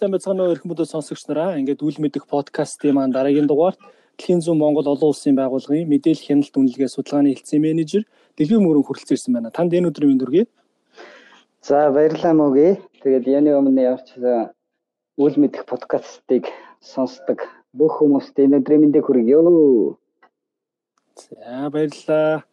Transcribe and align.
сайн 0.00 0.16
байцгаана 0.16 0.48
уу 0.48 0.52
эрхэм 0.56 0.72
бүдэ 0.72 0.88
сонсогч 0.88 1.28
нараа. 1.28 1.60
Ингээд 1.60 1.84
үл 1.84 1.98
мэдэх 2.00 2.24
подкастын 2.24 2.96
маань 2.96 3.12
дараагийн 3.12 3.44
дугаарт 3.44 3.76
Дэлхийн 4.16 4.40
зүүн 4.40 4.56
Монгол 4.56 4.88
олон 4.88 5.12
улсын 5.12 5.36
байгууллагын 5.36 5.84
мэдээлэл 5.92 6.24
хяналт 6.24 6.56
үнэлгээ 6.56 6.88
судалгааны 6.88 7.36
хэлтсийн 7.36 7.60
менежер 7.60 8.08
Дэлхийн 8.32 8.64
мөрөн 8.64 8.80
хүрэлцэн 8.80 9.12
ирсэн 9.12 9.32
байна. 9.36 9.52
Танд 9.52 9.76
энэ 9.76 9.92
өдрийн 9.92 10.16
мэнд 10.16 10.24
хүргэе. 10.24 10.44
За 11.60 11.92
баярлалаа 11.92 12.32
мөгий. 12.32 12.72
Тэгээд 13.04 13.28
яны 13.28 13.52
өмнө 13.60 13.80
явж 13.92 14.16
үл 15.20 15.36
мэдэх 15.36 15.68
подкастыг 15.68 16.48
сонсдог 16.80 17.44
бүх 17.76 18.00
хүмүүст 18.00 18.40
энэ 18.40 18.64
өдрийн 18.64 18.88
мэндийг 18.88 19.04
хүргье. 19.04 19.36
За 21.28 21.68
баярлалаа. 21.68 22.48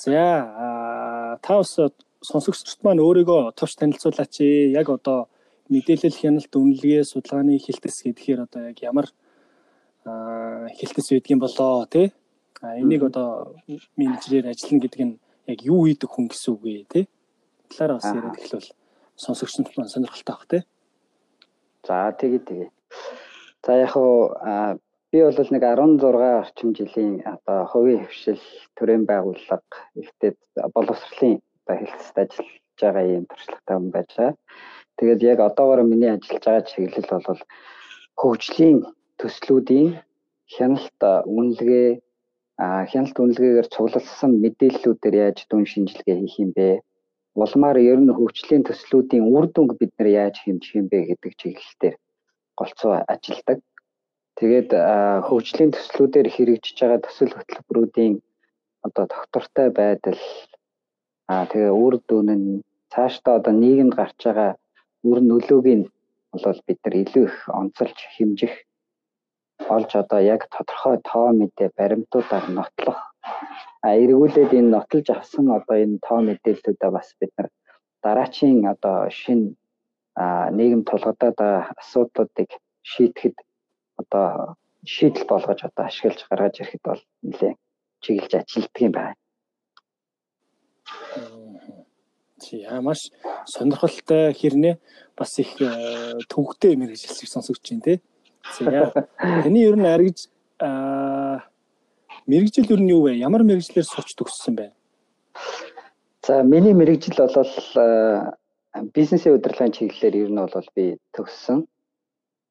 За 0.00 1.36
та 1.44 1.60
бас 1.60 1.76
сонсогчдод 2.24 2.80
маань 2.88 3.04
өөрийгөө 3.04 3.52
товч 3.52 3.76
танилцуулаач. 3.76 4.40
Яг 4.72 4.88
одоо 4.88 5.28
мэдээлэл 5.72 6.20
хяналт 6.20 6.52
үнэлгээ 6.52 7.02
судалгааны 7.04 7.56
хэлтэс 7.58 8.04
гэхээр 8.04 8.44
одоо 8.44 8.68
яг 8.68 8.78
ямар 8.84 9.08
хэлтэс 10.04 11.08
байдгийн 11.10 11.40
болоо 11.40 11.86
тий 11.88 12.12
а 12.60 12.76
энийг 12.76 13.02
одоо 13.08 13.56
менежерээр 13.96 14.52
ажиллана 14.52 14.82
гэдэг 14.84 15.02
нь 15.04 15.14
яг 15.48 15.58
юу 15.64 15.88
хийдэг 15.88 16.10
хүн 16.10 16.28
гэсэн 16.28 16.52
үг 16.54 16.64
ээ 16.68 16.84
тий 16.92 17.04
талаараа 17.72 17.96
бас 17.96 18.08
яриад 18.12 18.38
эхлэвэл 18.38 18.70
сонсогчдод 19.16 19.72
маань 19.76 19.92
сонирхолтой 19.92 20.34
бах 20.34 20.46
тий 20.52 20.62
за 21.86 22.12
тэгээ 22.12 22.42
тэгээ 22.48 22.68
за 23.64 23.72
яг 23.80 23.90
хуу 23.96 24.32
би 25.14 25.22
бол 25.22 25.50
нэг 25.54 25.62
16 25.62 26.42
орчим 26.42 26.70
жилийн 26.74 27.22
одоо 27.24 27.64
хувийн 27.70 28.04
хвшил 28.04 28.42
төрийн 28.76 29.04
байгууллага 29.06 29.62
ихтэй 29.94 30.34
боловсролын 30.74 31.38
одоо 31.64 31.76
хэлтсэд 31.78 32.18
ажиллаж 32.18 32.80
байгаа 32.80 33.04
юм 33.06 33.24
туршлагатай 33.30 33.76
хүн 33.76 33.90
байж 33.94 34.10
байгаа. 34.16 34.34
Тэгээд 34.98 35.20
яг 35.32 35.38
одоогоор 35.48 35.82
миний 35.82 36.10
ажиллаж 36.12 36.44
байгаа 36.44 36.64
чиглэл 36.70 37.10
бол 37.26 37.42
хөгжлийн 38.20 38.78
төслүүдийн 39.20 39.88
хяналт 40.54 41.00
үнэлгээ 41.36 41.88
хяналт 42.90 43.16
үнэлгээгээр 43.18 43.68
цуглалсан 43.74 44.30
мэдээллүүдээр 44.42 45.14
яаж 45.26 45.38
дүн 45.50 45.64
шинжилгээ 45.72 46.16
хийх 46.22 46.36
юм 46.44 46.50
бэ? 46.56 46.68
Улмаар 47.34 47.78
ер 47.90 47.98
нь 47.98 48.14
хөгжлийн 48.14 48.62
төслүүдийн 48.66 49.26
үр 49.34 49.46
дүнг 49.50 49.74
бид 49.80 49.92
нар 49.98 50.08
яаж 50.22 50.36
хэмжих 50.40 50.74
юм 50.78 50.86
бэ 50.86 50.98
гэдэг 51.10 51.32
чиглэлээр 51.40 51.96
голцоо 52.58 52.92
ажилладаг. 53.12 53.58
Тэгээд 54.38 54.70
хөгжлийн 55.26 55.70
төслүүдээр 55.74 56.28
хэрэгжиж 56.34 56.76
байгаа 56.78 57.00
төсөл 57.02 57.34
хөтөлбөрүүдийн 57.34 58.14
одоо 58.86 59.04
доктортой 59.10 59.68
байдал 59.80 60.22
аа 61.32 61.44
тэгээ 61.50 61.72
үр 61.84 61.94
дүн 62.08 62.28
нь 62.38 62.62
цаашдаа 62.92 63.34
одоо 63.38 63.54
нийгэмд 63.62 63.94
гарч 63.98 64.18
байгаа 64.26 64.52
үр 65.08 65.18
нөлөөг 65.30 65.66
нь 65.78 65.86
бол 66.44 66.60
бид 66.66 66.78
нар 66.84 66.94
илүү 67.02 67.24
их 67.28 67.36
онцолж 67.60 67.98
хэмжих 68.14 68.54
олж 69.76 69.90
одоо 70.02 70.20
яг 70.34 70.42
тодорхой 70.54 70.96
тоо 71.10 71.28
мэдээ 71.38 71.68
баримтуудаар 71.78 72.46
нотлох 72.56 73.00
а 73.86 73.88
эргүүлээд 74.02 74.50
энэ 74.58 74.72
нотолж 74.74 75.06
авсан 75.10 75.46
одоо 75.58 75.76
энэ 75.84 76.02
тоо 76.06 76.18
мэдээллүүдээ 76.28 76.90
бас 76.96 77.08
бид 77.20 77.32
нар 77.36 77.48
дараачийн 78.04 78.60
одоо 78.74 78.98
шин 79.20 79.40
нийгэм 80.56 80.82
тулгадаад 80.88 81.38
асуудлуудыг 81.82 82.50
шийдэхэд 82.90 83.36
одоо 84.00 84.26
шийдэл 84.92 85.26
болгож 85.30 85.60
одоо 85.68 85.84
ашиглаж 85.86 86.20
гаргаж 86.28 86.54
ирэхэд 86.60 86.82
бол 86.88 87.02
нэлээд 87.26 87.58
чиглэж 88.02 88.32
ажилтдаг 88.40 88.82
юм 88.86 88.92
байна. 88.98 89.16
Яа 92.52 92.80
маш 92.80 93.10
сонирхолтой 93.46 94.32
хэрнээ 94.34 94.74
бас 95.16 95.38
их 95.38 95.56
э, 95.60 96.18
төвөгтэй 96.28 96.76
мэрэгжилсийг 96.76 97.30
сонсогч 97.30 97.62
чинь 97.62 97.80
тий. 97.80 98.00
За 98.58 98.92
таны 99.18 99.58
ер 99.62 99.76
нь 99.76 99.86
аргиж 99.86 100.28
мэрэгжил 102.26 102.70
ер 102.70 102.80
нь 102.80 102.92
юу 102.92 103.02
вэ? 103.08 103.16
Ямар 103.16 103.42
мэрэгжлэр 103.44 103.84
сурч 103.84 104.14
төгссөн 104.14 104.54
бэ? 104.56 104.72
За 106.26 106.42
миний 106.42 106.74
мэрэгжил 106.74 107.16
бол 107.16 107.52
бизнесийн 108.94 109.36
удирдлагын 109.36 109.72
чиглэлээр 109.72 110.14
ер 110.24 110.30
нь 110.30 110.40
бол 110.40 110.68
би 110.76 110.96
төгссөн. 111.16 111.66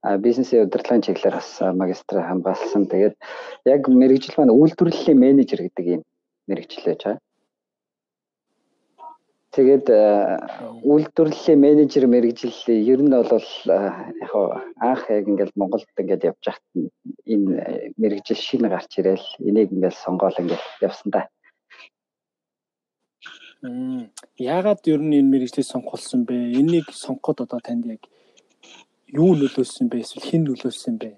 А 0.04 0.18
бизнесийн 0.18 0.66
удирдлагын 0.66 1.04
чиглэлээр 1.04 1.36
бас 1.36 1.50
магистр 1.74 2.22
хамгаалсан. 2.22 2.88
Тэгээд 2.88 3.16
яг 3.66 3.82
мэрэгжил 3.88 4.36
маань 4.38 4.56
үйлдвэрлэлийн 4.56 5.20
менежер 5.20 5.62
гэдэг 5.64 5.86
юм 5.86 6.02
байж 6.48 6.68
байгаа. 6.86 7.20
Тэгээд 9.54 9.86
э, 9.86 10.02
үйлдвэрлэлийн 10.82 11.62
менежер 11.62 12.10
мэрэгжил 12.10 12.58
ер 12.74 13.02
нь 13.06 13.14
бол 13.14 13.38
э, 13.70 13.78
яг 14.26 14.34
анх 14.82 15.04
яг 15.14 15.30
ингээл 15.30 15.54
Монголд 15.54 15.86
ингээд 15.94 16.26
явж 16.26 16.42
хат 16.42 16.66
энэ 17.30 17.62
э, 17.62 17.94
мэрэгжил 18.02 18.42
шинэ 18.42 18.66
гарч 18.74 18.98
ирээл 18.98 19.22
энийг 19.46 19.70
ингээл 19.70 19.94
сонгоол 19.94 20.34
ингээл 20.42 20.68
явсан 20.82 21.10
да. 21.14 21.30
Яагаад 24.42 24.82
ер 24.90 25.02
нь 25.06 25.22
энэ 25.22 25.30
мэрэгжлийг 25.30 25.70
сонгоулсан 25.70 26.26
бэ? 26.26 26.34
Энийг 26.58 26.90
сонгоход 26.90 27.46
одоо 27.46 27.62
танд 27.62 27.86
яг 27.86 28.02
юу 29.06 29.38
нөлөөлсөн 29.38 29.86
бэ? 29.86 30.02
Эсвэл 30.02 30.34
хэн 30.34 30.50
нөлөөлсөн 30.50 30.98
бэ? 30.98 31.14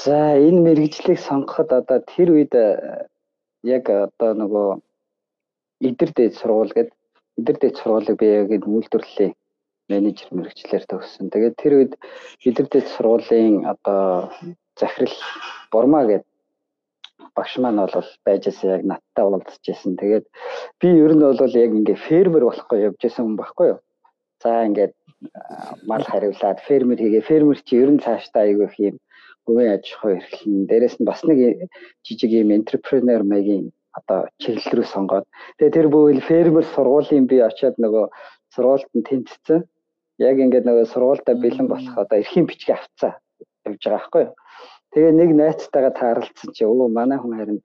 За 0.00 0.40
энэ 0.40 0.64
мэрэгжлийг 0.72 1.20
сонгоход 1.20 1.68
одоо 1.68 2.00
тэр 2.00 2.32
үед 2.32 2.56
яг 3.60 3.84
одоо 3.92 4.32
нөгөө 4.40 4.68
эдэр 5.88 6.10
дээд 6.16 6.34
сургууль 6.40 6.72
гэдэг 6.76 6.96
эдэр 7.38 7.56
дээд 7.58 7.76
сургуулийг 7.78 8.16
би 8.18 8.26
яг 8.40 8.50
энэ 8.56 8.66
үйлдвэрлэлийн 8.66 9.32
менежер 9.90 10.28
мэрэгчлэр 10.30 10.84
төгссөн. 10.86 11.30
Тэгээд 11.32 11.54
тэр 11.58 11.72
үед 11.78 11.92
эдэр 12.48 12.66
дээд 12.70 12.86
сургуулийн 12.94 13.66
одоо 13.72 14.30
захирал 14.78 15.16
Бурмаа 15.72 16.04
гэдэг 16.06 16.28
багш 17.36 17.52
маань 17.58 17.80
бол 17.82 18.10
байж 18.26 18.42
байсан 18.46 18.68
яг 18.76 18.82
надтай 18.84 19.24
уулзж 19.24 19.62
байсан. 19.66 19.96
Тэгээд 20.00 20.26
би 20.80 20.88
ер 21.04 21.12
нь 21.14 21.24
бол 21.24 21.56
яг 21.64 21.72
ингээ 21.78 22.04
фермер 22.08 22.44
болохгүй 22.46 22.78
явж 22.88 22.98
байсан 23.02 23.24
хүн 23.24 23.36
байхгүй 23.40 23.66
юу. 23.72 23.80
За 24.42 24.50
ингээд 24.66 24.94
мал 25.90 26.04
хариулаад 26.04 26.58
фермер 26.66 26.98
хийгээ. 27.00 27.28
Фермер 27.30 27.58
чи 27.62 27.76
ер 27.82 27.90
нь 27.90 28.04
цаашдаа 28.04 28.42
айгүй 28.44 28.66
их 28.68 28.76
юм 28.78 28.96
хувийн 29.44 29.74
аж 29.74 29.84
ахуй 29.94 30.12
эрхлэн 30.18 30.66
дээрэс 30.70 30.96
нь 30.98 31.08
бас 31.08 31.20
нэг 31.26 31.38
жижиг 32.06 32.30
юм 32.30 32.54
энтерпренер 32.56 33.22
маягийн 33.26 33.72
одоо 33.98 34.18
чиглэл 34.40 34.82
рүү 34.82 34.86
сонгоод 34.88 35.26
тэгээ 35.58 35.76
тэр 35.76 35.88
бүвэл 35.92 36.22
фермер 36.24 36.64
сургуулийн 36.74 37.26
би 37.30 37.36
очиад 37.44 37.76
нөгөө 37.78 38.04
сургуульд 38.54 38.90
нь 38.96 39.06
тэнцсэн. 39.08 39.60
Яг 40.20 40.36
ингээд 40.38 40.68
нөгөө 40.68 40.86
сургуультай 40.92 41.34
бэлэн 41.40 41.68
болох 41.68 41.94
одоо 41.96 42.16
эрхийн 42.20 42.46
бичиг 42.46 42.76
авцаа 42.76 43.12
явж 43.66 43.80
байгаа 43.84 43.98
байхгүй 43.98 44.22
юу. 44.26 44.34
Тэгээ 44.92 45.12
нэг 45.20 45.30
найзтайгаа 45.40 45.94
таарлцсан 45.96 46.50
чи 46.56 46.64
өө 46.64 46.88
манай 46.92 47.18
хүн 47.18 47.36
харин 47.38 47.60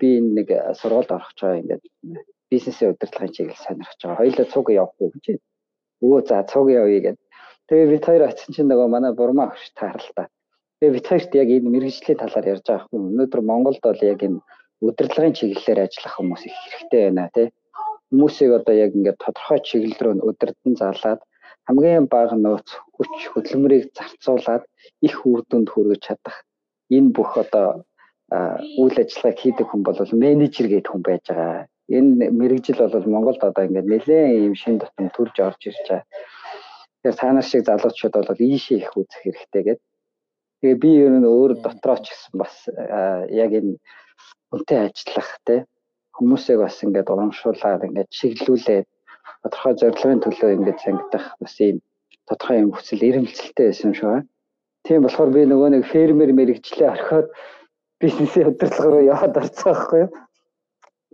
би 0.00 0.08
энэ 0.18 0.30
нэг 0.38 0.48
сургуульд 0.80 1.10
орох 1.16 1.32
гэж 1.32 1.40
байгаа 1.40 1.60
ингээд 1.60 1.82
бизнесийн 2.50 2.92
удирдлагын 2.92 3.34
чиглэл 3.36 3.64
сонирхож 3.64 4.00
байгаа. 4.02 4.20
Хоёулаа 4.20 4.46
цуг 4.52 4.66
явах 4.70 4.96
уу 5.00 5.10
гэж. 5.14 5.26
Өө 6.04 6.18
за 6.28 6.44
цуг 6.52 6.66
явъя 6.68 7.00
гэд. 7.00 7.18
Тэгээ 7.68 7.90
бид 7.92 8.04
хоёр 8.04 8.22
очсон 8.28 8.50
чинь 8.54 8.68
нөгөө 8.68 8.88
манай 8.90 9.12
бурмаа 9.14 9.54
өгч 9.54 9.72
таарлаа. 9.78 10.26
Тэгээ 10.80 10.94
бид 10.96 11.06
хоёрт 11.06 11.32
яг 11.42 11.48
энэ 11.48 11.72
мэрэгжлийн 11.72 12.18
талаар 12.20 12.46
ярьж 12.52 12.66
байгаа 12.66 12.88
хүн. 12.90 13.08
Өнөөдөр 13.08 13.40
Монголд 13.46 13.80
бол 13.84 14.00
яг 14.02 14.20
энэ 14.26 14.40
удирдлагын 14.84 15.36
чиглэлээр 15.38 15.84
ажиллах 15.84 16.14
хүмүүс 16.16 16.42
их 16.48 16.56
хэрэгтэй 16.64 17.02
байна 17.06 17.28
тий. 17.34 17.48
Хүмүүсийг 18.10 18.50
одоо 18.58 18.74
яг 18.74 18.90
ингээд 18.96 19.22
тодорхой 19.24 19.60
чиглэл 19.68 20.00
рүү 20.02 20.14
удирдан 20.30 20.74
залаад 20.82 21.20
хамгийн 21.68 22.06
бага 22.10 22.36
нөөц 22.36 22.68
хүч 22.96 23.14
хөдөлмөрийг 23.32 23.84
зарцуулаад 23.96 24.64
их 25.06 25.16
үр 25.30 25.40
дүнд 25.46 25.68
хүргэж 25.70 26.00
чадах 26.06 26.36
энэ 26.96 27.14
бүх 27.16 27.30
одоо 27.44 27.84
үйл 28.82 28.96
ажиллагааг 29.02 29.38
хийдэг 29.38 29.66
хүн 29.68 29.82
бол 29.86 29.98
менежер 30.24 30.66
гэдэг 30.70 30.90
хүн 30.90 31.02
байж 31.06 31.24
байгаа. 31.28 31.66
Энэ 31.90 32.30
мэрэгжил 32.38 32.78
бол 32.82 33.12
Монголд 33.14 33.42
одоо 33.42 33.64
ингээд 33.66 33.90
нэлээд 33.90 34.46
юм 34.48 34.54
шин 34.54 34.78
тутам 34.78 35.10
төрж 35.10 35.34
орж 35.46 35.60
ирж 35.66 35.78
байгаа. 35.88 36.04
Тэгэхээр 37.02 37.18
цаанаас 37.20 37.46
шиг 37.50 37.62
залуучууд 37.66 38.14
бол 38.14 38.46
ийшээ 38.46 38.78
их 38.78 38.94
үзэх 38.94 39.22
хэрэгтэй 39.22 39.62
гэдэг. 39.66 39.86
Тэгээ 40.62 40.82
би 40.82 40.90
ер 41.02 41.14
нь 41.18 41.26
өөр 41.26 41.52
дотроо 41.64 41.98
ч 41.98 42.06
гэсэн 42.14 42.34
бас 42.38 42.54
яг 43.42 43.50
энэ 43.58 43.78
үнтэй 44.54 44.78
ажиллах 44.90 45.30
те 45.46 45.56
хүмүүсийг 46.16 46.58
бас 46.60 46.76
ингээд 46.84 47.12
урамшуулаад 47.12 47.86
ингээд 47.86 48.10
чиглүүлээд 48.18 48.86
тодорхой 49.42 49.74
зорилгын 49.80 50.20
төлөө 50.24 50.50
ингээд 50.56 50.78
сангидах 50.84 51.26
бас 51.40 51.54
ийм 51.64 51.78
тодорхой 52.28 52.58
юм 52.64 52.70
хүсэл 52.74 53.06
эрмэлзэлтэй 53.08 53.66
байсан 53.70 53.88
юм 53.88 53.94
шиг 53.96 54.08
байна. 54.10 54.28
Тийм 54.84 55.00
болохоор 55.04 55.30
би 55.32 55.42
нөгөө 55.46 55.68
нэг 55.74 55.84
фермер 55.92 56.30
мэрэгчлээ 56.36 56.88
орхиод 56.94 57.28
бизнесийн 58.00 58.50
удирдлага 58.50 58.90
руу 58.90 59.04
яваад 59.04 59.40
орцсон 59.40 59.72
байхгүй 59.72 59.98
юу. 60.04 60.10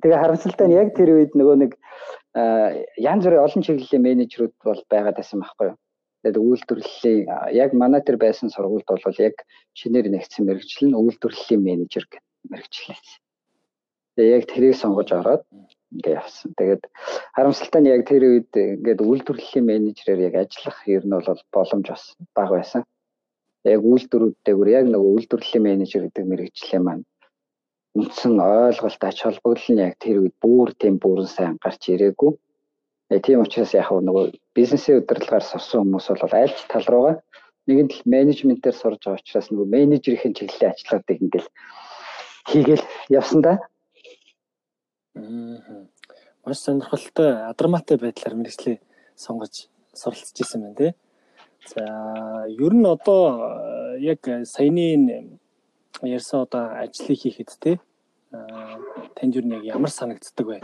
Тэгээ 0.02 0.22
харамсалтай 0.22 0.66
нь 0.68 0.78
яг 0.80 0.88
тэр 0.94 1.10
үед 1.14 1.32
нөгөө 1.38 1.56
нэг 1.62 1.72
янз 3.10 3.22
бүрийн 3.24 3.44
олон 3.46 3.62
чиглэлийн 3.66 4.06
менежерүүд 4.06 4.54
бол 4.64 4.82
байгаад 4.92 5.18
байсан 5.18 5.40
байхгүй 5.42 5.66
юу. 5.70 5.76
Тэгээд 6.22 6.42
үйлдвэрлэлийн 6.42 7.20
яг 7.54 7.70
манай 7.74 8.00
тэр 8.02 8.16
байсан 8.22 8.50
сургуульд 8.50 8.86
бол 8.86 9.18
яг 9.18 9.36
шинээр 9.78 10.10
нэгдсэн 10.10 10.46
мэрэгжил 10.46 10.88
нь 10.90 10.98
үйлдвэрлэлийн 10.98 11.62
менежер 11.62 12.04
мэрэгжил 12.50 12.90
байсан. 12.92 13.25
Тэгээ 14.16 14.36
яг 14.36 14.44
тэрийг 14.48 14.74
сонгож 14.80 15.08
ороод 15.12 15.44
ингээ 15.92 16.16
явсан. 16.20 16.50
Тэгээд 16.56 16.82
харамсалтай 17.36 17.80
нь 17.80 17.92
яг 17.92 18.02
тэр 18.08 18.22
үед 18.24 18.50
ингээд 18.52 19.00
үйлдвэрлэлийн 19.04 19.66
менежерээр 19.68 20.20
яг 20.28 20.34
ажиллах 20.42 20.78
ер 20.88 21.04
нь 21.04 21.14
бол 21.14 21.40
боломж 21.52 21.86
бас 21.92 22.04
бага 22.36 22.56
байсан. 22.56 22.82
Яг 23.64 23.80
үйлдвэрүүдтэйгүр 23.84 24.68
яг 24.72 24.84
нөгөө 24.88 25.12
үйлдвэрлэлийн 25.16 25.64
менежер 25.68 26.02
гэдэг 26.08 26.24
мэрэгчлээ 26.26 26.80
маань 26.80 27.04
үндсэн 27.96 28.34
ойлголт 28.40 29.02
ач 29.08 29.18
холбогдол 29.24 29.68
нь 29.72 29.84
яг 29.84 29.94
тэр 30.00 30.16
үед 30.20 30.36
бүр 30.40 30.68
тийм 30.80 30.96
бүрэн 31.00 31.28
сайн 31.28 31.56
гарч 31.60 31.82
ирээгүй. 31.92 32.32
Э 33.12 33.20
тийм 33.24 33.44
учраас 33.44 33.72
яг 33.72 33.88
нөгөө 33.92 34.34
бизнесийн 34.56 35.00
удирдлагаар 35.00 35.44
сурсан 35.46 35.80
хүмүүс 35.84 36.06
бол 36.08 36.34
аль 36.40 36.56
ч 36.56 36.60
тал 36.72 36.86
руугаа 36.88 37.16
нэгэн 37.66 37.88
л 37.90 38.00
менежментээр 38.14 38.76
сурж 38.76 39.00
байгаа 39.02 39.20
учраас 39.20 39.48
нөгөө 39.50 39.66
менежерийн 39.76 40.34
чиглэлийн 40.38 40.72
ажлуудыг 40.72 41.18
ингээл 41.24 41.48
хийгээл 42.50 42.84
явсан 43.18 43.40
да. 43.42 43.54
Маш 46.44 46.58
сонирхолтой 46.60 47.30
адармаатай 47.50 47.96
байдлаар 47.98 48.34
мэрэгчлээ 48.36 48.78
сонгож 49.16 49.66
суралцж 49.94 50.36
ирсэн 50.40 50.62
байна 50.62 50.76
тий. 50.76 50.92
За 51.72 51.82
ер 52.46 52.74
нь 52.74 52.86
одоо 52.86 53.96
э, 53.96 54.00
яг 54.00 54.20
саяны 54.44 55.38
ярьсан 56.02 56.44
одоо 56.46 56.76
ажлыг 56.82 57.18
хийхэд 57.18 57.50
тий 57.60 57.76
танд 59.16 59.36
юу 59.36 59.44
нэг 59.44 59.64
ямар 59.64 59.90
санагддаг 59.90 60.46
вэ? 60.46 60.60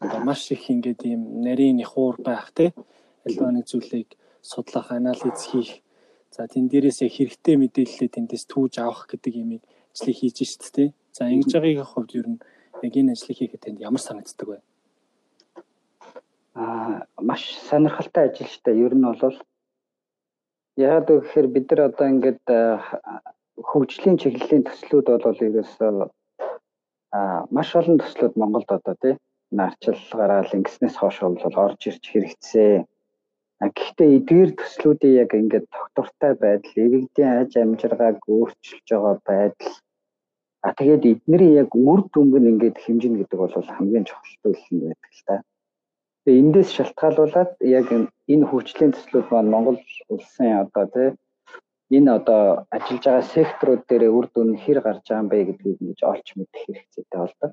Одоо 0.00 0.20
маш 0.24 0.50
их 0.50 0.70
ингээд 0.70 1.04
ийм 1.04 1.42
нарийн 1.42 1.76
нихуур 1.76 2.16
байх 2.22 2.52
тий 2.56 2.72
альва 3.26 3.50
нэг 3.50 3.66
зүйлийг 3.66 4.16
судлах, 4.40 4.92
анализ 4.92 5.40
хийх. 5.50 5.82
За 6.30 6.46
тэн 6.46 6.68
дээрээс 6.68 7.02
яг 7.02 7.12
хэрэгтэй 7.12 7.56
мэдээлэлээ 7.56 8.10
тэндээс 8.14 8.44
түүж 8.46 8.78
авах 8.78 9.06
гэдэг 9.10 9.34
юмыг 9.34 9.62
ажлыг 9.92 10.16
хийж 10.16 10.36
шít 10.46 10.64
тий. 10.72 10.88
За 11.12 11.28
ингэж 11.28 11.52
байгаагийн 11.52 11.90
хувьд 11.90 12.12
ер 12.14 12.28
нь 12.28 12.38
яг 12.82 12.94
энэ 12.96 13.12
ажлыг 13.12 13.36
хийхэд 13.38 13.62
танд 13.62 13.80
ямар 13.80 14.02
санагддаг 14.02 14.48
вэ? 14.48 14.58
Аа 16.54 17.06
маш 17.28 17.42
сонирхолтой 17.68 18.24
ажил 18.28 18.48
шүү 18.50 18.62
дээ. 18.64 18.82
Ер 18.86 18.94
нь 18.96 19.06
бол 19.06 19.38
яагаад 20.76 21.08
гэхээр 21.08 21.46
бид 21.54 21.66
нар 21.70 21.80
одоо 21.88 22.06
ингээд 22.12 22.44
хөгжлийн 23.68 24.16
чиглэлийн 24.20 24.64
төслүүд 24.66 25.06
бол 25.24 25.44
ерөөсөө 25.48 26.10
аа 27.16 27.46
маш 27.56 27.68
олон 27.78 27.96
төслүүд 28.00 28.34
Монголд 28.40 28.70
одоо 28.78 28.94
тий 29.02 29.14
нарчил 29.58 30.00
гараал 30.18 30.50
ингэснээс 30.56 30.96
хойш 30.98 31.18
бол 31.22 31.56
орж 31.64 31.80
ирж 31.88 32.04
хэрэгцээ. 32.10 32.84
Гэхдээ 33.76 34.10
эдгээр 34.16 34.50
төслүүдийн 34.60 35.18
яг 35.22 35.30
ингээд 35.40 35.66
доктортай 35.72 36.32
байдал, 36.36 36.76
иргэдийн 36.84 37.32
аж 37.40 37.52
амжиргааг 37.56 38.18
өөрчилж 38.28 38.86
байгаа 38.90 39.16
байдал 39.24 39.74
А 40.66 40.74
тэгээд 40.78 41.02
эднэрийн 41.12 41.58
яг 41.62 41.70
үр 41.90 42.00
дүнг 42.12 42.34
нь 42.42 42.50
ингээд 42.52 42.82
хэмжинэ 42.84 43.16
гэдэг 43.22 43.38
бол 43.38 43.54
хамгийн 43.54 44.04
чухал 44.06 44.34
зүйл 44.42 44.66
нь 44.74 44.82
байдаг 44.82 45.12
л 45.14 45.22
та. 45.26 45.34
Тэгээ 46.24 46.42
эндээс 46.42 46.70
шалтгаалуулаад 46.74 47.50
яг 47.78 47.86
энэ 48.32 48.48
хөгжлийн 48.50 48.92
төслүүд 48.92 49.26
маань 49.30 49.52
Монгол 49.54 49.78
улсын 50.10 50.50
одоо 50.64 50.84
тий 50.94 51.08
энэ 51.96 52.10
одоо 52.18 52.42
ажиллаж 52.74 53.04
байгаа 53.06 53.30
секторууд 53.34 53.82
дээр 53.86 54.04
үр 54.16 54.26
дүн 54.34 54.50
хэр 54.62 54.78
гарч 54.82 55.06
байгаа 55.06 55.22
юм 55.22 55.28
бэ 55.30 55.38
гэдгийг 55.46 55.78
ингэж 55.82 56.00
олж 56.12 56.26
мэдэх 56.34 56.62
хэрэгцээтэй 56.66 57.18
болдог. 57.22 57.52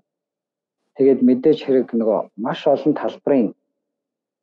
Тэгээд 0.98 1.22
мэдээж 1.28 1.60
хэрэг 1.64 1.88
нөгөө 1.94 2.20
маш 2.46 2.60
олон 2.74 2.94
талбарын 2.98 3.50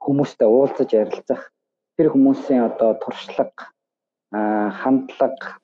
хүмүүстэй 0.05 0.49
уулзаж 0.51 0.91
ярилцах 1.03 1.43
тэр 1.97 2.07
хүмүүсийн 2.15 2.63
одоо 2.71 2.91
туршлага 3.03 3.67
хандлага 4.81 5.59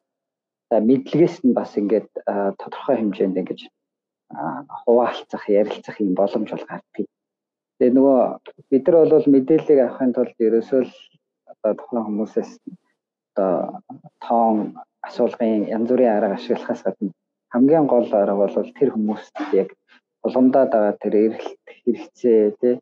мэдлэгээс 0.71 1.37
нь 1.45 1.57
бас 1.59 1.77
ингээд 1.81 2.11
тодорхой 2.61 2.97
хэмжээнд 2.99 3.41
ингэж 3.41 3.61
хуваалцах, 4.83 5.45
ярилцах 5.49 6.01
юм 6.03 6.15
боломж 6.19 6.51
бол 6.51 6.67
гардыг. 6.67 7.07
Тэгээ 7.79 7.95
нөгөө 7.95 8.21
бид 8.71 8.85
нар 8.89 9.07
бол 9.13 9.27
мэдээллийг 9.35 9.81
авахын 9.83 10.13
тулд 10.17 10.37
ерөөсөө 10.47 10.83
л 10.83 10.95
одоо 11.53 11.73
тухайн 11.79 12.05
хүмүүсээс 12.07 12.51
одоо 13.37 13.53
тоон 14.25 14.57
асуулгын 15.07 15.69
янз 15.77 15.89
бүрийн 15.91 16.17
арга 16.17 16.35
ашиглахаас 16.35 16.83
гадна 16.83 17.13
хамгийн 17.53 17.87
гол 17.87 18.09
арга 18.13 18.35
бол 18.35 18.71
тэр 18.79 18.91
хүмүүст 18.93 19.37
яг 19.63 19.69
уламдаад 20.27 20.71
байгаа 20.73 20.95
тэр 21.03 21.15
эрэлт 21.25 21.61
хэрэгцээ 21.85 22.43
тий 22.61 22.75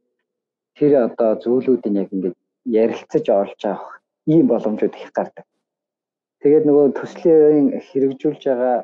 тэр 0.76 0.92
одоо 1.08 1.30
зүйлүүдийг 1.42 1.94
яг 2.02 2.08
ингээд 2.14 2.36
ярилцаж 2.82 3.24
олж 3.40 3.60
авах 3.70 4.00
ийм 4.32 4.46
боломжууд 4.48 4.94
их 4.96 5.10
гардаг. 5.12 5.44
Тэгээд 6.44 6.68
нөгөө 6.68 6.86
төслийн 7.00 7.72
хэрэгжүүлж 7.88 8.42
байгаа 8.44 8.76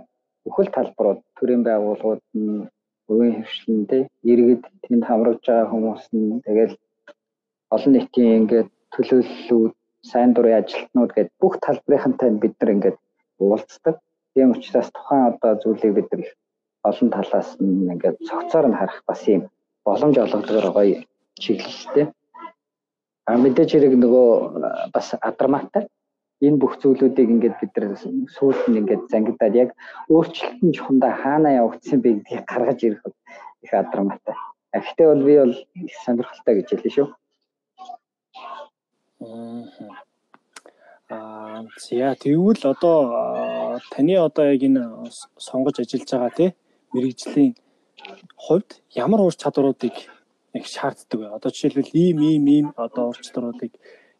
бүхэл 0.48 0.72
талбарууд 0.72 1.20
төрийн 1.36 1.60
байгууллагууд 1.68 2.24
нь 2.32 2.64
өвийн 3.12 3.34
хөвшлэн 3.36 3.80
тий 3.90 4.02
иргэд 4.32 4.64
тэнд 4.84 5.04
хамруулж 5.04 5.44
байгаа 5.44 5.68
хүмүүс 5.68 6.04
нь 6.16 6.40
тэгэл 6.46 6.74
олон 7.74 7.92
нийтийн 7.92 8.32
ингээд 8.40 8.68
төлөөллүүд 8.96 9.74
сайн 10.10 10.30
дурын 10.32 10.56
ажилтнууд 10.60 11.12
гэдэг 11.12 11.36
бүх 11.42 11.54
талбарынхантай 11.64 12.30
бид 12.42 12.56
нар 12.56 12.74
ингээд 12.74 12.98
уулздаг. 13.44 13.96
Тийм 14.32 14.56
учраас 14.56 14.88
тухайн 14.96 15.22
одоо 15.28 15.52
зүйлийг 15.60 15.92
бид 15.96 16.08
нар 16.16 16.24
олон 16.88 17.08
талаас 17.12 17.50
нь 17.60 17.92
ингээд 17.92 18.16
цогцоор 18.28 18.66
нь 18.72 18.78
харах 18.80 19.00
бас 19.04 19.20
юм 19.28 19.42
боломж 19.84 20.16
олгодгоор 20.16 20.68
гоё 20.72 20.98
чиглэлтэй. 21.42 22.06
А 23.28 23.36
мэдээж 23.36 23.70
хэрэг 23.76 23.94
нөгөө 24.00 24.28
бас 24.96 25.06
адармаатай 25.28 25.84
энэ 26.46 26.60
бүх 26.60 26.80
зүйлүүдийг 26.80 27.28
ингээд 27.34 27.56
бид 27.60 27.72
нар 27.76 27.94
сүүлд 28.36 28.64
нь 28.68 28.80
ингээд 28.80 29.02
зангидаад 29.12 29.54
яг 29.62 29.70
өөрчлөлтөн 30.08 30.70
чухамдаа 30.76 31.12
хаана 31.22 31.50
явагдсан 31.60 31.98
бэ 32.00 32.10
гэдгийг 32.16 32.44
гаргаж 32.48 32.80
ирэх 32.84 33.02
их 33.64 33.72
адраматай. 33.74 34.36
Гэхдээ 34.72 35.06
бол 35.10 35.24
би 35.28 35.34
бол 35.42 35.54
сонирхолтой 36.04 36.54
гэж 36.56 36.68
хэлээ 36.70 36.94
шүү. 36.96 37.08
Аа 41.10 41.66
за 41.84 42.14
тэгвэл 42.22 42.62
одоо 42.72 42.98
таны 43.92 44.14
одоо 44.16 44.44
яг 44.54 44.62
энэ 44.62 44.82
сонгож 45.36 45.76
ажиллаж 45.82 46.10
байгаа 46.10 46.32
тий 46.38 46.50
мэрэгжлийн 46.94 47.52
хувьд 48.44 48.70
ямар 49.04 49.20
ур 49.20 49.34
чадваруудыг 49.34 49.96
их 50.54 50.66
шаарддаг 50.66 51.18
вэ? 51.20 51.26
Одоо 51.36 51.50
жишээлбэл 51.50 51.90
ийм 51.92 52.18
ийм 52.22 52.44
ийм 52.46 52.66
одоо 52.76 53.10
ур 53.10 53.18
чадваруудыг 53.18 53.72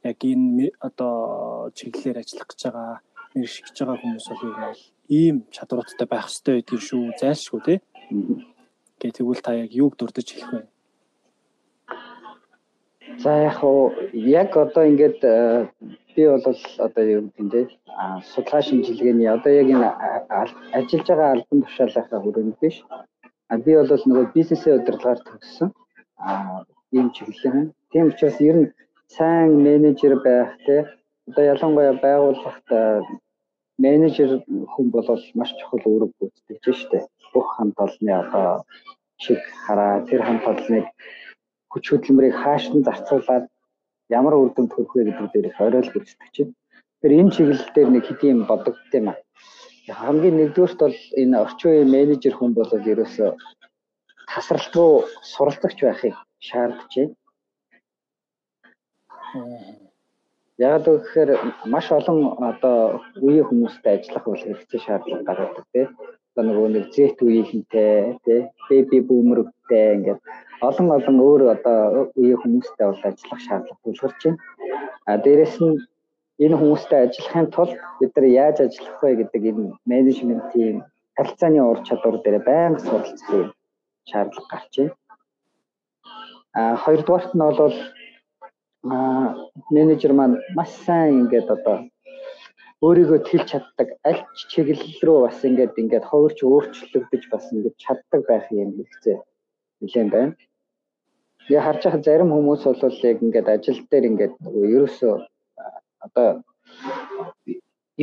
яг 0.05 0.19
энэ 0.25 0.71
одоо 0.81 1.71
чиглэлээр 1.77 2.21
ажиллах 2.21 2.49
гэж 2.49 2.61
байгаа 2.65 3.01
мэрэгшиж 3.35 3.77
байгаа 3.79 4.01
хүмүүс 4.01 4.27
бол 4.31 4.81
ийм 5.11 5.37
чадваруудтай 5.55 6.07
байх 6.09 6.27
хэрэгтэй 6.27 6.55
гэдэг 6.59 6.81
шүү 6.89 7.03
зайлшгүй 7.21 7.61
тий. 7.67 7.79
Гэ 9.01 9.09
тэгвэл 9.17 9.43
та 9.45 9.53
яг 9.55 9.71
юуг 9.83 9.95
дурдж 9.97 10.29
хэлэх 10.31 10.51
вэ? 10.53 10.63
За 13.23 13.31
яг 13.49 13.59
уу 13.65 13.93
яг 14.15 14.57
одоо 14.57 14.85
ингээд 14.91 15.21
э, 15.25 15.69
би 16.15 16.23
бол 16.27 16.59
одоо 16.87 17.05
юу 17.05 17.23
гэдэг 17.27 17.45
нь 17.45 17.51
те 17.53 17.61
судалгаа 18.33 18.63
шинжилгээний 18.63 19.29
одоо 19.29 19.53
яг 19.53 19.69
энэ 19.75 19.89
ажиллаж 20.79 21.07
байгаа 21.09 21.31
албан 21.35 21.61
тушаалынхаа 21.63 22.21
хүрээнд 22.23 22.57
биш. 22.63 22.77
А 23.51 23.59
би 23.59 23.73
бол 23.77 23.91
нөгөө 23.91 24.33
бизнесийн 24.35 24.79
удирдлагаар 24.79 25.21
төгссөн. 25.27 25.69
А 26.17 26.65
ийм 26.93 27.11
чиглэлийн. 27.15 27.75
Тийм 27.91 28.07
учраас 28.09 28.41
ер 28.41 28.57
нь 28.57 28.73
сайн 29.17 29.51
менежер 29.67 30.15
байх 30.27 30.51
те 30.67 30.77
одоо 31.29 31.45
ялангуяа 31.55 31.95
байгууллагт 32.07 32.69
менежер 33.85 34.31
хүн 34.73 34.87
бол 34.95 35.09
маш 35.39 35.51
чухал 35.59 35.85
үүрэг 35.91 36.13
гүйцэтгэж 36.19 36.65
штэ 36.81 36.99
бүх 37.33 37.47
хамт 37.57 37.77
олонны 37.85 38.13
одоо 38.23 38.65
шиг 39.25 39.41
хараа 39.65 39.95
тэр 40.09 40.21
хамт 40.27 40.45
олныг 40.53 40.87
хүч 41.73 41.85
хөдөлмөрийг 41.89 42.37
хааш 42.43 42.65
нь 42.75 42.87
зарцуулаад 42.87 43.45
ямар 44.19 44.35
үр 44.35 44.51
дүнд 44.53 44.71
хүрэх 44.73 44.93
вэ 44.95 45.03
гэдэг 45.07 45.29
дээр 45.33 45.47
их 45.51 45.61
оройл 45.67 45.93
гүйцэтгэж 45.93 46.35
байна. 46.39 46.55
Тэр 47.01 47.13
энэ 47.21 47.33
чиглэл 47.35 47.67
дээр 47.75 47.91
нэг 47.93 48.05
хэдийн 48.07 48.39
бодогдсон 48.51 48.99
юм 49.01 49.09
аа. 49.11 49.19
Хамгийн 50.01 50.37
нэгдүгürt 50.39 50.79
бол 50.83 50.99
энэ 51.23 51.41
орчин 51.45 51.71
үеийн 51.71 51.91
менежер 51.97 52.35
хүн 52.37 52.53
бол 52.59 52.71
ерөөсөө 52.93 53.31
тасралт 54.31 54.75
руу 54.77 54.95
суралцагч 55.33 55.79
байхыг 55.83 56.15
шаардж 56.49 56.93
байна. 56.97 57.15
Яг 60.61 60.85
гэхээр 60.85 61.31
маш 61.73 61.87
олон 61.99 62.19
одоо 62.51 63.01
үеийн 63.25 63.49
хүмүүстэй 63.49 63.93
ажиллах 63.97 64.25
бол 64.29 64.45
хэрэгцээ 64.45 64.81
шаардлага 64.85 65.27
гаргадаг 65.29 65.67
тийм. 65.73 65.89
Одоо 66.31 66.45
нөгөө 66.45 66.69
нэг 66.75 66.85
Z 66.95 66.97
үеийнхэнтэй 67.25 68.21
тийм 68.25 68.43
baby 68.69 68.99
boomer-тэй 69.09 69.87
ингээд 69.97 70.21
олон 70.69 70.89
олон 70.99 71.17
өөр 71.27 71.43
одоо 71.57 71.79
үеийн 72.21 72.41
хүмүүстэй 72.43 72.87
бол 72.87 73.03
ажиллах 73.09 73.41
шаардлага 73.47 73.83
тулгарч 73.85 74.21
байна. 74.25 74.39
А 75.09 75.17
дээрэс 75.25 75.57
нь 75.65 75.77
энэ 76.45 76.57
хүмүүстэй 76.61 77.01
ажиллахын 77.05 77.49
тулд 77.55 77.77
бид 77.99 78.13
нар 78.17 78.27
яаж 78.45 78.57
ажиллах 78.61 78.99
вэ 79.01 79.11
гэдэг 79.21 79.43
энэ 79.51 79.65
менежментийн 79.91 80.77
харилцааны 81.17 81.61
ур 81.65 81.79
чадвар 81.89 82.17
дээр 82.21 82.39
байнга 82.49 82.81
суралцах 82.85 83.57
шаардлага 84.11 84.51
гарч 84.53 84.73
байна. 84.77 84.95
А 86.59 86.77
хоёрдугаарт 86.85 87.33
нь 87.35 87.45
бол 87.61 87.77
аа 88.85 89.37
менежер 89.71 90.13
маань 90.17 90.37
маш 90.57 90.71
сайн 90.87 91.13
ингээд 91.21 91.49
одоо 91.57 91.77
өөрийгөө 92.87 93.19
тэлж 93.29 93.47
чаддаг 93.53 93.89
аль 94.09 94.23
ч 94.37 94.39
чиглэл 94.51 95.01
рүү 95.07 95.19
бас 95.25 95.39
ингээд 95.49 95.75
ингээд 95.83 96.09
ховөрч 96.11 96.39
өөрчлөгдөж 96.49 97.23
бас 97.33 97.45
ингээд 97.53 97.77
чаддаг 97.85 98.21
байх 98.31 98.47
юм 98.49 98.73
хэрэгцээ 98.77 99.19
нэлээд 99.81 100.11
байна. 100.15 100.35
Я 101.55 101.61
харж 101.67 101.83
байгаа 101.85 102.07
зарим 102.07 102.31
хүмүүс 102.33 102.63
бол 102.65 102.97
яг 103.11 103.19
ингээд 103.27 103.49
ажил 103.55 103.81
дээр 103.91 104.05
ингээд 104.11 104.35
ерөөсөө 104.75 105.15
одоо 106.07 106.29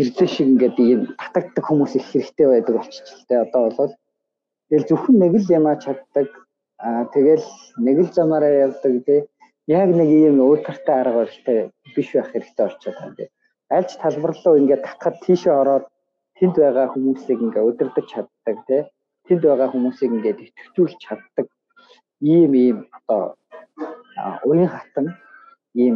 эрдээ 0.02 0.28
шиг 0.30 0.48
ингээд 0.54 0.78
ийм 0.78 1.02
татагддаг 1.18 1.66
хүмүүс 1.66 1.94
их 1.98 2.06
хэрэгтэй 2.12 2.48
байдаг 2.50 2.74
болчихчихлээ. 2.78 3.40
Одоо 3.46 3.62
бол 3.78 3.94
тэгэл 4.70 4.90
зөвхөн 4.90 5.18
нэг 5.22 5.34
л 5.42 5.54
ямаа 5.58 5.76
чаддаг. 5.82 6.30
Аа 6.86 7.10
тэгэл 7.16 7.46
нэг 7.82 7.98
л 8.06 8.10
замаараа 8.14 8.54
явдаг 8.70 8.94
тий. 9.10 9.22
Яг 9.68 9.90
нэг 9.92 10.08
ийм 10.08 10.40
уутартай 10.40 10.96
арга 11.02 11.28
барилтай 11.28 11.58
биш 11.96 12.10
байх 12.16 12.32
хэрэгтэй 12.32 12.66
болчиход 12.66 13.00
байна 13.00 13.16
тий. 13.18 13.30
Альч 13.78 13.92
талбар 14.00 14.32
руу 14.32 14.56
ингээд 14.60 14.86
татхад 14.88 15.16
тийшээ 15.26 15.56
ороод 15.62 15.86
тэнд 16.40 16.56
байгаа 16.56 16.88
хүмүүсийг 16.94 17.40
ингээд 17.44 17.68
удирдах 17.70 18.08
чаддаг 18.08 18.58
тий. 18.68 18.82
Тэнд 19.28 19.44
байгаа 19.44 19.68
хүмүүсийг 19.72 20.12
ингээд 20.16 20.40
итгэвчүүлж 20.46 20.96
чаддаг 21.04 21.48
ийм 22.22 22.52
ийм 22.56 22.78
одоо 22.96 23.36
уян 24.48 24.72
хатан 24.72 25.08
ийм 25.76 25.96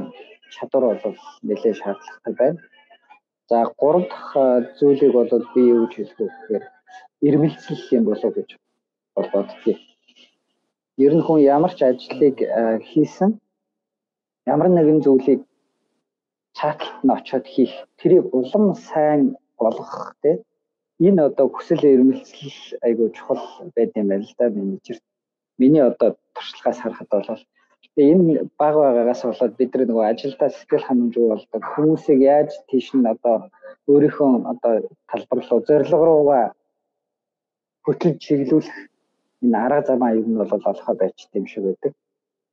чадвар 0.53 0.99
бол 1.03 1.17
нэлээд 1.47 1.79
шаардлагатай 1.79 2.33
байна. 2.39 2.59
За 3.49 3.57
гурав 3.79 4.03
дахь 4.11 4.35
зүйлийг 4.79 5.13
бол 5.13 5.31
би 5.55 5.61
юу 5.73 5.87
гэж 5.87 5.93
хэлэх 5.95 6.17
вэ 6.19 6.27
гэхээр 6.27 6.63
ирмэлцэл 7.27 7.83
юм 7.97 8.03
болов 8.05 8.31
гэж 8.35 8.49
боддгийг. 9.15 9.79
Ер 11.05 11.13
нь 11.15 11.23
хүн 11.23 11.39
ямар 11.39 11.71
ч 11.77 11.79
ажлыг 11.87 12.37
хийсэн 12.91 13.39
ямар 14.45 14.69
нэгэн 14.69 14.99
зүйлийг 15.05 15.41
цааталт 16.57 16.99
нь 17.03 17.13
очиод 17.17 17.45
хийх. 17.53 17.73
Тэрийг 17.99 18.25
улам 18.33 18.75
сайн 18.75 19.21
болгох 19.57 20.15
тий 20.21 20.35
энэ 21.07 21.21
одоо 21.29 21.47
хүсэл 21.49 21.81
эрмэлзэл 21.93 22.77
айгуу 22.85 23.09
чухал 23.15 23.41
байд 23.75 23.91
юм 23.99 24.07
байна 24.09 24.25
л 24.29 24.35
да 24.37 24.45
менежерт 24.49 25.03
миний 25.57 25.81
одоо 25.81 26.09
туршлагаас 26.35 26.79
харахад 26.81 27.09
бол 27.11 27.41
тэгээ 27.95 28.11
энэ 28.13 28.33
баг 28.59 28.75
байгаагаас 28.77 29.21
болоод 29.25 29.53
бид 29.57 29.73
нөгөө 29.73 30.05
ажилдаа 30.11 30.49
сэтгэл 30.53 30.87
ханамжгүй 30.87 31.27
болдог. 31.29 31.61
Хүмүүсийг 31.73 32.19
яаж 32.35 32.51
тийш 32.69 32.87
нь 32.93 33.11
одоо 33.13 33.49
өөрийнхөө 33.91 34.29
одоо 34.53 34.73
талбар 35.09 35.39
руу 35.49 35.59
зорилго 35.67 36.05
руугаа 36.05 36.45
хөтлөж 37.85 38.15
чиглүүлэх 38.25 38.77
энэ 39.43 39.57
арга 39.65 39.81
замаа 39.87 40.13
нь 40.13 40.39
бол 40.39 40.53
олохоо 40.53 40.95
байчт 41.01 41.29
юм 41.39 41.45
шиг 41.51 41.63
байдаг. 41.65 41.93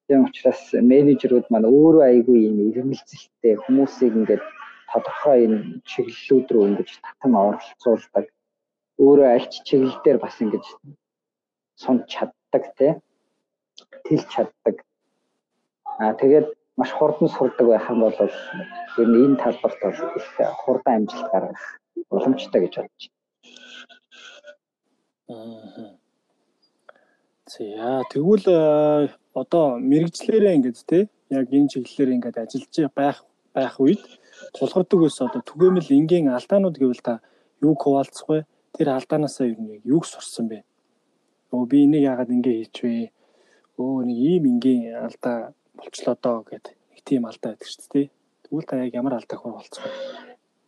Тийм 0.08 0.24
учраас 0.24 0.62
менежерүүд 0.90 1.46
маань 1.52 1.68
өөрөө 1.68 2.04
айгүй 2.10 2.38
юм 2.48 2.56
ирмэлцэлтэй 2.64 3.54
хүмүүсийг 3.60 4.14
ингээд 4.16 4.44
тодорхой 4.90 5.38
энэ 5.44 5.58
чиглэлүүд 5.90 6.46
рүү 6.52 6.64
ингэж 6.68 6.90
татан 7.04 7.32
оролцуулдаг. 7.36 8.26
Өөрөө 9.04 9.28
альч 9.36 9.52
чиглэл 9.68 10.00
дээр 10.04 10.18
бас 10.24 10.36
ингэж 10.40 10.64
сунж 11.82 12.02
чаддаг 12.12 12.64
тий. 12.78 12.92
Тэлж 14.08 14.26
чаддаг. 14.32 14.76
Аа 16.00 16.16
тэгээд 16.20 16.48
маш 16.80 16.90
хурдан 16.96 17.28
сурдаг 17.28 17.66
байх 17.68 17.86
юм 17.92 18.00
бол 18.00 18.16
ер 18.24 19.08
нь 19.12 19.20
энэ 19.24 19.40
талбарт 19.44 19.78
бол 19.84 20.00
их 20.18 20.28
хурдан 20.64 20.94
амжилт 21.04 21.28
гаргах 21.32 21.64
боломжтой 22.10 22.60
гэж 22.64 22.74
бодож 22.80 23.04
байна. 23.04 23.16
Аа. 25.28 25.98
За 27.48 28.04
тэгвэл 28.12 29.08
одоо 29.42 29.66
мэрэгчлэрээ 29.90 30.56
ингээд 30.56 30.78
те 30.90 30.98
яг 31.30 31.46
энэ 31.52 31.70
чиглэлээр 31.72 32.14
ингээд 32.16 32.36
ажиллаж 32.42 32.74
байх 32.94 33.18
байх 33.54 33.74
үед 33.80 34.02
тулгардаг 34.56 35.00
ус 35.02 35.18
одоо 35.20 35.42
түгээмэл 35.42 35.88
энгийн 35.98 36.26
алдаанууд 36.30 36.76
гэвэл 36.78 37.02
та 37.04 37.14
юуг 37.62 37.78
хуваалцах 37.82 38.28
вэ? 38.28 38.38
Тэр 38.74 38.88
алдаанаасаа 38.94 39.46
ер 39.50 39.58
нь 39.60 39.82
юуг 39.84 40.04
сурсан 40.06 40.46
бэ? 40.48 40.58
Өө 41.52 41.64
би 41.70 41.78
энийг 41.84 42.04
яагаад 42.10 42.30
ингэ 42.36 42.52
хийчихвэ? 42.54 43.10
Өө 43.82 44.06
нэг 44.08 44.18
ийм 44.30 44.44
энгийн 44.52 44.82
алдаа 45.06 45.36
болчлоо 45.78 46.16
доо 46.22 46.38
гэд 46.48 46.64
нэг 46.90 47.00
тийм 47.04 47.22
алдаа 47.26 47.50
байдаг 47.52 47.68
шүү 47.68 47.90
дээ. 47.92 48.06
Тэгвэл 48.44 48.68
та 48.68 48.76
яг 48.84 48.92
ямар 48.94 49.14
алдаа 49.16 49.38
хуваалцах 49.38 49.84
вэ? 49.84 49.92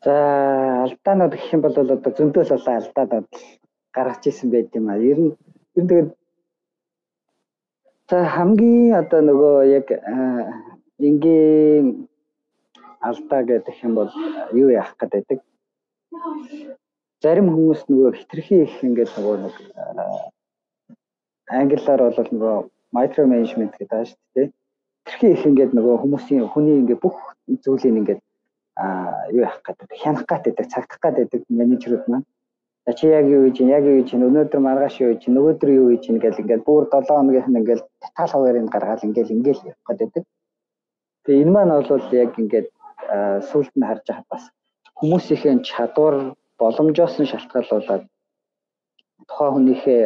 За 0.05 0.15
алдаанууд 0.87 1.33
гэх 1.37 1.53
юм 1.55 1.61
бол 1.63 1.77
одоо 1.77 1.99
зөндөөл 2.19 2.53
болоо 2.57 2.75
алдаадад 2.81 3.29
гаргаж 3.95 4.23
исэн 4.27 4.49
байт 4.51 4.75
юм 4.75 4.89
а. 4.89 4.97
Ер 4.97 5.19
нь 5.21 5.33
ер 5.77 5.83
нь 5.85 5.89
тэгээд 5.91 6.11
За 8.11 8.25
хамгийн 8.27 8.91
одоо 8.99 9.21
нөгөө 9.23 9.57
яг 9.71 9.89
энгийн 11.09 12.11
алдаа 13.09 13.43
гэдэг 13.51 13.77
юм 13.87 13.93
бол 13.99 14.11
юу 14.51 14.69
яах 14.75 14.97
гэдэг. 14.99 15.39
Зарим 17.23 17.53
хүмүүс 17.55 17.87
нөгөө 17.87 18.11
хитрхи 18.19 18.57
их 18.67 18.75
ингээд 18.83 19.15
нөгөө 19.15 19.37
нэг 19.45 19.55
англиар 21.61 22.03
бол 22.19 22.31
нөгөө 22.35 22.57
micro 22.99 23.25
management 23.31 23.79
гэдэг 23.79 24.03
шүү 24.11 24.19
дээ. 24.35 24.51
Хитрхи 25.07 25.29
их 25.37 25.47
ингээд 25.47 25.73
нөгөө 25.79 26.03
хүмүүсийн 26.03 26.51
хүний 26.51 26.83
ингээд 26.83 27.03
бүх 27.07 27.17
зүйлийг 27.47 27.95
ингээд 27.95 28.21
а 28.75 29.31
юу 29.31 29.47
яах 29.47 29.63
гэдэг 29.63 29.87
хянах 30.03 30.27
гэдэг 30.27 30.67
цагтах 30.67 31.15
гэдэг 31.15 31.47
менежерүүд 31.47 32.11
маань 32.11 32.27
чи 32.99 33.07
яг 33.07 33.27
юу 33.29 33.43
хийж 33.47 33.59
яг 33.77 33.85
юу 33.85 33.97
хийж 34.01 34.11
өнөөдөр 34.17 34.61
маргааш 34.65 34.95
юу 35.05 35.11
хийж 35.13 35.25
нөгөөдөр 35.29 35.71
юу 35.81 35.89
хийж 35.93 36.05
ингээл 36.11 36.43
ингээл 36.43 36.67
бүр 36.69 36.83
7 36.89 37.07
хоногийнх 37.07 37.49
нь 37.51 37.61
ингээл 37.61 37.85
татал 38.03 38.33
хуваарийг 38.33 38.69
гаргаад 38.73 39.07
ингээл 39.09 39.35
ингээл 39.37 39.67
явах 39.71 39.99
гэдэг. 40.01 40.25
Тэгээ 41.25 41.43
энэ 41.45 41.53
маань 41.55 41.73
бол 41.77 42.07
яг 42.25 42.33
ингээд 42.41 42.69
сүулт 43.49 43.75
нь 43.77 43.87
харж 43.89 44.05
хахад 44.09 44.29
бас 44.33 44.45
хүмүүсийн 44.99 45.59
чадвар 45.69 46.17
боломжоос 46.61 47.15
нь 47.21 47.31
шалтгаалуулаад 47.33 48.05
тухайн 49.29 49.53
хүнийхээ 49.55 50.03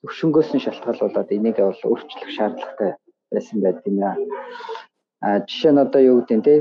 төвшнгөөс 0.00 0.50
нь 0.54 0.64
шалтгаалуулаад 0.64 1.28
энийг 1.36 1.58
бол 1.62 1.80
өөрчлөх 1.90 2.30
шаардлагатай 2.36 2.90
байсан 3.30 3.58
байт 3.64 3.78
юм 3.88 3.98
аа. 4.02 4.16
А 5.24 5.28
жишээ 5.48 5.72
нь 5.72 5.82
одоо 5.84 6.00
юу 6.10 6.18
гэдэг 6.20 6.36
нь 6.38 6.46
те 6.46 6.54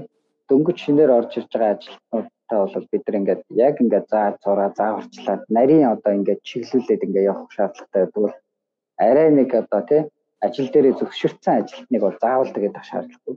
дөнгөж 0.50 0.77
шинээр 0.86 1.12
орж 1.18 1.32
ирж 1.39 1.51
байгаа 1.53 1.74
ажилтнууд 1.75 2.27
та 2.50 2.56
бол 2.62 2.88
бид 2.91 3.03
нар 3.06 3.20
ингээд 3.20 3.41
яг 3.68 3.75
ингээд 3.84 4.08
заа 4.13 4.27
зураа 4.44 4.70
зааварчлаад 4.79 5.41
нарийн 5.58 5.86
одоо 5.94 6.12
ингээд 6.18 6.46
чиглүүлээд 6.48 7.06
ингээд 7.08 7.29
явах 7.32 7.51
шаардлагатай 7.56 8.01
байдаг 8.01 8.22
бол 8.24 8.36
арай 9.08 9.29
нэг 9.38 9.50
одоо 9.62 9.82
тий 9.89 10.01
ажил 10.46 10.70
дээрээ 10.72 10.98
зөвшөөрсөн 11.00 11.53
ажилтныг 11.60 12.01
бол 12.03 12.18
заавал 12.24 12.51
тэгээд 12.53 12.75
авах 12.75 12.89
шаардлагагүй. 12.89 13.36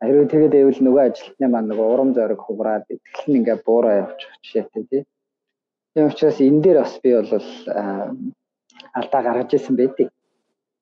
Хэрвээ 0.00 0.30
тэгээд 0.32 0.54
байвал 0.56 0.80
нөгөө 0.86 1.02
ажилтны 1.08 1.46
маань 1.48 1.68
нөгөө 1.70 1.86
урам 1.92 2.10
зориг 2.16 2.40
хугараад 2.42 2.84
итгэл 2.94 3.28
нь 3.28 3.38
ингээд 3.40 3.66
буураа 3.68 3.94
явчих 4.04 4.32
жишээтэй 4.42 4.84
тий. 4.90 5.02
Тийм 5.92 6.06
учраас 6.08 6.38
энэ 6.40 6.62
дээр 6.64 6.78
бас 6.80 6.94
би 7.04 7.10
бол 7.12 7.46
алдаа 8.98 9.20
гаргаж 9.22 9.50
ирсэн 9.52 9.76
байдгийг. 9.76 10.10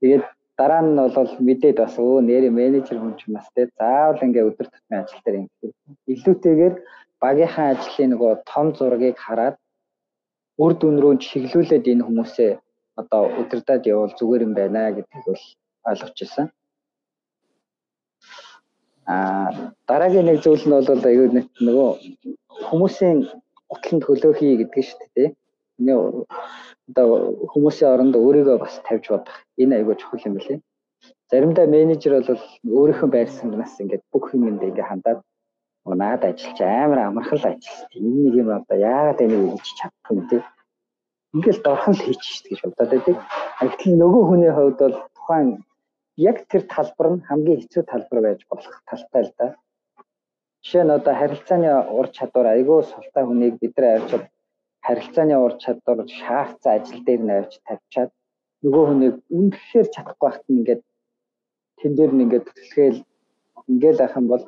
Тэгээд 0.00 0.24
дараа 0.58 0.82
нь 0.82 0.98
бол 1.16 1.32
мэдээд 1.48 1.76
бас 1.82 1.94
өө 2.02 2.18
нэр 2.28 2.44
менежер 2.60 2.98
хүн 3.00 3.14
ч 3.18 3.22
бас 3.34 3.46
тий 3.54 3.66
заавал 3.78 4.24
ингээд 4.26 4.48
өдөр 4.50 4.68
тутмын 4.70 5.00
ажил 5.00 5.22
дээр 5.24 5.40
ингээд 5.40 5.74
илүүтэйгээр 6.12 6.74
багийнхаа 7.22 7.66
ажлын 7.72 8.10
нөгөө 8.12 8.32
том 8.50 8.66
зургийг 8.78 9.16
хараад 9.24 9.56
үр 10.64 10.72
дүн 10.80 10.96
рүү 11.02 11.14
чиглүүлээд 11.24 11.90
энэ 11.92 12.06
хүмүүсээ 12.06 12.52
одоо 13.00 13.22
удирдах 13.40 13.86
явал 13.94 14.12
зүгээр 14.18 14.44
юм 14.46 14.52
байна 14.58 14.82
гэдгийг 14.96 15.24
бол 15.26 15.44
ойлгож 15.90 16.18
ирсэн. 16.24 16.46
Аа 19.14 19.50
дараагийн 19.88 20.26
нэг 20.28 20.38
зүйл 20.42 20.64
нь 20.66 20.74
бол 20.74 21.08
аюу 21.10 21.26
нөгөө 21.66 21.90
хүмүүсийн 22.68 23.18
гутланд 23.70 24.02
хөлөөхий 24.06 24.58
гэдэг 24.58 24.82
шүү 24.88 25.06
дээ. 25.14 25.28
Энэ 25.78 25.94
одоо 26.90 27.06
хүмүүсийн 27.52 27.92
оронд 27.94 28.14
өөрийгөө 28.16 28.56
бас 28.64 28.74
тавьж 28.86 29.04
бодох. 29.10 29.36
Энэ 29.62 29.74
аюу 29.78 29.94
чухал 30.00 30.26
юм 30.28 30.34
билээ. 30.36 30.58
Заримдаа 31.30 31.66
менежер 31.66 32.12
бол 32.18 32.42
өөрийнхөө 32.78 33.08
байрсан 33.12 33.48
нас 33.52 33.74
ингээд 33.82 34.04
бүх 34.12 34.26
юмд 34.34 34.62
ингээ 34.68 34.90
хандаад 34.90 35.20
наад 36.02 36.22
ажиллаж 36.24 36.58
амар 36.60 36.98
амархан 36.98 37.38
л 37.38 37.48
ажиллаж. 37.50 37.92
Энэ 37.96 38.18
нэг 38.24 38.34
юм 38.42 38.50
одоо 38.58 38.76
яагаад 38.92 39.20
энийг 39.24 39.44
хийж 39.52 39.68
чадахгүй 39.78 40.14
юм 40.16 40.26
те. 40.30 40.38
Ингээл 41.34 41.64
дорхон 41.64 41.94
л 41.94 42.04
хийчих 42.04 42.36
гэж 42.48 42.60
бодоод 42.64 42.90
байдаг. 42.92 43.16
Гэтэл 43.60 44.00
нөгөө 44.02 44.22
хүний 44.28 44.52
хувьд 44.54 44.78
бол 44.82 44.96
тухайн 45.16 45.48
яг 46.16 46.36
тэр 46.50 46.62
талбар 46.74 47.08
нь 47.12 47.24
хамгийн 47.28 47.60
хэцүү 47.60 47.82
талбар 47.86 48.20
байж 48.26 48.40
болох 48.50 48.76
талтай 48.88 49.22
л 49.24 49.32
да. 49.38 49.46
Жишээ 50.64 50.84
нь 50.84 50.96
одоо 50.98 51.14
харилцааны 51.14 51.70
ур 51.98 52.06
чадвар 52.16 52.46
айгүй 52.56 52.78
султай 52.82 53.24
хүнийг 53.24 53.54
бид 53.60 53.74
нар 53.76 54.02
авчид 54.02 54.24
харилцааны 54.88 55.36
ур 55.44 55.54
чадвар 55.62 55.98
шаардсан 56.20 56.72
ажил 56.76 57.00
дээр 57.06 57.22
нь 57.24 57.34
авч 57.38 57.52
тавьчаад 57.66 58.10
нөгөө 58.64 58.84
хүнийг 58.88 59.16
үнэхээр 59.38 59.88
чадахгүй 59.94 60.26
байхад 60.26 60.46
нь 60.48 60.58
ингээд 60.58 60.82
тэн 61.78 61.92
дээр 61.98 62.12
нь 62.14 62.22
ингээд 62.24 62.46
төлөөл 62.56 62.98
ингээл 63.70 64.04
ах 64.04 64.16
юм 64.20 64.26
бол 64.32 64.44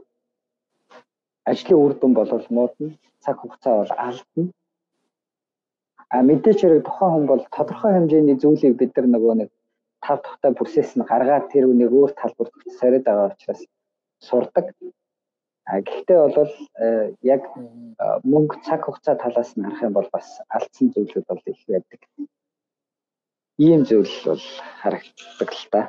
ажлын 1.51 1.83
үр 1.85 1.93
дүн 2.01 2.13
болол 2.17 2.47
муудна, 2.57 2.89
цаг 3.25 3.37
хугацаа 3.41 3.75
бол 3.81 3.93
алдна. 4.07 4.45
А 6.15 6.17
мэдээч 6.29 6.59
хэрэг 6.63 6.83
тухайн 6.89 7.13
хүн 7.13 7.27
бол 7.31 7.43
тодорхой 7.57 7.93
хэмжээний 7.95 8.37
зүйлийг 8.43 8.75
бид 8.81 8.93
нар 8.97 9.07
нөгөө 9.13 9.35
нэг 9.41 9.51
тав 10.05 10.19
тухтай 10.25 10.53
процесс 10.59 10.91
нь 10.97 11.09
гаргаад 11.11 11.53
тэр 11.53 11.65
үнийг 11.71 11.93
өөр 11.99 12.13
талбарт 12.21 12.55
сорид 12.79 13.05
байгаа 13.05 13.31
учраас 13.31 13.63
сурдаг. 14.29 14.67
А 15.71 15.79
гэхдээ 15.87 16.19
бол 16.35 16.53
э, 16.83 17.15
яг 17.23 17.43
мөнгө 18.27 18.59
цаг 18.67 18.81
хугацаа 18.83 19.15
талаас 19.23 19.55
нь 19.55 19.63
харах 19.63 19.87
юм 19.87 19.95
бол 19.95 20.09
бас 20.11 20.43
алдсан 20.51 20.91
зүйлүүд 20.91 21.27
бол 21.31 21.43
их 21.47 21.61
байдаг. 21.71 22.01
Ийм 23.67 23.87
зүйл 23.87 24.15
бол 24.27 24.45
харагддаг 24.83 25.51
л 25.55 25.67
та. 25.71 25.83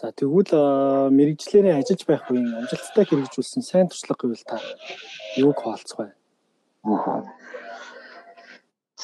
За 0.00 0.10
тэгвэл 0.10 1.12
мэрэгчлэрээ 1.14 1.78
ажиллаж 1.78 2.02
байх 2.08 2.24
үеийн 2.26 2.58
амжилттай 2.58 3.04
хэрэгжүүлсэн 3.06 3.62
сайн 3.62 3.86
туршлага 3.86 4.26
гэвэл 4.26 4.48
та 4.50 4.56
юуг 5.38 5.58
хаалцах 5.62 5.98
вэ? 6.00 6.08
Аа. 6.90 7.22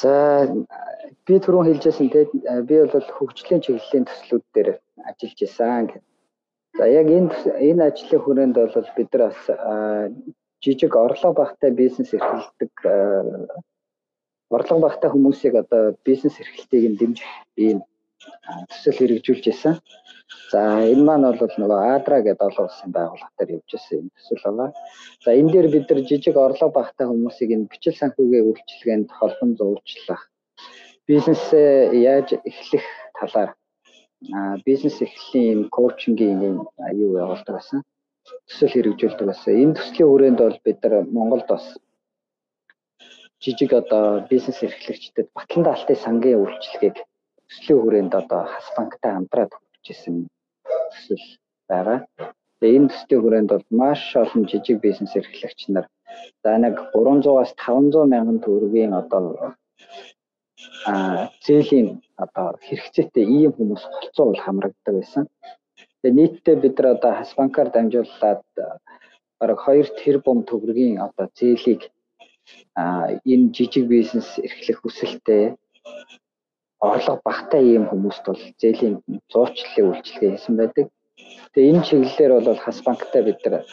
За 0.00 0.12
би 1.26 1.34
түрүүн 1.38 1.68
хэлжсэн 1.68 2.08
те 2.10 2.26
би 2.68 2.76
бол 2.82 3.06
хөгжлийн 3.16 3.62
чиглэлийн 3.62 4.08
төслүүд 4.08 4.44
дээр 4.54 4.68
ажиллаж 5.08 5.40
исэн 5.46 5.84
гэх. 5.86 6.02
За 6.76 6.84
яг 6.86 7.08
энэ 7.18 7.32
энэ 7.70 7.82
ажлын 7.88 8.20
хүрээнд 8.22 8.56
бол 8.56 8.88
бид 8.96 9.10
нар 9.12 9.22
бас 9.32 9.42
жижиг 10.62 10.92
орлого 10.96 11.32
багтай 11.42 11.70
бизнес 11.70 12.10
эрхэлдэг 12.16 12.72
орлого 14.50 14.80
багтай 14.86 15.10
хүмүүсийг 15.10 15.54
одоо 15.62 15.96
бизнес 16.04 16.36
эрхлэлтийг 16.40 16.84
нь 16.90 16.98
дэмжих 17.00 17.30
ийм 17.56 17.78
төсөл 18.68 18.98
хэрэгжүүлж 18.98 19.44
исэн. 19.52 19.74
За 20.52 20.60
энэ 20.92 21.04
маань 21.06 21.38
бол 21.40 21.54
нөгөө 21.60 21.80
Адра 21.96 22.18
гэдэг 22.22 22.46
олон 22.48 22.66
улсын 22.66 22.90
байгууллагатаар 22.96 23.54
явж 23.56 23.70
ирсэн 23.76 23.98
юм 24.00 24.08
төсөл 24.16 24.42
байна. 24.44 24.66
За 25.24 25.30
энэ 25.38 25.52
дээр 25.52 25.68
бид 25.74 25.86
нар 25.90 26.00
жижиг 26.08 26.36
орлого 26.36 26.76
багтай 26.78 27.06
хүмүүсийг 27.08 27.50
энэ 27.54 27.70
бичил 27.70 27.96
санхүүгийн 28.00 28.46
үйлчилгээнд 28.48 29.08
холбон 29.18 29.50
зуруучлах 29.58 30.22
бизнесээ 31.06 31.94
яаж 32.02 32.28
эхлэх 32.50 32.86
талаар 33.18 33.50
бизнес 34.66 35.00
эхлэлийн 35.02 35.68
коучингийн 35.76 36.38
юм 36.48 36.56
юу 37.04 37.12
явуулдаг 37.24 37.54
байсан. 37.56 37.82
Төсөл 38.48 38.72
хэрэгжүүлдэг 38.72 39.26
байсан. 39.28 39.54
Энэ 39.62 39.76
төслийн 39.78 40.08
хүрээнд 40.10 40.38
бол 40.42 40.58
бид 40.64 40.78
нар 40.82 40.94
Монголд 41.16 41.46
бас 41.48 41.64
жижиг 43.42 43.72
одоо 43.72 44.26
бизнес 44.30 44.58
эрхлэгчдэд 44.62 45.28
батлан 45.36 45.62
даалтын 45.64 46.02
сангийн 46.04 46.40
үйлчилгээг 46.42 46.96
төслийн 47.48 47.80
хүрээнд 47.80 48.12
одоо 48.22 48.42
хас 48.52 48.66
банктай 48.76 49.12
хамтраад 49.14 49.52
өгчээсэн 49.54 50.16
төсөл 50.92 51.26
байгаа. 51.70 51.98
Тэгээ 52.58 52.76
энэ 52.78 52.90
төслийн 52.90 53.22
хүрээнд 53.22 53.50
бол 53.52 53.66
маш 53.70 54.02
олон 54.22 54.42
жижиг 54.50 54.78
бизнес 54.86 55.12
эрхлэгч 55.18 55.60
нар 55.68 55.86
за 56.42 56.58
нэг 56.58 56.74
300-аас 56.94 57.52
500 57.54 58.10
мянган 58.12 58.38
төгрөгийн 58.44 58.92
одоо 59.00 59.54
а 60.86 61.30
зээлийн 61.44 61.88
одоо 62.24 62.46
хэрэгцээтэй 62.66 63.24
ийм 63.36 63.52
хүмүүс 63.54 63.82
болцоол 63.92 64.38
хамрагддаг 64.44 64.94
байсан. 64.96 65.24
Тэгээ 66.00 66.16
нийтдээ 66.16 66.56
бид 66.62 66.76
нар 66.78 66.88
одоо 66.96 67.12
хас 67.16 67.30
банкар 67.38 67.68
дамжуулаад 67.70 68.42
бараг 69.40 69.58
2 69.66 70.00
тэрбум 70.00 70.38
төгрөгийн 70.48 70.96
одоо 71.06 71.26
зээлийг 71.38 71.82
энэ 73.32 73.52
жижиг 73.56 73.84
бизнес 73.94 74.28
эрхлэх 74.46 74.78
хүсэлтэй 74.80 75.44
орлого 76.88 77.20
багтай 77.28 77.62
ийм 77.72 77.84
хүмүүст 77.90 78.24
бол 78.26 78.42
зээлийн 78.60 78.94
зуучлалын 79.32 79.88
үйлчилгээ 79.90 80.30
хийсэн 80.32 80.54
байдаг. 80.58 80.86
Тэгээ 81.52 81.70
энэ 81.72 81.86
чиглэлээр 81.86 82.32
бол 82.46 82.64
хас 82.64 82.78
банктай 82.86 83.22
бид 83.24 83.40
нар 83.44 83.64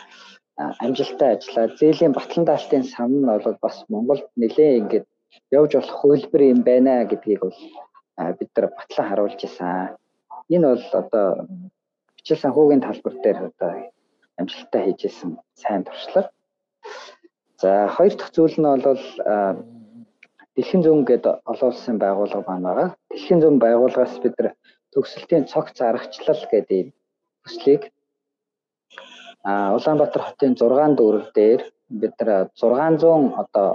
амжилттай 0.84 1.30
ажиллаад 1.36 1.72
зээлийн 1.80 2.14
батлан 2.16 2.46
даалтын 2.48 2.84
сан 2.94 3.12
нь 3.20 3.28
бол 3.46 3.58
бас 3.66 3.78
Монголд 3.92 4.26
нэлээд 4.42 4.80
ингээд 4.82 5.06
явж 5.58 5.72
болох 5.76 5.96
хөлбөр 6.00 6.42
юм 6.54 6.62
байна 6.70 6.94
гэдгийг 7.10 7.42
бол 7.44 7.58
бид 8.18 8.50
нар 8.56 8.68
батлан 8.78 9.08
харуулж 9.10 9.42
исэн. 9.44 9.98
Энэ 10.50 10.68
бол 10.72 10.86
одоо 11.02 11.28
бичил 12.16 12.38
санхүүгийн 12.42 12.86
талбар 12.86 13.16
дээр 13.24 13.40
одоо 13.50 13.72
амжилттай 14.40 14.82
хийж 14.86 15.02
исэн 15.06 15.38
сайн 15.56 15.84
туршлага. 15.84 16.30
За 17.62 17.88
хоёр 17.96 18.14
дахь 18.16 18.34
зүйл 18.36 18.58
нь 18.60 18.84
бол 18.84 19.04
Дэлхийн 20.54 20.84
зүүн 20.86 21.02
гэдэг 21.10 21.50
олон 21.50 21.70
улсын 21.74 21.98
байгууллага 21.98 22.46
маань 22.46 22.66
байгаа. 22.68 22.90
Дэлхийн 23.10 23.42
зүүн 23.42 23.58
байгууллагаас 23.58 24.22
бид 24.22 24.36
нар 24.38 24.54
төгсөлтийн 24.94 25.50
цогц 25.50 25.78
аргачлал 25.82 26.42
гэдэг 26.54 26.94
төслийг 27.44 27.90
а 29.44 29.74
Улаанбаатар 29.76 30.22
хотын 30.24 30.54
6 30.56 30.94
дүүрэг 31.00 31.28
дээр 31.38 31.62
бид 32.02 32.14
нар 32.22 32.54
600 32.54 33.34
одоо 33.42 33.68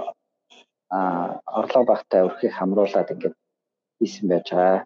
орлого 1.59 1.85
багтай 1.91 2.23
өрхийг 2.27 2.53
хамруулад 2.55 3.11
ингээд 3.13 3.35
хийсэн 3.99 4.25
байж 4.31 4.47
байгаа. 4.51 4.85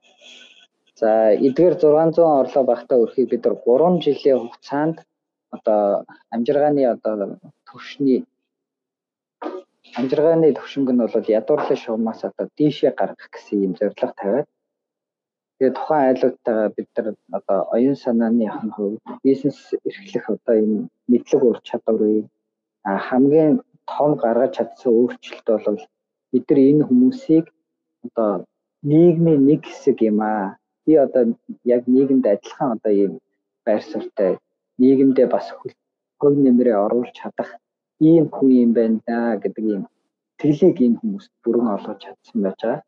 За 0.99 1.09
эдгээр 1.47 1.75
600 1.81 2.19
орлого 2.41 2.69
багтай 2.71 2.97
өрхийг 3.03 3.29
бид 3.29 3.43
нар 3.45 3.55
3 3.65 4.03
жилийн 4.05 4.39
хугацаанд 4.41 4.97
одоо 5.55 6.05
амжиргааны 6.35 6.83
одоо 6.95 7.13
төвшний 7.67 8.19
амжиргааны 9.99 10.47
төвшинг 10.57 10.89
нь 10.91 11.01
бол 11.01 11.31
ядуурлын 11.39 11.81
шугамаас 11.83 12.21
одоо 12.29 12.45
дийшээ 12.57 12.91
гаргах 12.99 13.29
гэсэн 13.33 13.63
юм 13.67 13.73
зорилго 13.79 14.13
тавиад 14.21 14.47
тэгээ 15.57 15.77
тухайн 15.77 16.05
айлуудтайгаа 16.09 16.69
бид 16.77 16.89
нар 16.95 17.07
одоо 17.37 17.59
оюун 17.75 17.97
санааны 18.03 18.45
хувь 18.75 18.97
бизнес 19.25 19.59
эрхлэх 19.87 20.25
одоо 20.35 20.55
энэ 20.63 20.77
мэдлэг 21.11 21.41
ур 21.49 21.57
чадварыг 21.67 22.25
хамгийн 23.07 23.51
том 23.91 24.11
гаргаж 24.23 24.51
чадсан 24.57 24.91
өөрчлөлт 24.99 25.47
бол 25.65 25.81
бид 26.31 26.45
нар 26.49 26.59
энэ 26.69 26.83
хүмүүсийг 26.87 27.45
одоо 28.05 28.31
нийгмийн 28.89 29.41
нэг 29.49 29.61
хэсэг 29.65 29.97
юм 30.09 30.19
аа. 30.21 30.57
Би 30.85 30.93
одоо 31.05 31.23
яг 31.75 31.81
нийгэмд 31.93 32.25
адилхан 32.33 32.69
одоо 32.75 32.91
ийм 33.01 33.13
байр 33.65 33.81
суурьтай 33.91 34.31
нийгэмдээ 34.81 35.27
бас 35.35 35.47
хөг 36.19 36.33
нэмрээ 36.45 36.77
оруулж 36.85 37.11
чадах 37.19 37.49
ийм 37.99 38.25
хүн 38.35 38.49
юм 38.63 38.71
байна 38.77 38.99
да 39.07 39.17
гэдэг 39.43 39.65
ийм 39.73 39.83
тэглийг 40.39 40.77
энэ 40.85 40.99
хүмүүс 40.99 41.25
бүрэн 41.43 41.67
олгож 41.75 41.99
чадсан 42.03 42.39
байж 42.43 42.59
байгаа. 42.61 42.81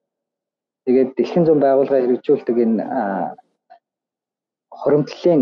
Тэгээд 0.86 1.10
дэлхийн 1.18 1.46
зүүн 1.46 1.62
байгууллага 1.64 2.04
хэрэгжүүлдэг 2.04 2.58
энэ 2.66 2.84
хуримтлалын 4.80 5.42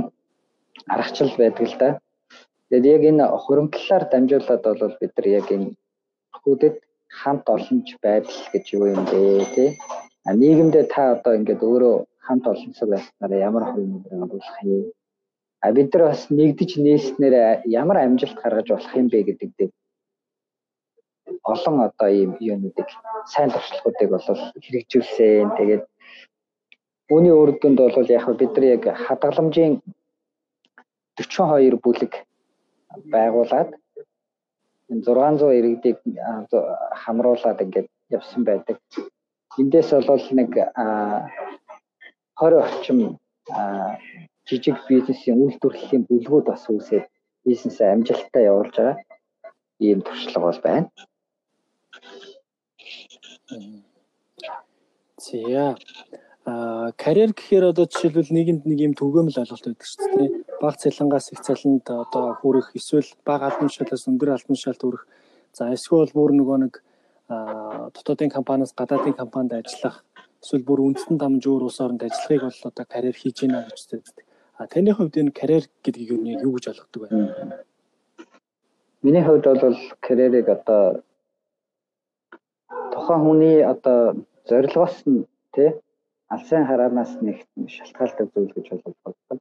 аргачлал 0.94 1.36
байдаг 1.42 1.66
л 1.72 1.78
да. 1.82 1.90
Тэгээд 2.70 2.86
яг 2.96 3.04
энэ 3.10 3.26
хуримтлалаар 3.44 4.04
дамжуулаад 4.12 4.64
бол 4.82 4.96
бид 5.02 5.14
нар 5.18 5.28
яг 5.40 5.48
энэ 5.56 5.68
хүүдэд 6.40 6.76
хамт 7.20 7.46
олонч 7.56 7.88
байдал 8.06 8.42
гэж 8.54 8.66
юу 8.78 8.86
юм 8.94 9.02
бэ 9.12 9.20
тий. 9.56 9.70
Нийгэмдээ 10.26 10.86
та 10.94 11.02
одоо 11.16 11.34
ингээд 11.36 11.62
өөрөө 11.70 11.96
хамт 12.26 12.46
олонцог 12.48 12.88
байснараа 12.90 13.40
ямар 13.50 13.64
нэмрээ 13.76 14.24
оруулах 14.24 14.60
юм 14.64 14.94
А 15.64 15.72
бид 15.72 15.94
нар 15.94 16.04
бас 16.10 16.28
нэгдэж 16.28 16.72
нээснээр 16.86 17.36
ямар 17.82 17.98
амжилт 18.04 18.36
гаргаж 18.44 18.68
болох 18.68 18.94
юм 19.00 19.08
бэ 19.08 19.20
гэдэг 19.28 19.50
дээр 19.58 19.72
олон 21.54 21.76
одоо 21.88 22.10
ийм 22.12 22.32
юунуудыг 22.40 22.88
сайн 23.32 23.50
туршлагуудыг 23.52 24.10
бол 24.12 24.28
хэрэгжүүлсэн. 24.64 25.56
Тэгээд 25.58 25.84
үүний 27.14 27.32
үр 27.32 27.52
дүнд 27.62 27.80
бол 27.80 28.10
яг 28.18 28.28
бид 28.40 28.52
нар 28.56 28.66
яг 28.76 28.84
хадгаламжийн 29.06 29.74
42 31.16 31.80
бүлэг 31.84 32.14
байгуулад 33.14 33.70
энэ 34.92 35.04
600 35.08 35.60
иргэдийг 35.60 35.98
хамруулад 37.02 37.64
ингээд 37.66 37.88
явсан 38.18 38.44
байдаг. 38.44 38.78
Эндээс 39.62 39.90
бол 40.10 40.26
нэг 40.40 40.52
20 42.42 42.58
орчим 42.66 43.00
жижиг 44.50 44.78
бизнесийн 44.90 45.38
үйлдвэрлэлийн 45.44 46.04
бүлгүүд 46.10 46.46
бас 46.50 46.64
үүсээд 46.70 47.06
бизнесээ 47.46 47.94
амжилттай 47.94 48.44
явуулж 48.50 48.76
байгаа 48.78 48.98
ийм 49.80 50.02
туршлага 50.02 50.48
бол 50.48 50.62
байна. 50.64 50.88
За 55.18 55.76
а 56.46 56.92
карьер 56.98 57.32
гэхээр 57.32 57.72
одоо 57.72 57.86
жишээлбэл 57.88 58.36
нийгэмд 58.36 58.64
нэг 58.68 58.80
юм 58.88 58.94
төгөөмөл 59.00 59.40
ойлголт 59.40 59.64
байдаг 59.64 59.88
шүү 59.88 60.08
дээ. 60.20 60.30
Баг 60.60 60.76
цалингаас 60.76 61.32
их 61.32 61.40
цалинд 61.40 61.88
одоо 61.88 62.36
хүрэх 62.42 62.76
эсвэл 62.76 63.08
бага 63.24 63.48
албан 63.48 63.72
тушаалаас 63.72 64.10
өндөр 64.12 64.36
албан 64.36 64.58
тушаалд 64.58 64.82
хүрэх. 64.84 65.04
За 65.56 65.72
эсвэл 65.72 66.12
бүр 66.12 66.36
нөгөө 66.36 66.58
нэг 66.68 66.74
дотоодын 67.30 68.30
компаниас 68.30 68.74
гадаадын 68.74 69.14
компанид 69.14 69.54
ажиллах 69.54 70.04
эсвэл 70.42 70.64
бүр 70.68 70.80
үндэстэн 70.84 71.18
дамж 71.18 71.44
өөр 71.48 71.64
улс 71.68 71.80
оронд 71.80 72.04
ажиллахыг 72.04 72.42
бол 72.44 72.70
одоо 72.70 72.86
карьер 72.86 73.16
хийж 73.16 73.38
гинэ 73.42 73.64
гэж 73.70 73.80
үздэг. 73.96 74.26
А 74.60 74.68
таны 74.68 74.92
хувьд 74.94 75.16
энэ 75.18 75.32
карьер 75.32 75.66
гэдгийг 75.84 76.12
юу 76.46 76.54
гэж 76.54 76.66
ойлгодог 76.68 77.02
вэ? 77.02 77.10
Миний 79.04 79.24
хувьд 79.24 79.46
бол 79.46 79.80
карьерийг 80.06 80.48
одоо 80.50 81.04
тухайн 82.92 83.22
хүний 83.24 83.64
одоо 83.64 84.00
зорилгоос 84.50 84.98
нь 85.08 85.24
тий 85.56 85.70
алсын 86.34 86.68
хараанаас 86.68 87.12
нэг 87.22 87.38
шалтгаалдаг 87.74 88.28
зүйл 88.34 88.54
гэж 88.56 88.68
боддог. 88.84 89.40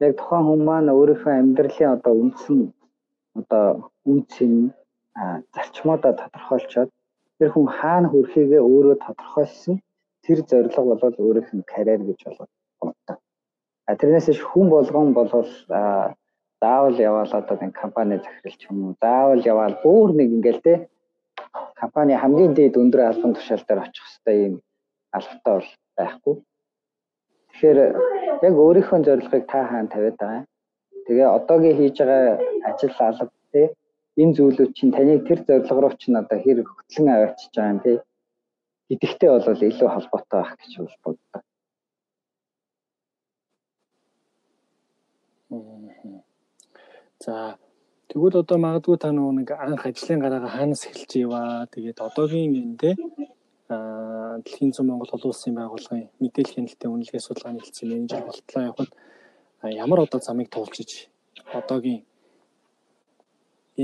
Яг 0.00 0.12
тухайн 0.16 0.44
хүн 0.46 0.60
маань 0.68 0.94
өөрийнхөө 0.94 1.34
амьдралын 1.38 1.94
одоо 1.96 2.14
үндсэн 2.22 2.60
одоо 3.38 3.90
үнцэн 4.10 4.52
зарчмуудаа 5.54 6.12
тодорхойлцоод 6.20 6.90
тэр 7.40 7.50
хүн 7.56 7.66
хаана 7.72 8.08
хүрэхийгээ 8.12 8.60
өөрөө 8.60 8.96
тодорхойлсон 9.00 9.76
тэр 10.24 10.38
зорилго 10.44 10.94
бол 11.00 11.16
өөрийнх 11.24 11.50
нь 11.56 11.64
карьер 11.72 12.04
гэж 12.04 12.20
боддог. 12.28 13.18
А 13.88 13.96
тэрнээс 13.96 14.28
хүн 14.50 14.68
болгон 14.68 15.16
болвол 15.16 15.48
заавал 16.60 16.96
яваал 17.08 17.32
одоо 17.40 17.56
нэг 17.60 17.72
компани 17.72 18.20
захиралч 18.20 18.60
юм 18.68 18.76
уу 18.84 18.94
заавал 19.00 19.40
яваал 19.52 19.76
бүр 19.84 20.12
нэг 20.20 20.28
ингээл 20.36 20.60
те 20.66 20.74
компани 21.80 22.12
хамгийн 22.20 22.52
дээд 22.54 22.76
өндөр 22.76 23.00
албан 23.08 23.32
тушаал 23.34 23.64
дээр 23.64 23.84
очих 23.88 24.04
хэвээр 24.04 24.40
ийм 24.44 24.54
албатай 25.16 25.54
бол 25.56 25.68
байхгүй. 25.96 26.34
Тэгэхээр 27.48 27.78
яг 28.46 28.54
өөрийнхөө 28.64 29.00
зорилгыг 29.08 29.44
та 29.48 29.64
хаана 29.64 29.88
тавиад 29.88 30.16
байгаа. 30.20 30.44
Тэгээ 31.06 31.28
одоогийн 31.36 31.76
хийж 31.80 31.96
байгаа 32.04 32.36
ажил 32.68 32.94
алба 33.08 33.32
тий 33.52 33.66
энэ 34.20 34.34
зүйлүүд 34.36 34.72
чинь 34.76 34.94
таны 34.96 35.18
тэр 35.26 35.40
зорилго 35.46 35.80
руу 35.80 35.94
чинь 36.00 36.20
одоо 36.20 36.38
хэр 36.44 36.58
хөтлөн 36.64 37.08
аваачиж 37.14 37.52
байгаа 37.54 37.72
юм 37.72 37.80
тий. 37.84 37.96
Гэдэгтэй 38.90 39.30
бол 39.30 39.66
илүү 39.68 39.88
холбоотой 39.92 40.40
байх 40.42 40.52
гэж 40.60 40.72
боддог. 41.04 41.42
За 47.24 47.58
тэгвэл 48.08 48.40
одоо 48.42 48.58
магадгүй 48.58 48.96
та 48.98 49.12
нэг 49.12 49.50
анх 49.50 49.86
ажлын 49.86 50.22
гараагаа 50.22 50.52
хаанаас 50.56 50.86
эхэлж 50.88 51.12
иваа 51.24 51.66
тэгээд 51.72 51.98
одоогийн 52.06 52.52
энэ 52.60 52.76
те 52.80 52.90
дэлхийн 53.70 54.72
зүүн 54.74 54.88
Монгол 54.88 55.14
олон 55.14 55.30
улсын 55.30 55.54
байгууллагын 55.54 56.10
мэдээлэл 56.22 56.54
хяналтын 56.54 56.90
үнэлгээ 56.90 57.22
судалгааны 57.22 57.60
хэлтсийн 57.62 57.90
менежер 57.90 58.22
болтлоо 58.26 58.62
явахад 58.66 58.90
ямар 59.82 60.00
одоо 60.02 60.20
замыг 60.20 60.48
туулж 60.50 60.76
иж 60.82 60.92
одоогийн 61.58 62.02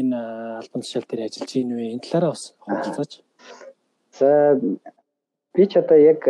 энэ 0.00 0.18
албан 0.60 0.82
тушаал 0.82 1.06
дээр 1.08 1.26
ажиллаж 1.26 1.52
ийн 1.56 1.70
вэ? 1.76 1.84
Энэ 1.94 2.04
талаараа 2.04 2.32
бас 2.34 2.44
хуваалцаач. 2.62 3.12
За 4.18 4.28
би 5.54 5.64
ч 5.70 5.72
одоо 5.82 5.98
яг 6.12 6.22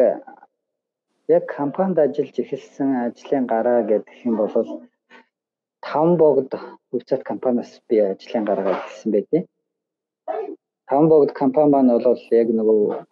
яг 1.29 1.44
компанид 1.59 1.98
ажиллаж 1.98 2.37
эхэлсэн 2.38 2.90
ажлын 3.07 3.46
гараа 3.52 3.81
гэдэг 3.90 4.26
юм 4.29 4.37
бол 4.37 4.52
таван 5.87 6.16
богд 6.16 6.50
хувьцаат 6.90 7.22
компаниас 7.31 7.81
би 7.88 7.96
ажлын 7.98 8.44
гараагаа 8.44 8.76
эхэлсэн 8.79 9.11
байдیں۔ 9.12 9.42
Таван 10.88 11.09
богд 11.09 11.33
компани 11.33 11.70
маань 11.70 11.92
бол 11.98 12.20
яг 12.31 12.48
нөгөө 12.59 13.07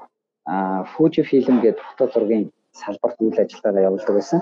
Fuji 0.93 1.23
Film 1.29 1.57
гэдэг 1.65 1.83
фото 1.87 2.05
зургийн 2.13 2.45
салбарт 2.73 3.19
үйл 3.21 3.39
ажиллагаагаа 3.43 3.89
явуулдаг 3.89 4.15
байсан. 4.15 4.41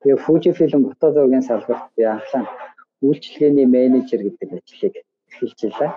Тэгээ 0.00 0.22
Fuji 0.24 0.50
Film 0.58 0.82
фото 0.90 1.12
зургийн 1.12 1.42
салбарт 1.42 1.84
би 1.96 2.02
анхлаа 2.02 2.44
үйлчлэгээний 3.06 3.66
менежер 3.66 4.20
гэдэг 4.22 4.48
ажлыг 4.58 4.94
эхэлчихлээ. 5.30 5.92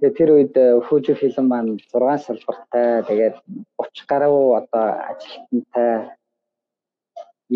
Тэгээ 0.00 0.16
тэр 0.18 0.30
үед 0.34 0.54
Fuji 0.86 1.14
Film 1.20 1.46
маань 1.48 1.78
6 1.78 2.26
салбартай 2.26 3.04
тэгээд 3.08 3.36
30 3.76 4.10
гаруй 4.10 4.56
одоо 4.60 4.86
ажилтнтай 5.10 5.92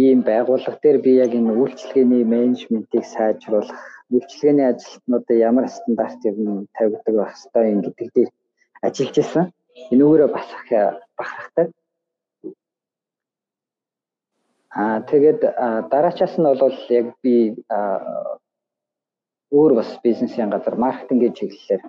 ийм 0.04 0.20
байгууллага 0.28 0.78
дээр 0.82 0.98
би 1.04 1.12
яг 1.24 1.32
энэ 1.38 1.56
үйлчлэгээний 1.60 2.24
менежментийг 2.34 3.04
сайжруулах, 3.08 3.80
үйлчлэгээний 4.12 4.68
ажилтнуудад 4.68 5.38
ямар 5.48 5.66
стандарт 5.72 6.20
юм 6.30 6.68
тавигддаг 6.76 7.14
байх 7.16 7.32
ёстой 7.36 7.64
юм 7.74 7.80
гэдэг 7.82 8.08
дээр 8.14 8.30
ажиллаж 8.86 9.16
исэн. 9.22 9.44
Энүүгээрээ 9.92 10.30
бас 10.36 10.48
бахархдаг. 11.18 11.68
Аа 14.82 15.00
тэгээд 15.10 15.40
дараачаас 15.92 16.34
нь 16.38 16.48
бол 16.62 16.76
яг 17.00 17.06
би 17.22 17.34
өөр 19.58 19.72
бас 19.78 19.90
бизнесийн 20.04 20.50
газар 20.54 20.74
маркетингийн 20.84 21.36
чиглэлээр 21.38 21.82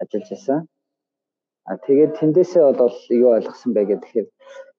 ажиллаж 0.00 0.28
байсан. 0.30 0.60
А 1.68 1.76
тэгээд 1.86 2.16
тэндээсээ 2.18 2.64
бол 2.80 2.96
юу 3.22 3.30
ойлгосон 3.36 3.70
бэ 3.74 3.82
гэхээр 3.90 4.26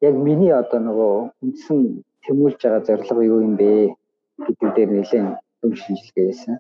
яг 0.08 0.16
миний 0.28 0.54
одоо 0.62 0.80
нөгөө 0.84 1.14
үндсэн 1.44 1.80
тэмүүлж 2.26 2.60
байгаа 2.64 2.88
зорилго 2.88 3.22
юу 3.32 3.40
юм 3.48 3.56
бэ 3.62 3.72
гэдэг 4.46 4.70
дээр 4.76 4.92
нэлээд 4.94 5.28
юм 5.64 5.74
шинжилгээ 5.82 6.26
хийсэн. 6.28 6.56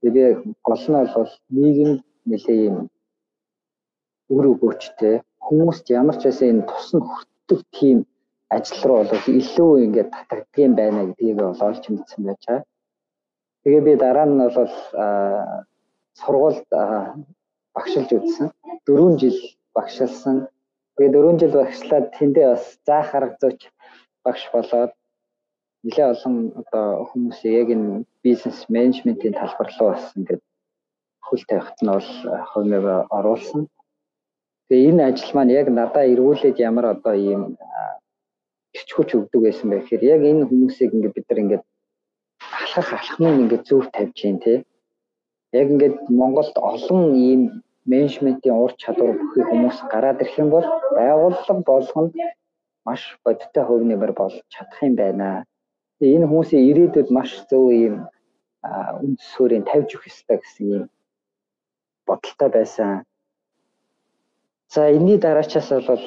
Тэгээ 0.00 0.28
гол 0.68 0.84
нь 0.88 0.96
бол 1.16 1.32
нийгэмд 1.56 2.00
нэлээд 2.30 2.60
юм 2.70 2.78
үр 4.34 4.44
өгөөчтэй 4.52 5.16
хүмүүст 5.46 5.86
ямар 6.00 6.16
ч 6.20 6.22
байсан 6.26 6.48
энэ 6.52 6.66
тусна 6.70 7.00
хүртдэг 7.04 7.60
тийм 7.76 7.98
ажил 8.54 8.82
руу 8.88 9.02
бол 9.10 9.24
илүү 9.40 9.72
ингээд 9.84 10.10
татагддаг 10.14 10.64
юм 10.66 10.74
байна 10.80 11.00
гэдгийг 11.06 11.36
бол 11.38 11.62
олж 11.68 11.84
мэдсэн 11.88 12.22
байж 12.26 12.42
байгаа. 12.46 12.64
Тэгээ 13.62 13.82
би 13.86 13.92
дараа 13.98 14.26
нь 14.26 14.38
бол 14.38 14.72
сургуульд 16.20 16.68
багшилж 17.74 18.10
үзсэн. 18.18 18.48
4 18.86 19.18
жил 19.20 19.38
багшилсан. 19.74 20.36
Тэгээ 20.96 21.12
4 21.12 21.40
жил 21.40 21.54
багшлаад 21.60 22.06
тэндээ 22.16 22.46
бас 22.52 22.64
заах 22.86 23.10
арга 23.18 23.36
зүйч 23.42 23.60
багш 24.24 24.42
болоод 24.54 24.92
нэлээ 25.84 26.06
олон 26.14 26.34
одоо 26.60 26.86
хүмүүсийг 27.10 27.54
яг 27.62 27.68
энэ 27.74 28.04
бизнес 28.24 28.58
менежментийн 28.74 29.34
талбар 29.38 29.68
руу 29.78 29.90
бас 29.92 30.06
ингээд 30.16 30.42
хөл 31.26 31.42
тавихт 31.50 31.78
нь 31.82 31.92
бол 31.94 32.10
хувьмаа 32.50 32.98
оруулсан. 33.18 33.62
Тэгээ 34.68 34.90
энэ 34.90 35.02
ажил 35.10 35.30
маань 35.34 35.56
яг 35.60 35.66
надаа 35.70 36.04
эргүүлээд 36.12 36.56
ямар 36.68 36.86
одоо 36.94 37.14
ийм 37.14 37.42
хүч 38.92 39.10
өгдөг 39.18 39.40
байсан 39.42 39.70
бэ 39.70 39.76
гэхээр 39.80 40.02
яг 40.14 40.20
энэ 40.30 40.48
хүмүүсийг 40.48 40.90
ингээд 40.94 41.16
бид 41.16 41.26
нар 41.28 41.42
ингээд 41.42 41.64
алхах 42.62 42.90
алхмыг 43.00 43.36
ингээд 43.42 43.64
зөв 43.68 43.82
тавьж 43.94 44.16
гин 44.22 44.38
тий. 44.44 44.58
Яг 45.52 45.66
ингээд 45.72 45.96
Монголд 46.20 46.56
олон 46.72 47.02
ийм 47.14 47.42
менежментийн 47.86 48.56
ур 48.62 48.72
чадвар 48.82 49.12
бүхий 49.18 49.44
хүмүүс 49.46 49.78
гараад 49.92 50.20
ирэх 50.22 50.36
юм 50.42 50.50
бол 50.50 50.66
байгууллага 50.98 51.62
болгонд 51.70 52.12
маш 52.86 53.02
бодиттой 53.24 53.64
хөв 53.64 53.80
нэмэр 53.86 54.12
болж 54.20 54.36
чадах 54.52 54.80
юм 54.82 54.94
байна. 55.02 55.28
Энэ 56.00 56.26
хүмүүсийн 56.26 56.66
ирээдүйд 56.70 57.08
маш 57.16 57.30
зөв 57.50 57.70
ийм 57.72 57.94
үнд 59.04 59.18
суурийг 59.32 59.64
тавьж 59.70 59.88
өгөх 59.94 60.10
ёстой 60.10 60.38
гэсэн 60.42 60.66
ийм 60.74 60.84
бодолтой 62.06 62.50
байсан. 62.50 62.90
За 64.68 64.90
энэний 64.90 65.18
дараачаас 65.18 65.70
бол 65.88 66.04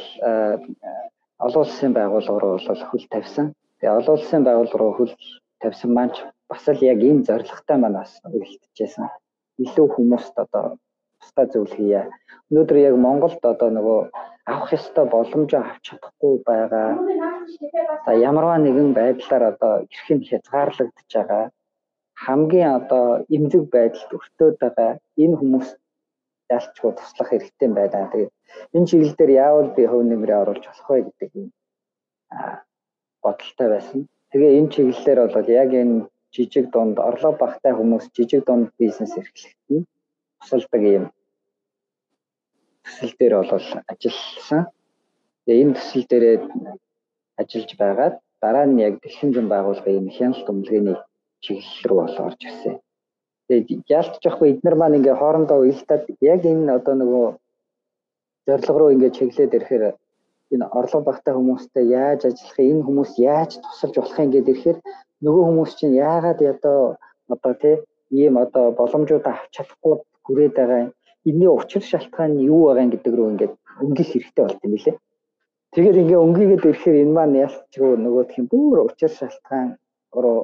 олон 1.45 1.63
улсын 1.63 1.91
байгууллага 1.97 2.39
руу 2.39 2.57
бол 2.67 2.83
хөл 2.89 3.05
тавьсан. 3.13 3.45
Тэгээ 3.79 3.97
олон 3.99 4.15
улсын 4.17 4.41
байгууллага 4.43 4.79
руу 4.81 4.93
хөл 4.97 5.13
тавьсан 5.61 5.91
маань 5.93 6.17
бас 6.49 6.63
л 6.67 6.81
яг 6.91 6.99
энэ 7.09 7.25
зорилготой 7.27 7.77
манаас 7.79 8.11
үлдчихсэн. 8.25 9.07
Илүү 9.63 9.87
хүмүүст 9.95 10.35
одоо 10.43 10.65
тусдаа 11.19 11.45
зүйл 11.51 11.73
хийе. 11.77 12.01
Өнөөдөр 12.49 12.77
яг 12.87 12.95
Монголд 13.05 13.43
одоо 13.53 13.69
нөгөө 13.77 13.99
авах 14.51 14.71
ёстой 14.77 15.05
боломжоо 15.13 15.61
авч 15.63 15.83
чадахгүй 15.87 16.33
байгаа. 16.49 16.89
За 18.05 18.11
ямарваа 18.29 18.57
нэгэн 18.61 18.89
байдлаар 18.99 19.43
одоо 19.53 19.73
эрхэн 19.93 20.19
хязгаарлагдж 20.27 21.11
байгаа. 21.15 21.45
Хамгийн 22.23 22.71
одоо 22.79 23.05
эмзэг 23.35 23.63
байдалд 23.75 24.11
өртөөд 24.17 24.55
байгаа 24.63 24.91
энэ 25.23 25.35
хүмүүс 25.39 25.69
ялчгүй 26.57 26.91
туслах 26.93 27.29
хэрэгтэй 27.29 27.69
байна. 27.77 28.09
Тэгээд 28.11 28.31
энэ 28.75 28.87
чиглэл 28.89 29.15
дээр 29.17 29.31
яавал 29.45 29.69
би 29.75 29.83
хөв 29.87 30.01
нэмрээ 30.03 30.37
оруулж 30.41 30.65
болох 30.67 30.89
вэ 30.89 31.01
гэдэг 31.05 31.29
юм 31.39 31.47
бодолтой 33.23 33.67
байсан. 33.73 33.99
Тэгээ 34.31 34.57
энэ 34.59 34.71
чиглэлээр 34.73 35.19
бол 35.35 35.49
яг 35.61 35.71
энэ 35.81 35.95
жижиг 36.33 36.65
дунд 36.73 36.97
орлого 37.07 37.35
багтай 37.43 37.73
хүмүүс 37.75 38.05
жижиг 38.15 38.41
дунд 38.45 38.69
бизнес 38.79 39.13
эрхлэхэд 39.19 39.69
нь 39.73 39.87
тусалдаг 40.39 40.83
юм 40.97 41.05
төсөл 42.85 43.13
дээр 43.19 43.33
бол 43.37 43.67
ажилласан. 43.91 44.61
Тэгээ 45.45 45.61
энэ 45.63 45.75
төсөл 45.77 46.05
дээрээ 46.09 46.35
ажиллаж 47.41 47.71
байгаад 47.81 48.15
дараа 48.41 48.65
нь 48.67 48.81
яг 48.87 48.93
дэлхийн 49.01 49.33
зам 49.35 49.47
байгууллагын 49.53 50.15
хяналт 50.17 50.47
өмлөгийн 50.51 50.87
чиглэл 51.43 51.85
рүү 51.87 51.99
бол 52.01 52.17
орж 52.27 52.41
ирсэн. 52.49 52.75
Тэгээд 53.49 53.89
яалтч 53.89 54.21
явахгүй 54.25 54.47
эднэр 54.53 54.75
маань 54.77 54.97
ингээ 54.99 55.15
хоорондоо 55.17 55.57
уялдаад 55.65 56.03
яг 56.21 56.41
энэ 56.45 56.71
одоо 56.77 56.95
нөгөө 57.01 57.27
зорилго 58.45 58.77
руу 58.79 58.93
ингээ 58.93 59.15
чиглээд 59.17 59.57
ирэхээр 59.57 59.83
энэ 60.53 60.65
орлого 60.77 61.03
багтай 61.09 61.33
хүмүүстэй 61.35 61.85
яаж 62.01 62.21
ажиллах 62.29 62.57
энэ 62.71 62.85
хүмүүс 62.85 63.11
яаж 63.17 63.51
тусалж 63.63 63.95
болох 63.97 64.17
юм 64.21 64.31
гэдэг 64.33 64.53
ирэхээр 64.53 64.79
нөгөө 65.25 65.43
хүмүүс 65.47 65.71
чинь 65.77 65.97
яагаад 65.97 66.39
одоо 66.53 66.79
одоо 67.33 67.53
тий 67.61 67.75
ийм 68.19 68.37
одоо 68.37 68.65
боломжуудаа 68.79 69.33
авч 69.33 69.51
чадахгүй 69.55 69.93
хүрээд 70.25 70.53
байгаа 70.57 70.79
юм? 70.85 70.91
Энэний 71.29 71.51
учир 71.57 71.83
шалтгаан 71.91 72.31
нь 72.33 72.45
юу 72.51 72.61
байгаа 72.69 72.87
гэдэг 72.93 73.13
рүү 73.15 73.29
ингээд 73.31 73.53
өнгөх 73.83 74.07
хэрэгтэй 74.09 74.43
болт 74.45 74.61
юм 74.65 74.73
билэ. 74.75 74.93
Тэгээд 75.73 76.01
ингээ 76.01 76.23
өнгийгээд 76.25 76.67
ирэхээр 76.69 76.97
энэ 77.03 77.15
маань 77.17 77.39
ялчгүй 77.45 77.91
нөгөөх 77.97 78.31
юм. 78.39 78.45
Бүр 78.53 78.77
учир 78.89 79.11
шалтгаан 79.19 79.69
руу 80.23 80.39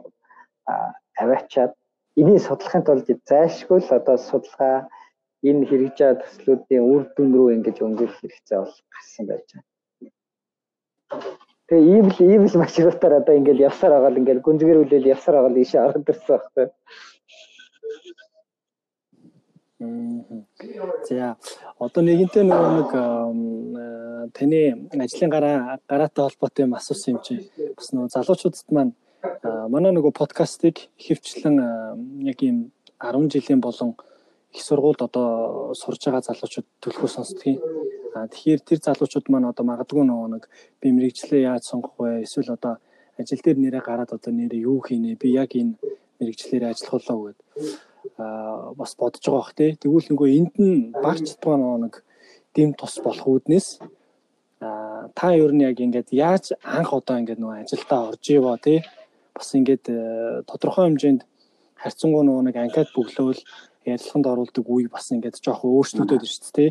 аваачаад 1.22 1.72
энийг 2.20 2.40
судлахын 2.48 2.84
тулд 2.88 3.08
зайлшгүй 3.30 3.80
л 3.82 3.96
одоо 4.00 4.18
судалгаа 4.18 4.78
энэ 5.50 5.68
хэрэгжиж 5.70 6.00
байгаа 6.00 6.22
төслүүдийн 6.24 6.84
үр 6.92 7.04
дүн 7.16 7.30
рүү 7.38 7.50
ингэж 7.56 7.78
өнгөх 7.86 8.14
хэрэгцээ 8.18 8.60
бол 8.64 8.76
гарсан 8.94 9.26
байж 9.30 9.48
байгаа. 9.52 9.74
Тэгээ 11.68 11.86
ийм 11.94 12.08
л 12.14 12.20
ийм 12.22 12.44
л 12.46 12.60
маршрутаар 12.62 13.14
одоо 13.22 13.34
ингээд 13.36 13.66
явсаар 13.68 13.94
байгаа 13.94 14.12
л 14.14 14.20
ингээд 14.22 14.46
гүнзгэрүүлэл 14.46 15.12
явсаар 15.14 15.36
байгаа 15.38 15.54
л 15.54 15.62
ийшээ 15.62 15.82
ороод 15.86 16.10
ирсэн 16.12 16.32
байхгүй. 16.34 16.68
За 21.10 21.36
одоо 21.86 22.02
нэгэнтээ 22.02 22.44
нөгөө 22.48 22.72
нэг 22.80 22.92
таны 24.34 24.62
ажлын 25.04 25.30
гараа 25.30 25.80
гараатай 25.90 26.24
холбоотой 26.24 26.64
юм 26.66 26.74
асуусан 26.80 27.10
юм 27.14 27.20
чи 27.26 27.34
бас 27.78 27.92
нөгөө 27.92 28.14
залуучуудад 28.16 28.70
маань 28.72 28.94
манай 29.74 29.92
нөгөө 29.94 30.14
подкастыг 30.16 30.90
хөвчлэн 31.02 31.56
яг 32.22 32.40
ийм 32.44 32.72
10 33.02 33.30
жилийн 33.34 33.62
болон 33.62 33.96
их 34.56 34.64
сургуульд 34.64 35.02
одоо 35.02 35.74
сурж 35.76 36.00
байгаа 36.06 36.24
залуучууд 36.24 36.68
төлхөө 36.80 37.10
сонсдгийг. 37.12 37.60
А 38.16 38.28
тэгэхээр 38.32 38.62
тэр 38.64 38.80
залуучууд 38.80 39.28
маань 39.28 39.52
одоо 39.52 39.66
магадгүй 39.68 40.04
нөгөө 40.08 40.30
нэг 40.36 40.44
би 40.80 40.88
мэрэгчлээ 40.96 41.42
яаж 41.52 41.64
сонгох 41.68 42.00
вэ? 42.00 42.24
Эсвэл 42.24 42.56
одоо 42.56 42.80
ажил 43.20 43.42
дээр 43.44 43.60
нэрээ 43.60 43.84
гараад 43.84 44.16
одоо 44.16 44.32
нэрээ 44.32 44.64
юу 44.64 44.80
хийнэ 44.80 45.20
би 45.20 45.36
яг 45.36 45.52
энэ 45.56 45.76
мэрэгчлэрээ 46.20 46.72
ажиллах 46.72 47.04
болоо 47.04 47.20
гэд 47.28 47.40
аа 48.18 48.72
бас 48.80 48.96
бодож 48.96 49.24
байгаа 49.24 49.40
бах 49.44 49.54
тий. 49.60 49.72
Тэгвэл 49.76 50.08
нөгөө 50.12 50.30
энд 50.40 50.54
нь 50.56 50.80
багч 51.04 51.36
тухайн 51.36 51.84
нэг 51.84 52.04
дэм 52.56 52.72
тус 52.80 52.96
болох 53.04 53.28
үүднээс 53.28 53.84
аа 54.64 55.12
та 55.16 55.36
ер 55.36 55.52
нь 55.52 55.68
яг 55.68 55.80
ингээд 55.80 56.16
яаж 56.16 56.56
анх 56.64 56.96
одоо 56.96 57.20
ингээд 57.20 57.40
нөгөө 57.44 57.68
ажилдаа 57.68 58.16
орж 58.16 58.24
иваа 58.32 58.58
тий. 58.64 58.80
Бас 59.36 59.52
ингээд 59.52 59.86
э, 59.92 60.00
тодорхой 60.48 60.88
хэмжээнд 60.88 61.22
харьцангуй 61.86 62.24
нөгөө 62.26 62.44
нэг 62.50 62.58
анкет 62.58 62.90
бөглөөл 62.98 63.42
ярилцлаганд 63.86 64.26
оруулдаг 64.26 64.66
үе 64.66 64.90
бас 64.90 65.14
ингээд 65.14 65.38
жоох 65.38 65.62
өөрчлөгдөд 65.62 66.18
байна 66.18 66.34
шүү 66.34 66.50
дээ 66.50 66.58
тий. 66.58 66.70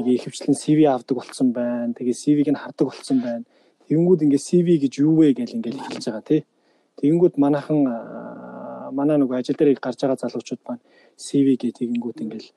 Нэг 0.00 0.06
ихэвчлэн 0.16 0.56
CV 0.56 0.88
авдаг 0.88 1.16
болсон 1.20 1.52
байна. 1.52 1.92
Тэгээ 1.92 2.16
CV-г 2.16 2.48
нь 2.56 2.60
хардаг 2.60 2.88
болсон 2.88 3.20
байна. 3.20 3.44
Тэгэнгүүт 3.84 4.24
ингээд 4.24 4.46
CV 4.48 4.68
гэж 4.80 4.92
юу 5.04 5.20
вэ 5.20 5.36
гэж 5.36 5.50
ингээд 5.60 5.76
хэлж 5.76 6.04
байгаа 6.08 6.24
тий. 6.24 6.40
Тэгэнгүүт 6.96 7.34
манайхан 7.36 7.80
манай 8.96 9.16
нөгөө 9.20 9.36
ажил 9.36 9.58
дээр 9.60 9.76
гарч 9.76 10.00
байгаа 10.00 10.20
залуучууд 10.24 10.62
маань 10.64 10.82
CV 11.20 11.56
гээ 11.60 11.76
тэгэнгүүт 11.76 12.18
ингээл 12.24 12.48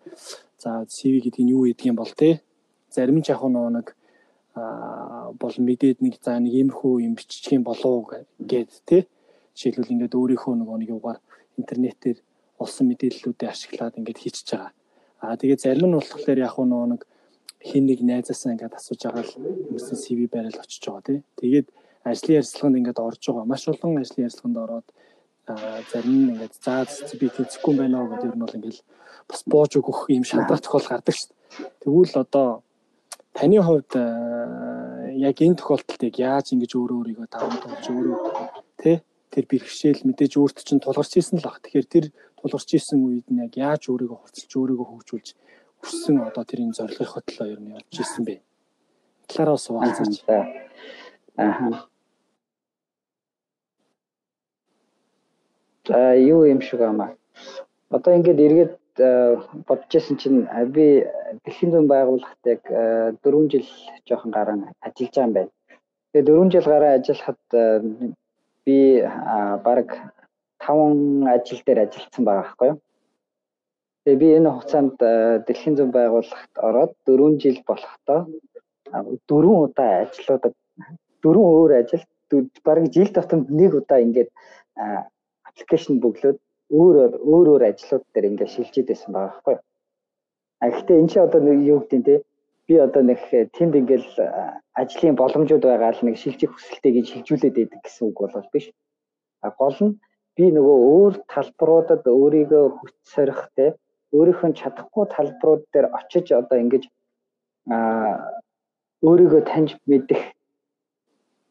за 0.61 0.87
CV 0.87 1.13
гэдэг 1.27 1.43
нь 1.43 1.51
юу 1.51 1.67
гэдэг 1.67 1.91
юм 1.91 1.97
бол 1.99 2.13
те 2.15 2.39
зарим 2.87 3.19
нь 3.19 3.27
яг 3.27 3.43
нэг 3.43 3.87
а 4.55 5.31
бол 5.35 5.55
мэдээд 5.67 5.99
нэг 6.01 6.15
за 6.23 6.39
нэг 6.39 6.53
иймэрхүү 6.53 7.03
юм 7.07 7.13
бичих 7.15 7.53
юм 7.53 7.63
болов 7.63 8.09
гэд 8.39 8.71
те 8.85 9.07
жишээлбэл 9.55 9.93
ингээд 9.93 10.17
өөрийнхөө 10.17 10.53
нөгөө 10.55 10.77
нэг 10.79 10.89
юугаар 10.95 11.19
интернетээр 11.59 12.17
олсон 12.63 12.85
мэдээллүүдээ 12.91 13.49
ашиглаад 13.49 13.97
ингээд 13.99 14.21
хийчихэж 14.23 14.49
байгаа. 14.51 14.71
Аа 15.23 15.35
тэгээд 15.39 15.63
зарим 15.63 15.87
нь 15.91 15.97
болохоор 15.99 16.39
яг 16.39 16.55
нөгөө 16.59 16.87
нэг 16.91 17.01
хин 17.59 17.83
нэг 17.87 17.99
найзаасаа 18.03 18.53
ингээд 18.55 18.77
асууж 18.79 19.01
байгаа 19.03 19.23
л 19.27 19.35
юмсан 19.75 19.97
CV 19.99 20.19
барайл 20.31 20.63
очиж 20.63 20.83
байгаа 20.87 21.03
тий. 21.07 21.19
Тэгээд 21.39 21.67
ажлын 22.07 22.37
ярилцлаганд 22.39 22.79
ингээд 22.79 22.99
орж 22.99 23.21
байгаа. 23.27 23.45
Маш 23.51 23.63
олон 23.67 23.99
ажлын 23.99 24.25
ярилцлаганд 24.27 24.57
ороод 24.63 24.87
зарим 25.91 26.15
нь 26.23 26.31
ингээд 26.33 26.53
заа 26.63 26.87
би 27.19 27.27
тэнцэхгүй 27.35 27.73
байна 27.75 27.99
уу 27.99 28.11
гэдэг 28.11 28.31
нь 28.35 28.43
бол 28.43 28.57
ингээд 28.57 28.79
бас 29.29 29.41
бууж 29.51 29.71
өгөх 29.79 29.99
юм 30.15 30.23
шалгах 30.23 30.61
тохиол 30.63 30.87
гардаг 30.87 31.15
шүү 31.15 31.29
дээ. 31.29 31.37
Тэгвэл 31.83 32.15
одоо 32.23 32.47
таны 33.33 33.59
хувьд 33.59 33.91
яг 35.19 35.37
энэ 35.41 35.59
тохиолдолд 35.59 36.15
яаж 36.15 36.45
ингэж 36.53 36.71
өөрөө 36.75 36.97
өөрийгөө 36.99 37.27
даван 37.27 37.59
туулж 37.59 37.85
өөрөө 37.91 38.17
тэ 38.79 39.03
тэр 39.29 39.45
бэрхшээл 39.49 40.05
мэдээж 40.05 40.33
өөрт 40.41 40.57
чинь 40.65 40.81
тулгарч 40.81 41.13
ийсэн 41.17 41.37
л 41.39 41.45
баг. 41.45 41.61
Тэгэхээр 41.61 41.87
тэр 41.87 42.05
тулгарч 42.41 42.69
ийсэн 42.73 42.99
үед 43.05 43.27
нь 43.29 43.41
яг 43.45 43.53
яаж 43.57 43.89
өөрийгөө 43.89 44.19
хурцлж 44.19 44.51
өөрийгөө 44.57 44.87
хөгжүүлж 44.89 45.27
өссөн 45.85 46.15
одоо 46.25 46.43
тэр 46.43 46.65
энэ 46.65 46.77
зорилгын 46.77 47.11
хөтлөө 47.13 47.47
ер 47.53 47.59
нь 47.61 47.73
явж 47.77 47.93
ийсэн 47.93 48.23
бэ? 48.25 48.41
Талаараас 49.29 49.65
хуваалцаач. 49.69 50.15
Аа. 51.37 51.87
За 55.87 56.13
юу 56.15 56.45
юм 56.45 56.61
шиг 56.61 56.81
амаа. 56.81 57.15
Одоо 57.89 58.13
ингээд 58.17 58.39
эргээд 58.45 58.73
бодож 59.67 59.91
исэн 59.95 60.17
чинь 60.21 60.39
би 60.75 61.05
дэлхийн 61.45 61.71
зүүн 61.71 61.87
байгууллагт 61.87 62.43
яг 62.45 62.63
4 63.23 63.49
жил 63.51 63.67
жоохон 64.05 64.31
гарan 64.31 64.59
ажиллаж 64.81 65.13
байгаа 65.15 65.27
юм 65.27 65.33
байна. 65.33 65.51
Тэгээ 66.13 66.27
4 66.27 66.51
жил 66.53 66.67
гарan 66.67 66.93
ажиллахад 66.97 67.41
би 68.69 68.79
баг 69.65 69.89
5 70.67 71.33
ажил 71.35 71.61
дээр 71.65 71.79
ажилласан 71.85 72.23
байгаа 72.25 72.45
байхгүй 72.45 72.67
юу? 72.71 72.77
Тэгээ 74.03 74.21
би 74.21 74.27
энэ 74.37 74.49
хугацаанд 74.53 74.95
дэлхийн 75.47 75.75
зүүн 75.77 75.91
байгууллагт 75.97 76.53
ороод 76.67 76.93
4 77.05 77.41
жил 77.43 77.57
болохдоо 77.69 78.19
4 79.29 79.65
удаа 79.65 79.91
ажлуудад 80.03 80.55
4 81.23 81.37
өөр 81.59 81.71
ажил 81.81 82.03
баг 82.65 82.79
жил 82.95 83.09
тутамд 83.13 83.47
нэг 83.59 83.71
удаа 83.79 83.99
ингээд 84.05 84.29
аппликейшн 85.49 85.95
бөглөөд 86.03 86.37
өөр 86.79 86.95
өөр 87.31 87.47
өөр 87.53 87.63
ажлууд 87.69 88.03
дээр 88.13 88.29
ингээд 88.29 88.53
шилжиж 88.53 88.85
байсан 88.87 89.09
байгаа 89.13 89.29
байхгүй 89.29 89.53
юу. 89.55 89.63
А 90.61 90.65
гэхдээ 90.69 90.99
энэ 91.01 91.09
чинь 91.11 91.25
одоо 91.25 91.41
юу 91.73 91.79
гэдэг 91.81 92.01
те 92.05 92.15
би 92.69 92.77
одоо 92.77 93.01
нэг 93.01 93.17
тэнд 93.57 93.73
ингээл 93.81 94.09
ажлын 94.77 95.17
боломжууд 95.17 95.65
байгаа 95.65 95.89
л 95.97 96.05
нэг 96.05 96.21
шилжих 96.21 96.53
хүсэлтэй 96.53 96.91
гэж 97.01 97.05
шилжүүлээд 97.09 97.55
байдаг 97.57 97.81
гэсэн 97.81 98.03
үг 98.13 98.17
бол 98.21 98.49
биш. 98.53 98.69
А 99.41 99.49
гол 99.57 99.77
нь 99.81 99.97
би 100.37 100.45
нөгөө 100.53 100.77
өөр 100.93 101.13
талбаруудад 101.33 102.05
өөрийгөө 102.05 102.65
хүч 102.77 102.93
сорих 103.09 103.41
те 103.57 103.73
өөрийнхөө 104.13 104.53
чадахгүй 104.61 105.05
талбарууд 105.15 105.63
дээр 105.73 105.87
очиж 105.97 106.29
одоо 106.29 106.57
ингэж 106.61 106.83
а 107.73 107.77
өөрийгөө 109.01 109.41
таньж 109.49 109.73
мэдэх 109.89 110.21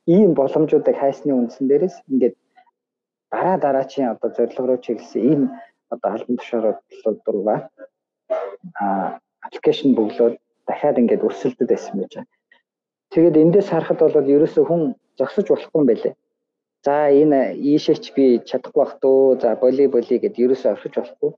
ийм 0.06 0.30
боломжуудыг 0.38 0.96
хайсны 1.02 1.34
үндсэн 1.34 1.66
дээрээс 1.66 1.96
ингээд 2.10 2.34
дараа 3.34 3.56
дараачийн 3.58 4.14
одоо 4.14 4.30
зорилго 4.36 4.66
руу 4.66 4.78
чиглэсэн 4.86 5.22
энэ 5.32 5.46
одоо 5.90 6.10
албан 6.14 6.36
тушаалууд 6.38 7.18
руугаа 7.34 7.58
а 8.80 8.86
аппликейшн 9.44 9.98
бөглөөд 9.98 10.34
дахиад 10.68 11.00
ингээд 11.00 11.26
өрсөлдөд 11.26 11.68
байсан 11.72 11.94
байж 11.98 12.12
байгаа. 12.14 12.36
Тэгээд 13.12 13.40
эндээс 13.42 13.68
харахад 13.72 14.00
бол 14.14 14.34
ерөөсөө 14.36 14.64
хүн 14.68 14.82
зогсож 15.18 15.46
болохгүй 15.48 15.80
юм 15.80 15.88
байлээ. 15.88 16.14
За 16.84 16.94
энэ 17.22 17.40
ийшээч 17.72 18.04
би 18.16 18.24
чадахгүй 18.48 18.80
бах 18.84 18.94
дөө. 19.02 19.40
За 19.42 19.48
боли 19.62 19.84
боли 19.94 20.14
гэд 20.22 20.34
ерөөсөө 20.44 20.70
орхиж 20.72 20.94
болохгүй. 20.96 21.30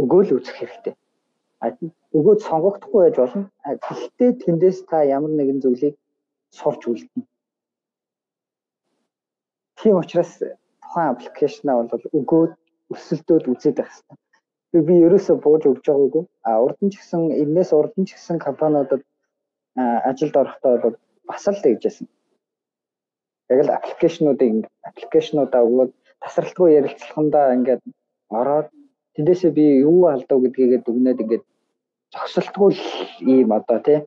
Өгөөл 0.00 0.30
үүсэх 0.36 0.56
хэрэгтэй. 0.58 0.94
А 1.62 1.66
өгөөд 2.16 2.40
сонгогдохгүй 2.48 3.00
байж 3.04 3.16
болно. 3.20 3.44
Гэхдээ 3.64 4.30
тэндээс 4.44 4.78
та 4.88 5.02
ямар 5.16 5.32
нэгэн 5.34 5.60
зүйлийг 5.62 5.94
сурч 6.58 6.82
үлдэнэ. 6.88 7.26
Тийм 9.78 9.96
учраас 10.00 10.32
тухайн 10.82 11.10
аппликейшнаа 11.12 11.76
бол 11.90 12.04
өгөөд 12.18 12.52
өсөлтөөд 12.94 13.44
үзээд 13.52 13.76
байх 13.76 13.90
хэрэгтэй. 13.92 14.18
Би 14.88 14.94
ерөөсөө 15.06 15.36
бууж 15.44 15.62
өгж 15.70 15.84
байгаагүй. 15.88 16.24
А 16.48 16.60
урд 16.64 16.78
нь 16.82 16.90
ч 16.92 17.00
гэсэн 17.00 17.22
энэс 17.42 17.70
урд 17.72 17.94
нь 17.96 18.06
ч 18.08 18.16
гэсэн 18.16 18.38
компаниудад 18.46 19.02
ажилд 19.76 20.36
орохдоо 20.36 20.74
бол 20.82 20.96
бас 21.28 21.44
л 21.48 21.62
тэгжсэн. 21.64 22.06
Яг 23.52 23.60
л 23.64 23.74
аппликейшнуудыг 23.76 24.66
аппликейшнуудаа 24.88 25.62
өгөөд 25.68 25.92
тасралтгүй 26.22 26.68
ярилцлагандаа 26.78 27.54
ингээд 27.56 27.82
ороод 28.38 28.68
тэндээсээ 29.14 29.52
би 29.58 29.64
юу 29.88 30.00
алдав 30.12 30.38
гэдгийг 30.42 30.82
дүгнээд 30.84 31.22
ингээд 31.22 31.44
зогсолтгүй 32.12 32.72
ийм 33.32 33.50
одоо 33.58 33.78
тий 33.86 33.98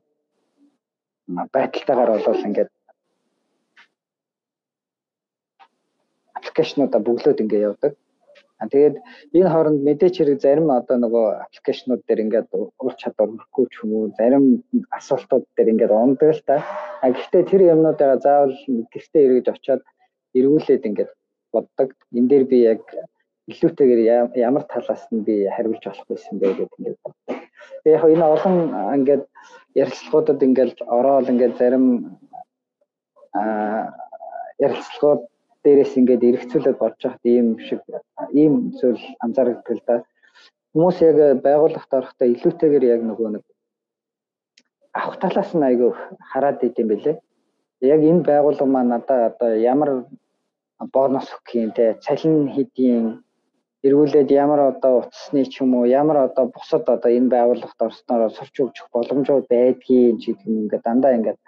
байдалтайгаар 1.54 2.10
болол 2.26 2.46
ингээд 2.48 2.70
аппликейшнуудаа 6.36 7.00
бөглөөд 7.06 7.42
ингээ 7.42 7.66
явдаг. 7.68 7.92
А 8.60 8.68
тэгээд 8.68 8.96
энэ 9.36 9.48
хооронд 9.52 9.80
мэдээч 9.88 10.14
хэрэг 10.20 10.38
зарим 10.44 10.68
одоо 10.68 10.96
нөгөө 11.00 11.26
аппликейшнууд 11.44 12.02
дээр 12.04 12.24
ингээд 12.24 12.48
ур 12.84 12.94
чадвар 13.00 13.32
өрөхгүй 13.32 13.64
ч 13.72 13.74
юм 13.84 13.90
уу 13.96 14.04
зарим 14.18 14.44
асуултууд 14.98 15.44
дээр 15.56 15.72
ингээд 15.72 15.92
ундаг 15.96 16.30
л 16.36 16.42
та. 16.44 16.60
А 17.00 17.08
гэхдээ 17.08 17.42
тэр 17.48 17.62
юмнуудаа 17.72 18.20
заавал 18.20 18.56
гэртээ 18.92 19.24
эргэж 19.26 19.46
очиод 19.48 19.82
эргүүлээд 20.36 20.88
ингээд 20.88 21.10
боддог. 21.52 21.88
Энд 22.12 22.28
дээр 22.28 22.44
би 22.52 22.58
яг 22.72 22.84
илүүтэйгээр 23.48 24.00
ямар 24.36 24.64
талаас 24.68 25.02
нь 25.08 25.24
би 25.26 25.48
хариулж 25.54 25.80
болох 25.80 26.06
байсан 26.12 26.36
бэ 26.38 26.46
гэдэг 26.60 26.78
ингээд 26.78 26.98
боддог. 27.04 27.36
Тэгээ 27.82 27.96
яг 27.96 28.04
энэ 28.12 28.26
олон 28.34 28.56
ингээд 28.98 29.24
ярилцлагуудад 29.82 30.40
ингээд 30.46 30.76
ороод 30.84 31.26
ингээд 31.32 31.54
зарим 31.56 31.86
а 33.32 33.42
ярилцлагууд 34.60 35.22
дээрээс 35.64 35.92
ингээд 36.00 36.26
эргцүүлээд 36.28 36.78
болж 36.80 36.98
байхад 37.02 37.24
ийм 37.34 37.46
шиг 37.66 37.80
ийм 38.40 38.54
зүйл 38.78 39.02
анзаардаг 39.24 39.68
л 39.76 39.82
да. 39.88 39.96
Хүмүүс 40.72 40.96
яг 41.10 41.16
байгууллагт 41.46 41.92
орохдоо 41.98 42.26
илүүтэйгээр 42.34 42.84
яг 42.94 43.00
нөгөө 43.06 43.28
нэг 43.34 43.44
авах 44.98 45.16
талаас 45.22 45.50
нь 45.54 45.66
айгүй 45.68 45.90
хараад 46.30 46.58
идэм 46.68 46.88
бэлээ. 46.90 47.16
Яг 47.94 48.00
энэ 48.10 48.26
байгууллага 48.30 48.72
маань 48.72 48.92
надаа 48.94 49.20
одоо 49.30 49.50
ямар 49.72 49.90
бонус 50.94 51.28
өгөх 51.34 51.50
юм 51.62 51.70
те 51.76 51.84
цалин 52.04 52.36
хэдийн 52.54 53.04
эргүүлээд 53.86 54.30
ямар 54.42 54.60
одоо 54.70 54.94
утасны 55.00 55.42
ч 55.52 55.54
юм 55.62 55.74
уу 55.74 55.84
ямар 56.00 56.18
одоо 56.28 56.44
бусад 56.54 56.84
одоо 56.94 57.10
энэ 57.18 57.32
байгууллагт 57.34 57.80
орсноор 57.86 58.30
сурч 58.36 58.54
өгчих 58.64 58.86
боломжууд 58.94 59.46
байдгийг 59.52 60.20
ч 60.20 60.24
гэдэг 60.28 60.46
юм 60.48 60.56
ингээд 60.62 60.86
дандаа 60.86 61.16
ингээд 61.16 61.38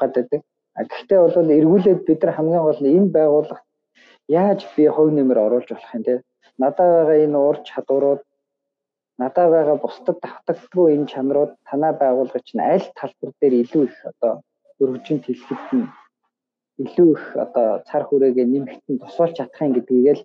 гаддаг. 0.00 0.42
Гэхдээ 0.74 1.18
бол 1.22 1.54
эргүүлээд 1.58 2.00
бид 2.06 2.20
нар 2.22 2.34
хамгийн 2.34 2.64
гол 2.66 2.80
нь 2.82 2.94
энэ 2.98 3.14
байгууллагт 3.16 3.66
яаж 4.28 4.60
би 4.74 4.84
хувь 4.94 5.12
нэмэр 5.14 5.38
оруулж 5.46 5.68
болох 5.70 5.94
юм 5.94 6.02
те. 6.02 6.14
Надад 6.58 6.90
байгаа 6.94 7.18
энэ 7.26 7.38
ур 7.48 7.56
чадварууд 7.68 8.22
надад 9.22 9.48
байгаа 9.54 9.76
бусдад 9.84 10.18
давтагдгүй 10.24 10.88
энэ 10.94 11.10
чанарууд 11.12 11.52
танай 11.68 11.92
байгууллага 12.02 12.40
чинь 12.46 12.66
аль 12.72 12.86
талбар 12.98 13.30
дээр 13.40 13.54
илүү 13.62 13.84
их 13.86 13.96
одоо 14.10 14.32
өргөжинд 14.82 15.22
хэлэхэд 15.26 15.62
нь 15.78 15.86
илүү 16.82 17.08
их 17.16 17.24
одоо 17.44 17.68
цар 17.88 18.02
хүрээгээ 18.06 18.46
нэмэхтэн 18.50 18.98
тусалж 18.98 19.34
чадах 19.38 19.62
юм 19.66 19.72
гэдгийг 19.74 20.18
л 20.18 20.22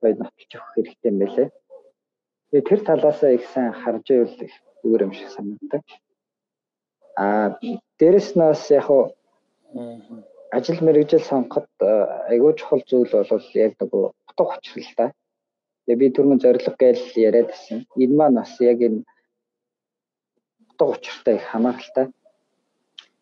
гоё 0.00 0.14
нотолж 0.14 0.50
өгөх 0.54 0.72
хэрэгтэй 0.74 1.10
юм 1.10 1.18
байлээ. 1.20 1.48
Тэгээ 2.50 2.68
тэр 2.68 2.80
талаасаа 2.86 3.30
их 3.34 3.44
сайн 3.50 3.72
харж 3.74 4.06
их 4.14 4.54
зүгээр 4.80 5.04
юм 5.06 5.12
шиг 5.18 5.28
санагдав. 5.34 5.82
Аа 7.18 7.58
дээрэс 7.98 8.28
нь 8.38 8.42
бас 8.46 8.62
яг 8.70 8.86
ажил 10.56 10.80
мэрэгжил 10.80 11.20
сонгоход 11.20 11.68
айгүй 12.32 12.52
чухал 12.56 12.82
зүйл 12.88 13.12
бол 13.12 13.46
яг 13.54 13.72
нөгөө 13.80 14.04
утга 14.28 14.44
учир 14.56 14.80
л 14.80 14.92
да. 14.96 15.06
Тэгээ 15.84 16.00
би 16.00 16.06
түрүүн 16.16 16.40
зориг 16.40 16.64
гээл 16.80 17.04
яриад 17.16 17.48
байсан. 17.52 17.84
Энэ 18.02 18.16
маань 18.16 18.38
бас 18.40 18.52
яг 18.60 18.80
энэ 18.80 19.04
утга 20.70 20.84
учиртай 20.94 21.34
их 21.36 21.46
хамааралтай. 21.52 22.06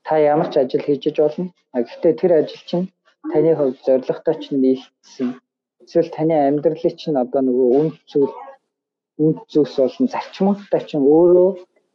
Та 0.06 0.18
ямар 0.18 0.48
ч 0.52 0.54
ажил 0.62 0.86
хийж 0.86 1.04
болно. 1.18 1.50
Гэхдээ 1.74 2.14
тэр 2.20 2.32
ажил 2.40 2.62
чинь 2.70 2.86
таны 3.32 3.52
хувьд 3.58 3.82
зоригтой 3.86 4.36
чинь 4.42 4.62
нийлсэн. 4.62 5.28
Эсвэл 5.82 6.10
таны 6.14 6.34
амьдралыг 6.46 6.94
чинь 6.94 7.18
одоо 7.18 7.42
нөгөө 7.42 7.68
үнд 7.78 7.96
зүйл 8.10 8.34
үнд 9.18 9.38
зүйлс 9.50 9.76
болон 9.82 10.06
зарчмуудтай 10.14 10.82
чинь 10.86 11.02
өөрөө 11.02 11.50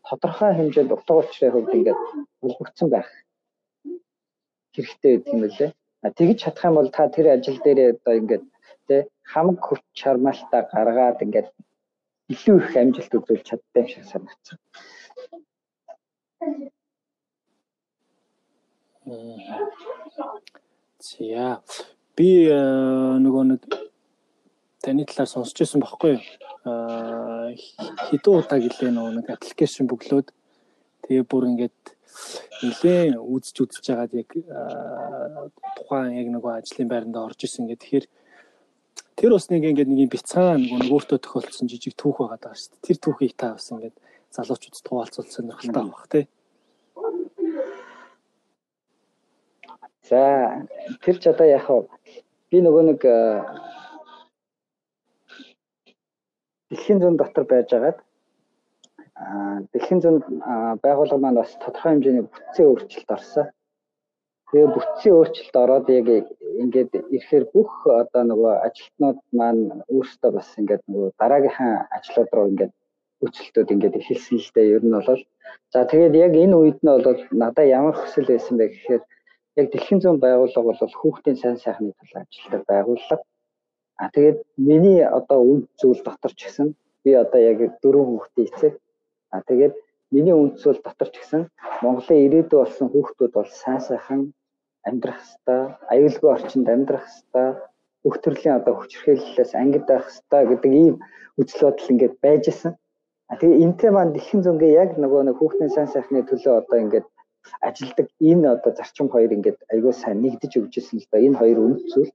тодорхой 0.08 0.52
хэмжээнд 0.56 0.92
утга 0.92 1.14
учирын 1.24 1.54
хувьд 1.54 1.76
ингээд 1.78 2.00
холбогдсон 2.42 2.90
байх 2.92 3.08
хэрэгтэй 4.74 5.12
гэдэг 5.18 5.34
юм 5.34 5.44
лээ. 5.48 5.72
А 6.02 6.10
тэгж 6.10 6.38
чадах 6.42 6.66
юм 6.66 6.76
бол 6.76 6.90
та 6.90 7.08
тэр 7.08 7.28
ажил 7.36 7.60
дээрээ 7.62 7.90
одоо 7.96 8.14
ингээд 8.20 8.46
тэ 8.88 9.08
хамаг 9.32 9.60
хүч 9.62 9.82
чармаалтаа 10.00 10.62
гаргаад 10.74 11.24
ингээд 11.26 11.48
илүү 12.34 12.58
их 12.64 12.76
амжилт 12.82 13.14
үзүүлж 13.18 13.46
чаддаг 13.48 13.86
шиг 13.92 14.06
санагдсан. 14.08 14.58
За 21.02 21.62
би 22.16 22.30
э, 22.48 22.58
нөгөө 23.24 23.44
нэг 23.52 23.62
таны 24.84 25.04
талаар 25.06 25.30
сонсч 25.30 25.58
байсан 25.60 25.82
байхгүй 25.82 26.16
юу? 26.16 26.24
Аа 26.66 27.50
хэдэн 28.08 28.38
удаа 28.38 28.60
гэлээ 28.62 28.92
нөгөө 28.94 29.14
нэг 29.18 29.28
аппликейшн 29.34 29.90
бөглөөд 29.90 30.28
тэгээ 31.04 31.26
бүр 31.26 31.44
ингээд 31.52 31.80
нэлээ 32.62 33.17
үзэж 33.17 33.56
үзэж 33.63 33.86
байгаад 33.89 34.13
яг 34.13 34.30
тухайн 35.78 36.17
яг 36.21 36.28
нөгөө 36.32 36.52
ажлын 36.60 36.89
байранд 36.91 37.17
орж 37.17 37.39
исэн 37.45 37.67
гэх 37.67 37.82
тэгэхээр 37.82 38.06
тэр 39.17 39.32
бас 39.38 39.47
нэг 39.50 39.63
ингээд 39.69 39.89
нэг 39.89 40.00
юм 40.06 40.12
бяцхан 40.12 40.62
нөгөө 40.62 40.80
нөгөөтөө 40.82 41.19
тохиолдсон 41.21 41.69
жижиг 41.71 41.93
түүх 41.95 42.17
байгаа 42.21 42.39
даа 42.41 42.56
шүү 42.58 42.69
дээ. 42.74 42.86
Тэр 42.86 42.97
түүхийг 43.02 43.34
та 43.38 43.54
бас 43.54 43.67
ингээд 43.71 43.95
залуучуудад 44.36 44.88
хуваалцвал 44.88 45.30
сонирхолтой 45.30 45.86
байх 45.91 46.06
тий. 46.10 46.26
За 50.10 50.21
тэр 51.06 51.15
ч 51.21 51.24
одоо 51.30 51.47
яг 51.47 51.67
би 52.50 52.58
нөгөө 52.60 52.84
нэг 52.89 53.02
дэлхийн 56.71 57.00
зүүн 57.04 57.19
дотор 57.19 57.45
байжгаад 57.45 58.00
дэлхийн 59.71 60.02
зүүн 60.04 60.17
байгууллага 60.84 61.24
маань 61.24 61.39
бас 61.41 61.52
тодорхой 61.63 61.91
хэмжээний 61.91 62.26
бүтцийн 62.28 62.67
өөрчлөлт 62.69 63.10
орсон. 63.17 63.45
Тэгээ 64.50 64.69
бүтцийн 64.76 65.15
өөрчлөлт 65.15 65.56
ороод 65.63 65.88
яг 66.00 66.08
ингээд 66.63 66.91
ирэхээр 67.15 67.45
бүх 67.54 67.71
одоо 68.02 68.24
нөгөө 68.28 68.54
ажилтнууд 68.67 69.19
маань 69.39 69.63
өөрсдөө 69.93 70.32
бас 70.38 70.50
ингээд 70.60 70.84
нөгөө 70.91 71.10
дараагийнхаа 71.21 71.74
ажлууд 71.97 72.32
руу 72.36 72.47
ингээд 72.52 72.74
хүчлэлтүүд 73.19 73.74
ингээд 73.74 74.00
эхэлсэн 74.00 74.38
л 74.39 74.54
дээ. 74.56 74.71
Ер 74.76 74.84
нь 74.86 74.95
бол 74.95 75.24
за 75.74 75.80
тэгээд 75.91 76.13
яг 76.26 76.34
энэ 76.43 76.56
үед 76.62 76.80
нь 76.82 76.91
бол 76.91 77.21
надад 77.41 77.67
ямар 77.80 77.95
хүсэл 77.97 78.28
байсан 78.32 78.56
бэ 78.58 78.65
гэхээр 78.74 79.04
яг 79.60 79.67
дэлхийн 79.71 80.02
зүүн 80.02 80.19
байгууллага 80.26 80.67
бол 80.67 81.00
хүүхдийн 81.00 81.38
сайн 81.39 81.58
сайхны 81.60 81.91
төлөө 82.00 82.19
ажилладаг 82.24 82.63
байгууллага. 82.71 83.24
А 84.02 84.10
тэгээд 84.15 84.38
миний 84.69 85.02
одоо 85.19 85.39
үнд 85.52 85.65
зүйл 85.80 86.02
дотор 86.04 86.34
ч 86.34 86.39
гэсэн 86.47 86.67
би 87.04 87.12
одоо 87.24 87.41
яг 87.52 87.60
дөрөв 87.84 88.06
хүүхдийн 88.10 88.47
эцэг 88.50 88.74
А 89.36 89.38
тэгээд 89.48 89.74
миний 90.13 90.36
үндсэл 90.36 90.80
дотор 90.84 91.10
ч 91.13 91.15
гэсэн 91.20 91.41
Монголын 91.84 92.24
ирээдүй 92.26 92.60
болсон 92.60 92.88
хүүхдүүд 92.91 93.32
бол 93.38 93.50
сайн 93.62 93.82
сайхан 93.88 94.22
амьдрах 94.88 95.20
хэвээр, 95.24 95.65
аюулгүй 95.94 96.30
орчинд 96.36 96.67
амьдрах 96.76 97.06
хэвээр, 97.08 97.56
бүх 98.04 98.15
төрлийн 98.24 98.58
одоо 98.60 98.74
хүчирхээллээс 98.76 99.52
ангид 99.62 99.86
байх 99.88 100.06
хэвээр 100.10 100.46
гэдэг 100.52 100.72
ийм 100.84 100.96
үзэл 101.39 101.63
бодол 101.65 101.91
ингээд 101.94 102.15
байж 102.26 102.44
исэн. 102.52 102.74
А 103.32 103.34
тэгээ 103.39 103.63
энтэй 103.65 103.91
маань 103.94 104.13
дэлхийн 104.13 104.44
зөнгээ 104.44 104.72
яг 104.84 104.89
нөгөө 105.00 105.22
нэг 105.26 105.36
хүүхдийн 105.39 105.72
сайн 105.74 105.89
сайхны 105.91 106.22
төлөө 106.28 106.54
одоо 106.62 106.78
ингээд 106.84 107.08
ажилдаг 107.67 108.08
энэ 108.30 108.48
одоо 108.56 108.72
зарчим 108.78 109.08
хоёр 109.13 109.32
ингээд 109.38 109.60
аюул 109.74 109.96
сайн 109.96 110.17
нэгдэж 110.22 110.52
өгч 110.60 110.74
ирсэн 110.78 111.00
л 111.00 111.08
да. 111.12 111.17
Энэ 111.26 111.39
хоёр 111.39 111.58
үнэт 111.65 111.86
зүйл. 111.91 112.12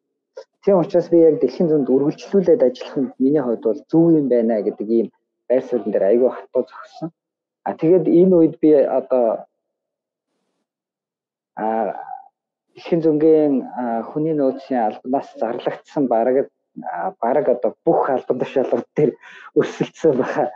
Тийм 0.62 0.76
учраас 0.82 1.08
би 1.12 1.18
яг 1.28 1.36
дэлхийн 1.40 1.70
зөнд 1.70 1.88
үргэлжлүүлээд 1.94 2.66
ажиллах 2.68 2.96
нь 3.00 3.12
миний 3.22 3.42
хувьд 3.44 3.62
бол 3.66 3.80
зөв 3.90 4.04
юм 4.18 4.26
байна 4.28 4.60
гэдэг 4.66 4.88
ийм 4.98 5.08
байр 5.48 5.62
суурин 5.62 5.92
дээр 5.92 6.08
айгүй 6.10 6.30
хатуу 6.30 6.62
зогссон. 6.70 7.10
А 7.64 7.74
тэгээд 7.74 8.06
энэ 8.20 8.34
үед 8.36 8.54
би 8.62 8.70
одоо 8.98 9.46
а 11.56 11.66
ихэн 12.78 13.00
зүнгийн 13.04 13.54
хүний 14.10 14.34
нөөцийн 14.36 14.82
албанаас 14.88 15.28
зарлагдсан 15.40 16.04
бараг 16.12 16.50
бараг 17.20 17.46
одоо 17.48 17.70
бүх 17.84 18.10
албан 18.10 18.38
тушаалууд 18.40 18.86
дээр 18.96 19.10
өрсөлдсөн 19.58 20.16
баха. 20.20 20.50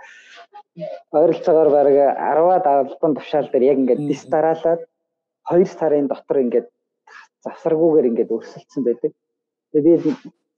Ойролцоогоор 1.12 1.70
бараг 1.76 1.96
10-аад 1.96 2.66
албан 2.66 3.14
тушаал 3.16 3.48
дээр 3.50 3.64
яг 3.72 3.78
ингээд 3.78 4.06
дис 4.10 4.22
дараалаад 4.34 4.80
2 5.50 5.64
сарын 5.78 6.06
дотор 6.12 6.38
ингээд 6.44 6.68
завсаргүйгээр 7.44 8.08
ингээд 8.10 8.34
өрсөлдсөн 8.36 8.82
байдаг. 8.84 9.12
Тэгээд 9.72 10.02
би 10.04 10.10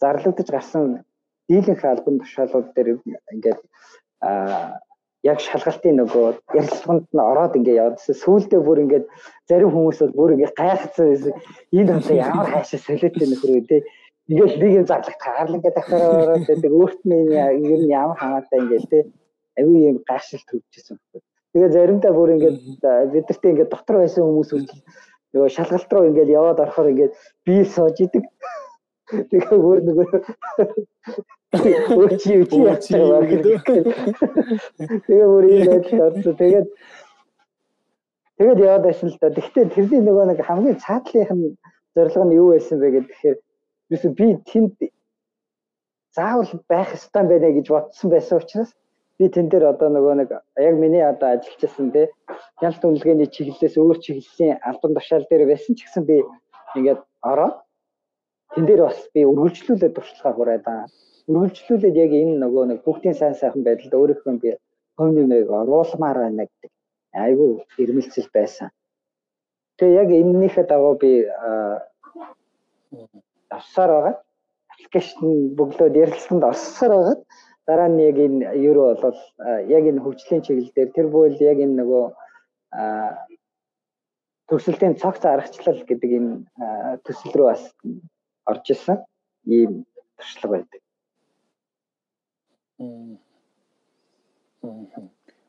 зарлагдаж 0.03 0.49
гарсан 0.51 1.05
дийлэнх 1.49 1.85
албан 1.85 2.19
тушаалууд 2.23 2.69
дээр 2.75 2.89
ингээд 3.35 3.61
яг 5.23 5.39
шалгалтын 5.43 5.99
нөгөө 6.03 6.27
ярилцлаганд 6.59 7.07
нь 7.15 7.23
ороод 7.23 7.57
ингээ 7.59 7.79
явдсан. 7.79 8.15
Сүүлдээ 8.23 8.61
бүр 8.67 8.83
ингээ 8.85 9.03
зарим 9.49 9.71
хүмүүс 9.75 9.99
бол 10.03 10.15
бүр 10.19 10.35
ингээ 10.35 10.55
гайхацсан 10.59 11.07
байсан. 11.11 11.35
Энэ 11.79 11.93
одоо 11.99 12.17
ямар 12.19 12.49
хайшаа 12.51 12.81
солиотой 12.83 13.27
нөхөр 13.31 13.51
үү 13.55 13.65
те. 13.71 13.77
Ингээл 14.31 14.59
нэг 14.63 14.73
юм 14.79 14.87
зарлах 14.91 15.19
хаарлан 15.23 15.59
ингээ 15.63 15.75
дахиад 15.79 16.03
ороод 16.03 16.45
байдаг. 16.51 16.71
Өөрт 16.75 17.01
нь 17.07 17.15
ер 17.71 17.81
нь 17.87 17.95
ямар 17.95 18.19
хамаатай 18.19 18.59
ингээ 18.63 18.83
те. 18.91 18.99
Аюу 19.59 19.79
юм 19.79 19.99
гайшилт 20.03 20.47
төвчсэн. 20.51 20.99
Тэгээ 21.55 21.71
заримдаа 21.71 22.13
бүр 22.19 22.35
ингээ 22.35 22.53
бидэртээ 23.15 23.51
ингээ 23.53 23.71
дотор 23.71 24.03
байсан 24.03 24.27
хүмүүс 24.27 24.51
үргэлж 24.55 24.83
нөгөө 25.33 25.51
шалгалт 25.57 25.93
руу 25.93 26.09
ингээл 26.09 26.37
яваад 26.39 26.61
орохоор 26.61 26.93
ингээд 26.93 27.13
бие 27.47 27.65
сууж 27.65 27.97
идэг. 28.05 28.25
Тэгээ 29.31 29.55
өөр 29.55 29.79
нөгөө 29.87 30.09
Өчи 31.53 32.33
өчи 32.43 32.59
яах 32.65 33.29
гэдэг. 33.29 33.61
Тэгээ 35.05 35.29
бүр 35.29 35.45
ийм 35.53 35.67
байдалд 35.69 36.01
орсон. 36.09 36.35
Тэгээд 36.41 36.69
тэгээд 38.41 38.59
яваад 38.65 38.85
байсан 38.89 39.09
л 39.13 39.19
да. 39.21 39.29
Гэхдээ 39.29 39.65
тэрний 39.77 40.01
нөгөө 40.01 40.25
нэг 40.33 40.41
хамгийн 40.41 40.81
цаатлынх 40.81 41.33
нь 41.37 41.57
зорилго 41.95 42.25
нь 42.25 42.37
юу 42.41 42.57
байсан 42.57 42.81
бэ 42.81 42.89
гэхээр 43.05 43.37
юусе 43.93 44.09
би 44.17 44.27
тэнд 44.49 44.81
заавал 46.17 46.49
байх 46.69 46.89
ёстой 46.97 47.25
байна 47.29 47.53
гэж 47.53 47.67
бодсон 47.69 48.09
байсан 48.11 48.41
учраас 48.41 48.71
би 49.19 49.29
тэн 49.29 49.49
дээр 49.53 49.65
одоо 49.73 49.89
нөгөө 49.93 50.15
нэг 50.21 50.29
яг 50.57 50.75
миний 50.81 51.05
одоо 51.05 51.37
ажиллаж 51.37 51.61
байсан 51.61 51.93
те 51.93 52.09
ялт 52.65 52.81
үнэлгээний 52.85 53.29
чиглэлээс 53.29 53.77
өөр 53.77 53.99
чиглэлийн 54.05 54.57
албан 54.69 54.93
тушаал 54.97 55.27
дээр 55.29 55.45
байсан 55.53 55.77
ч 55.77 55.85
гэсэн 55.85 56.05
би 56.09 56.17
ингээд 56.77 57.01
ороод 57.31 57.57
тэн 58.57 58.65
дээр 58.69 58.83
бас 58.89 58.99
би 59.15 59.21
үргэлжлүүлээд 59.31 59.97
туршлагаа 59.97 60.33
хүрээд 60.37 60.65
аа 60.69 60.85
үргэлжлүүлээд 61.31 61.97
яг 62.05 62.13
энэ 62.23 62.35
нөгөө 62.43 62.65
нэг 62.71 62.79
бүгдийн 62.87 63.15
сайн 63.15 63.35
сайхан 63.39 63.63
байдалд 63.65 63.95
өөрийнхөө 63.95 64.35
би 64.43 64.51
комьюниг 64.99 65.49
оруулмаар 65.51 66.19
байна 66.25 66.45
гэдэг 66.51 66.71
айгүй 67.25 67.51
ирмэлцэл 67.83 68.29
байсан. 68.35 68.69
Тэгээ 69.79 69.99
яг 70.03 70.11
энэнийхээ 70.11 70.67
дагуу 70.67 70.95
би 71.03 71.13
авсаар 73.51 73.91
байгаа. 73.95 74.15
Аппликейшн 74.73 75.55
бөглөөд 75.59 76.01
ярилцлаганд 76.03 76.45
орсоор 76.51 76.93
байгаа. 76.97 77.17
Дараа 77.67 77.89
нь 77.89 78.03
яг 78.11 78.17
энэ 78.19 78.59
юу 78.69 78.95
бол 79.05 79.19
яг 79.77 79.85
энэ 79.91 80.03
хөгжлийн 80.03 80.43
чиглэл 80.43 80.75
дээр 80.75 80.91
тэр 80.97 81.07
бүйл 81.15 81.39
яг 81.39 81.59
энэ 81.63 81.79
нөгөө 81.81 82.05
төсөлтийн 84.49 84.99
цогц 85.01 85.23
аргачлал 85.25 85.81
гэдэг 85.87 86.11
энэ 86.19 86.33
төсөл 87.05 87.33
рүү 87.37 87.47
бас 87.51 87.63
орж 88.51 88.67
исэн 88.75 88.99
ийм 89.47 89.87
туршлага 90.19 90.53
байдаг. 90.59 90.82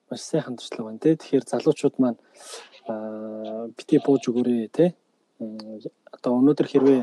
Маш 0.10 0.22
сайхан 0.22 0.58
туршлага 0.58 0.90
байна 0.90 1.00
тий. 1.00 1.16
Тэгэхээр 1.16 1.46
залуучууд 1.50 1.96
маань 1.98 2.20
бити 3.78 3.98
бууж 4.06 4.24
өгөөрэй 4.30 4.70
тий. 4.70 4.90
Одоо 6.14 6.32
өнөөдөр 6.40 6.68
хэрвээ 6.70 7.02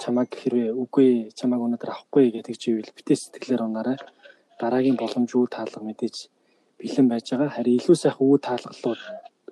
чамайг 0.00 0.30
хэрвээ 0.32 0.72
үгүй 0.72 1.32
чамайг 1.36 1.60
өнөөдөр 1.60 1.90
авахгүй 1.92 2.32
гэдэг 2.32 2.56
чивэл 2.56 2.96
битээ 2.96 3.16
сэтгэлээр 3.20 3.66
унаарай. 3.68 3.98
Дараагийн 4.60 4.96
боломж 4.96 5.30
үе 5.36 5.48
таалга 5.50 5.80
мэдээж 5.84 6.16
бэлэн 6.80 7.08
байж 7.08 7.26
байгаа. 7.32 7.52
Харин 7.56 7.76
илүү 7.80 7.96
сайхан 7.96 8.24
үе 8.24 8.38
таалгалууд 8.40 9.00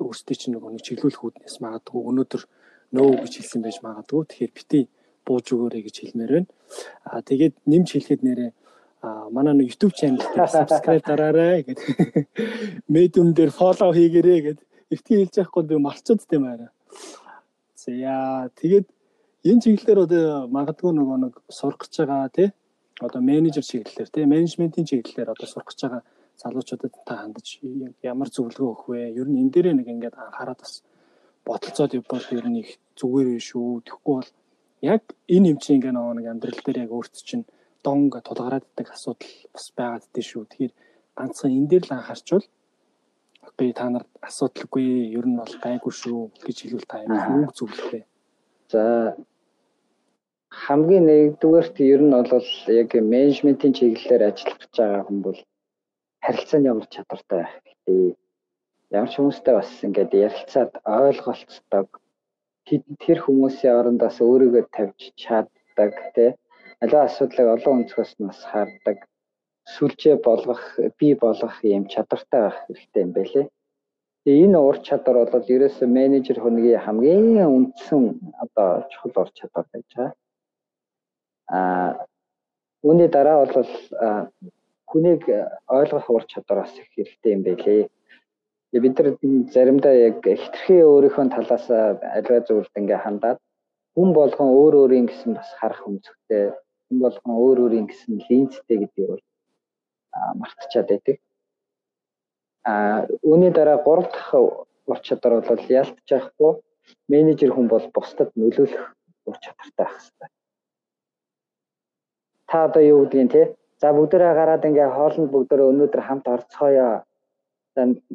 өөрсдөө 0.01 0.37
чинь 0.39 0.55
нөгөө 0.57 0.71
нэг 0.73 0.83
чиглүүлэх 0.87 1.25
үүднээс 1.25 1.57
магадгүй 1.65 2.01
өнөөдөр 2.09 2.43
нөө 2.97 3.11
гэж 3.25 3.33
хэлсэн 3.37 3.61
байж 3.65 3.77
магадгүй. 3.85 4.25
Тэгэхээр 4.25 4.53
бити 4.57 4.81
бууж 5.27 5.47
өгөөрэй 5.53 5.83
гэж 5.85 5.97
хэлмээр 6.01 6.33
байна. 6.33 6.49
Аа 7.05 7.21
тэгээд 7.21 7.55
нэмж 7.69 7.89
хэлэхэд 7.93 8.23
нэрээ 8.25 8.51
а 9.03 9.31
манай 9.31 9.55
нэг 9.55 9.71
YouTube 9.73 9.95
channel 9.95 10.19
дээр 10.19 10.51
subscribe 10.51 11.05
дараарай 11.07 11.63
гэд. 11.63 11.79
Medium 12.91 13.35
дээр 13.35 13.51
follow 13.55 13.95
хийгээрэй 13.95 14.41
гэд. 14.47 14.59
Ихтгэл 14.91 15.23
хэлж 15.23 15.35
яахгүй 15.39 15.63
би 15.69 15.77
марцууд 15.79 16.21
тийм 16.27 16.45
аа. 16.51 16.71
За 17.79 18.51
тэгээд 18.59 18.87
энэ 19.47 19.63
чиглэлээр 19.63 20.05
одоо 20.05 20.25
магадгүй 20.51 20.93
нөгөө 20.93 21.19
нэг 21.25 21.35
сурах 21.47 21.79
гэж 21.79 21.95
байгаа 22.03 22.29
тий 22.35 22.49
одоо 22.99 23.21
менежер 23.23 23.63
чиглэлээр 23.63 24.11
тий 24.11 24.25
менежментийн 24.27 24.87
чиглэлээр 24.91 25.31
одоо 25.31 25.47
сурах 25.47 25.71
гэж 25.71 25.81
байгаа 25.87 26.03
залуучуудад 26.43 26.95
та 27.07 27.15
хандаж 27.23 27.47
ямар 28.03 28.29
зөвлөгөө 28.35 28.67
өгөх 28.67 28.85
вэ? 28.91 29.01
Ер 29.15 29.29
нь 29.31 29.39
энэ 29.43 29.53
дээрээ 29.55 29.75
нэг 29.79 29.89
ингээд 29.95 30.17
анхаарал 30.19 30.59
бас 30.59 30.83
бодолцоод 31.47 31.95
явбал 31.95 32.27
ер 32.35 32.47
нь 32.51 32.61
их 32.63 32.71
зүгээр 32.99 33.29
биш 33.31 33.51
үү? 33.55 33.83
Тэгэхгүй 33.87 34.15
бол 34.19 34.31
яг 34.83 35.03
энэ 35.31 35.49
юм 35.55 35.59
чинь 35.63 35.79
ингээ 35.79 35.95
нэг 35.95 36.27
амьдрал 36.27 36.61
дээр 36.67 36.79
яг 36.87 36.91
өөрт 36.95 37.15
чинь 37.23 37.47
донг 37.85 38.13
тулгараад 38.27 38.65
идэх 38.73 38.91
асуудал 38.97 39.35
бас 39.55 39.67
байгаад 39.79 40.05
дээ 40.13 40.25
шүү. 40.31 40.45
Тэгэхээр 40.51 40.75
ганцхан 41.19 41.57
энэ 41.57 41.69
дээр 41.71 41.85
л 41.87 41.97
анхаарчвал 41.97 42.47
би 43.59 43.73
та 43.73 43.87
нарт 43.91 44.11
асуудалгүй 44.29 44.87
ер 45.19 45.27
нь 45.27 45.39
бол 45.41 45.55
гайгүй 45.65 45.93
шүү 46.03 46.21
гэж 46.47 46.57
хэлвэл 46.63 46.91
та 46.91 47.03
юу 47.03 47.51
зөвлөх 47.59 47.87
вэ? 47.93 48.01
За 48.73 48.83
хамгийн 50.63 51.05
нэгдүгээрт 51.09 51.77
ер 51.95 52.03
нь 52.07 52.15
бол 52.33 52.51
яг 52.81 52.91
менежментийн 53.13 53.75
чиглэлээр 53.79 54.23
ажиллах 54.29 54.59
гэж 54.61 54.73
байгаа 54.79 55.03
хүн 55.07 55.21
бол 55.27 55.39
харилцааны 56.25 56.69
ямар 56.73 56.87
чадвартай 56.95 57.39
байх 57.41 57.55
гэдэг. 57.67 58.17
Ямар 58.97 59.11
ч 59.11 59.15
хүмүүстэй 59.17 59.55
бас 59.59 59.71
ингээд 59.87 60.13
ярилцаад 60.27 60.73
ойлголцдог 60.99 61.89
тэр 63.05 63.19
хүмүүсийн 63.25 63.79
орондоос 63.81 64.19
өөрийгөө 64.21 64.65
тавьж 64.77 65.01
чаддаг 65.23 65.93
тий 66.15 66.31
аливаа 66.83 67.05
асуудлыг 67.07 67.49
олон 67.57 67.75
өнцгөөс 67.83 68.13
нь 68.19 68.29
бас 68.31 68.41
хардаг 68.51 68.99
сүлжээ 69.75 70.17
болгох 70.29 70.63
бий 70.99 71.15
болгох 71.25 71.57
юм 71.77 71.85
чадвартай 71.93 72.41
байх 72.43 72.59
хэрэгтэй 72.67 73.03
юм 73.07 73.13
байлээ. 73.17 73.47
Тэгээ 74.25 74.45
энэ 74.45 74.59
ур 74.69 74.77
чадвар 74.87 75.17
бол 75.33 75.47
ерөөсөө 75.55 75.89
менежер 75.99 76.39
хүнгийн 76.41 76.85
хамгийн 76.85 77.53
үндсэн 77.57 78.03
одоо 78.43 78.69
чухал 78.91 79.23
ур 79.23 79.31
чадвар 79.39 79.67
байж 79.73 79.89
байгаа. 79.97 80.11
Аа 81.57 81.91
үүний 82.87 83.09
дараа 83.09 83.37
бол 83.43 83.69
хүнийг 84.91 85.23
ойлгох 85.79 86.07
ур 86.11 86.25
чадвар 86.33 86.59
бас 86.63 86.73
их 86.81 86.89
хэрэгтэй 86.95 87.33
юм 87.37 87.43
байлээ. 87.45 87.83
Бид 88.85 88.95
нар 88.99 89.09
заримдаа 89.55 89.95
яг 90.09 90.19
хитрхи 90.23 90.77
өөрийнхөө 90.85 91.27
талаас 91.35 91.67
аливаа 92.17 92.41
зүйлд 92.47 92.73
ингээ 92.81 93.05
хандаад 93.05 93.39
хүн 93.97 94.11
болгон 94.19 94.49
өөр 94.61 94.75
өөрийн 94.81 95.07
гэсэн 95.09 95.35
бас 95.39 95.49
харах 95.59 95.83
өнцгтэй 95.89 96.53
хүн 96.89 96.99
болгон 97.05 97.35
өөр 97.45 97.59
өөрийн 97.65 97.87
гэсэн 97.89 98.25
линзтэй 98.29 98.79
гэдгийг 98.81 99.09
бол 99.09 99.25
мартчихад 100.41 100.89
байдаг. 100.89 101.17
А 102.65 103.07
үүний 103.23 103.53
дараа 103.53 103.79
гурав 103.85 104.09
дахь 104.13 104.35
ур 104.91 104.99
чадвар 105.07 105.45
бол 105.49 105.63
яалтж 105.69 106.09
яахгүй 106.11 106.53
менежер 107.09 107.53
хүн 107.53 107.69
бол 107.69 107.87
бусдад 107.95 108.31
нөлөөлөх 108.41 108.85
ур 109.29 109.37
чадвартай 109.45 109.85
байх 109.85 109.95
хэрэгтэй. 109.97 110.29
Та 112.49 112.65
одоо 112.65 112.83
юу 112.83 113.05
гэдгийг 113.05 113.33
те 113.33 113.43
за 113.81 113.93
бүгдээрээ 113.93 114.33
гараад 114.41 114.69
ингээ 114.69 114.89
хоолнд 114.97 115.31
бүгдээрээ 115.33 115.71
өнөөдөр 115.73 116.03
хамт 116.05 116.27
орцгоё 116.35 116.89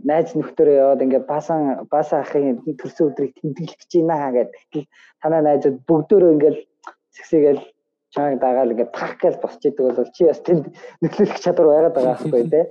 найз 0.10 0.30
нөхдөөрөө 0.36 0.76
яваад 0.84 1.04
ингээд 1.06 1.26
баасан 1.34 1.62
баасан 1.94 2.20
ахын 2.22 2.60
төрсөн 2.80 3.08
өдрийг 3.10 3.34
тэмдэглэх 3.40 3.80
гэж 3.80 3.92
байна 4.10 4.32
гэдэг. 4.36 4.86
Танаа 5.22 5.42
найзууд 5.46 5.78
бүгдөө 5.88 6.34
ингээд 6.36 6.58
сэгсэгээл 7.16 7.62
чааг 8.14 8.40
дагаал 8.40 8.72
ингээд 8.74 8.96
тах 8.98 9.18
гэж 9.22 9.36
босч 9.42 9.62
идэг 9.66 9.84
бол 9.98 10.14
чи 10.16 10.24
бас 10.30 10.40
тэнд 10.46 10.66
нөхлөх 11.02 11.40
чадвар 11.44 11.68
байгаад 11.68 11.96
байгаа 11.96 12.16
байхгүй 12.16 12.44
тий. 12.54 12.66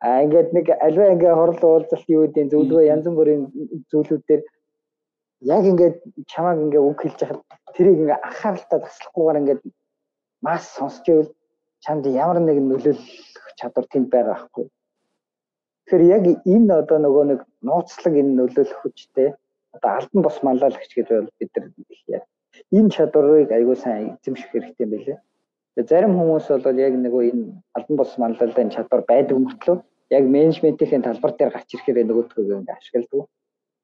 А 0.00 0.22
ингээд 0.24 0.48
нэг 0.56 0.66
альва 0.86 1.12
ингээд 1.14 1.38
хорл 1.38 1.62
уулзалт 1.62 2.08
юу 2.10 2.22
гэдэг 2.26 2.50
зөвлөгөө 2.52 2.90
янз 2.94 3.06
бүрийн 3.18 3.42
зүйлүүд 3.90 4.22
дээр 4.28 4.42
яг 5.54 5.62
ингээд 5.70 5.96
чамааг 6.30 6.58
ингээд 6.64 6.86
үг 6.86 6.98
хэлж 7.02 7.18
хахад 7.22 7.42
тэрийг 7.74 7.98
ингээд 8.02 8.24
анхааралтай 8.26 8.78
таслахгүйгээр 8.82 9.40
ингээд 9.40 9.62
мас 10.46 10.62
сонсч 10.78 11.04
ивэл 11.10 11.30
чамд 11.84 12.04
ямар 12.06 12.38
нэгэн 12.42 12.66
нөлөөлөх 12.68 13.02
чадвар 13.58 13.86
тэнд 13.90 14.08
байгаа 14.10 14.34
байхгүй. 14.34 14.66
Тэгэхээр 15.86 16.04
яг 16.16 16.24
энэ 16.54 16.74
одоо 16.82 16.98
нөгөө 17.02 17.24
нэг 17.30 17.40
нууцлаг 17.66 18.14
энэ 18.20 18.36
нөлөөлөх 18.38 18.78
хүчтэй 18.82 19.28
одоо 19.74 19.90
албан 19.98 20.22
бос 20.26 20.36
манлайлагч 20.42 20.92
гэж 20.94 21.08
бол 21.10 21.30
бид 21.38 21.50
нар 21.54 21.66
их 21.94 22.02
яа. 22.06 22.24
Энэ 22.76 22.90
чадварыг 22.94 23.50
аягүй 23.52 23.76
сайн 23.76 24.18
эзэмших 24.20 24.50
хэрэгтэй 24.50 24.84
юм 24.86 24.92
байлээ. 24.92 25.18
Зарим 25.90 26.12
хүмүүс 26.18 26.46
бол 26.50 26.78
яг 26.86 26.94
нөгөө 26.98 27.22
энэ 27.30 27.44
албан 27.76 27.96
бос 28.00 28.12
манлайлалын 28.18 28.74
чадвар 28.74 29.02
байдаг 29.06 29.38
мөртлөө 29.38 29.76
яг 30.10 30.24
менежментийн 30.24 31.02
талбар 31.06 31.32
дээр 31.36 31.52
гарч 31.54 31.70
ирэхээр 31.74 32.08
нөгөөдгөө 32.08 32.58
ингэ 32.58 32.72
ашигладаг. 32.74 33.28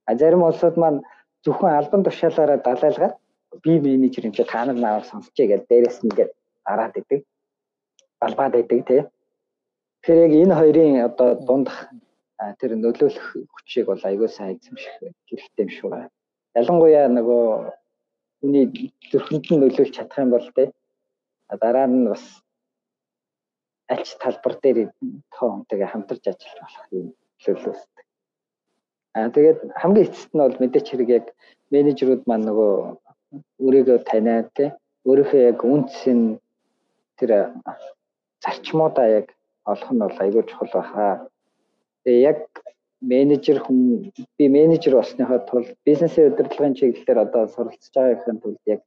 А 0.09 0.15
зарим 0.21 0.43
улсууд 0.43 0.77
маань 0.77 1.01
зөвхөн 1.45 1.79
албан 1.79 2.03
тушаалаараа 2.05 2.59
далайлгаад 2.67 3.15
би 3.63 3.79
менежер 3.81 4.27
юм 4.27 4.33
чи 4.33 4.45
та 4.45 4.65
нар 4.65 4.75
наваа 4.75 5.05
сонсчээ 5.11 5.47
гэж 5.47 5.63
дээрэс 5.69 5.99
нь 6.03 6.09
ингээд 6.11 6.33
араад 6.65 6.97
идэг. 7.01 7.21
Балбаад 8.21 8.55
идэг 8.63 8.81
тий. 8.89 9.03
Тэгэхээр 10.03 10.25
яг 10.27 10.33
энэ 10.43 10.55
хоёрын 10.61 11.05
одоо 11.09 11.29
дундах 11.47 11.79
тэр 12.61 12.75
нөлөөлөх 12.77 13.27
хүчийг 13.55 13.87
бол 13.87 14.03
аягүй 14.03 14.29
сайн 14.29 14.59
эзэмших 14.59 14.95
хэрэгтэй 15.29 15.65
юм 15.65 15.71
шүү. 15.77 15.91
Ялангуяа 16.59 17.09
нөгөө 17.09 17.45
хүний 18.45 18.93
зүрхэнд 19.09 19.47
нь 19.49 19.61
нөлөөлж 19.61 19.93
чадах 19.97 20.21
юм 20.21 20.31
бол 20.37 20.49
тэ 20.53 20.65
дараа 21.63 21.89
нь 21.89 22.05
бас 22.13 22.25
аль 23.89 24.05
ч 24.05 24.21
талбар 24.21 24.55
дээр 24.61 24.79
тоо 25.33 25.49
хүнтэйгээ 25.65 25.89
хамтарч 25.89 26.25
ажиллах 26.29 26.61
болох 26.61 26.85
юм 26.93 27.07
нөлөөлөсдөг. 27.41 28.05
Аа 29.17 29.29
тэгээд 29.33 29.59
хамгийн 29.81 30.07
эцэст 30.09 30.31
нь 30.37 30.45
бол 30.45 30.61
мэдээч 30.61 30.87
хэрэг 30.93 31.09
яг 31.19 31.27
менежерүүд 31.73 32.23
маань 32.29 32.47
нөгөө 32.49 32.73
өөрийгөө 33.65 33.99
таниад 34.05 34.49
тэ 34.57 34.77
өөрийнхөө 35.09 35.41
яг 35.51 35.59
үнцэн 35.65 36.21
тэр 37.17 37.31
зарчмуудаа 38.45 39.09
яг 39.25 39.27
олох 39.73 39.91
нь 39.93 40.03
бол 40.05 40.19
айгүй 40.21 40.45
чухал 40.45 40.71
баха. 40.77 41.09
Тэгээ 42.05 42.29
яг 42.29 42.41
менежер 43.01 43.59
хүн 43.65 44.13
би 44.39 44.49
менежер 44.49 44.95
болсныхоо 44.97 45.39
тулд 45.49 45.71
бизнесийн 45.87 46.33
удирдлагын 46.33 46.75
чиглэлээр 46.79 47.19
одоо 47.27 47.49
суралцж 47.49 47.93
байгаагийн 47.95 48.41
тулд 48.41 48.61
яг 48.67 48.81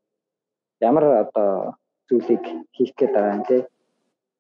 ямар 0.81 1.05
одоо 1.23 1.77
зүйлийг 2.07 2.43
хийх 2.75 2.93
гээд 2.97 3.13
байгаа 3.13 3.35
юм 3.35 3.43
те. 3.49 3.57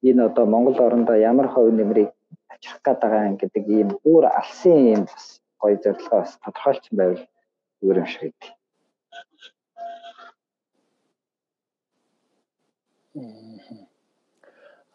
Энэ 0.07 0.25
одоо 0.29 0.45
Монгол 0.45 0.77
орондоо 0.85 1.15
ямар 1.15 1.47
хувь 1.47 1.73
нэмрийг 1.73 2.11
авчрах 2.51 2.81
гээд 2.85 2.99
байгаа 3.01 3.27
юм 3.29 3.35
гэдэг 3.37 3.63
ийм 3.77 3.89
өөр 4.09 4.25
алсын 4.39 4.77
юм 4.95 5.01
бас 5.09 5.41
гоё 5.61 5.77
зорилгоо 5.83 6.19
бас 6.21 6.31
тодорхойлсон 6.43 6.95
байвал 6.97 7.23
зүгээр 7.79 8.01
юм 8.01 8.07
шиг 8.13 8.21
гэдэг. 8.23 8.51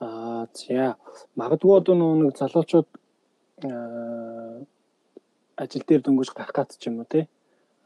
Аа 0.00 0.46
за 0.54 0.96
магадгүй 1.40 1.72
одоо 1.78 1.94
нэг 1.94 2.36
залуучууд 2.38 2.88
ажил 5.56 5.84
дээр 5.86 6.02
дөнгөж 6.02 6.30
гарах 6.34 6.52
гад 6.54 6.70
ч 6.78 6.88
юм 6.88 6.98
уу 7.00 7.08
те 7.08 7.28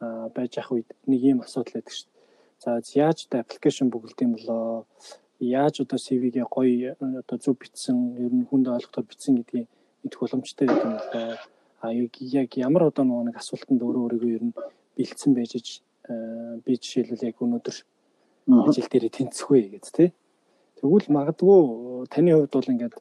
байж 0.01 0.59
ах 0.59 0.72
үед 0.72 0.89
нэг 1.07 1.20
ийм 1.22 1.41
асуудал 1.41 1.81
байдаг 1.81 1.95
шүү 1.95 2.09
дээ. 2.09 2.16
За 2.61 2.99
яаж 2.99 3.27
та 3.29 3.41
аппликейшн 3.41 3.89
бүгэлд 3.89 4.20
юм 4.20 4.33
болоо? 4.37 4.87
Яаж 5.41 5.81
одоо 5.81 5.99
CV-гээ 5.99 6.47
гоё 6.49 6.97
одоо 7.01 7.37
зөв 7.39 7.57
бичсэн 7.61 8.16
ер 8.16 8.33
нь 8.33 8.49
хүнд 8.49 8.68
ойлгохоор 8.68 9.07
бичсэн 9.09 9.37
гэдгийг 9.41 9.68
мэдэх 10.05 10.20
боломжтой 10.20 10.66
гэдэг 10.68 10.85
юм 10.85 10.97
болоо. 11.01 11.37
А 11.81 11.93
яг 11.93 12.51
ямар 12.57 12.83
одоо 12.89 13.05
нэг 13.05 13.37
асуултанд 13.37 13.81
өөрөө 13.81 14.03
өөрийгөө 14.05 14.33
ер 14.37 14.45
нь 14.49 14.57
бэлдсэн 14.97 15.33
байж 15.37 15.83
би 16.64 16.72
жишээлбэл 16.77 17.29
яг 17.29 17.37
өнөөдөр 17.41 17.77
ажил 18.68 18.89
дээр 18.89 19.09
тэнцэх 19.12 19.49
вэ 19.51 19.77
гэж 19.77 19.85
тий? 19.93 20.09
Тэгвэл 20.81 21.09
магадгүй 21.09 22.09
таны 22.12 22.33
хувьд 22.37 22.53
бол 22.53 22.72
ингээд 22.72 22.97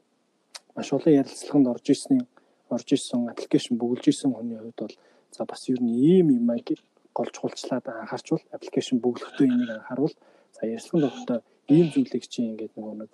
маш 0.76 0.90
олон 0.92 1.14
ярилцлаганд 1.22 1.68
орж 1.72 1.86
ирсний 1.92 2.24
орж 2.70 2.88
ирсэн 2.96 3.30
аппликейшн 3.32 3.76
бүгэлж 3.78 4.06
ирсэн 4.10 4.32
хүний 4.34 4.58
хувьд 4.60 4.80
бол 4.80 4.96
за 5.36 5.46
бас 5.46 5.62
ер 5.70 5.80
нь 5.82 5.94
ийм 5.94 6.28
юм 6.38 6.50
аяг 6.50 6.70
голж 7.18 7.36
хулчлаад 7.38 7.86
анхаарчвал 7.88 8.44
аппликейшн 8.56 8.98
бүглэхдээ 9.04 9.48
энийг 9.48 9.72
анхаарвал 9.76 10.16
за 10.56 10.62
ярилцлаганд 10.66 11.08
орохдоо 11.10 11.40
ийм 11.70 11.88
зүйлийг 11.94 12.26
чи 12.28 12.40
ингээд 12.42 12.74
нөгөө 12.76 12.96
нэг 13.02 13.12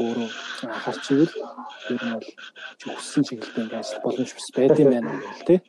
өөрөө 0.00 0.30
анхаарч 0.72 1.04
ивэл 1.14 1.34
ер 1.94 2.02
нь 2.04 2.14
бол 2.16 2.28
хүссэн 2.96 3.22
чиглэлд 3.26 3.58
ингээд 3.60 3.80
ажил 3.80 4.04
боломж 4.04 4.30
бас 4.36 4.48
байд 4.56 4.78
юм 4.82 4.90
байна 4.92 5.10
гэх 5.22 5.42
тээ 5.48 5.60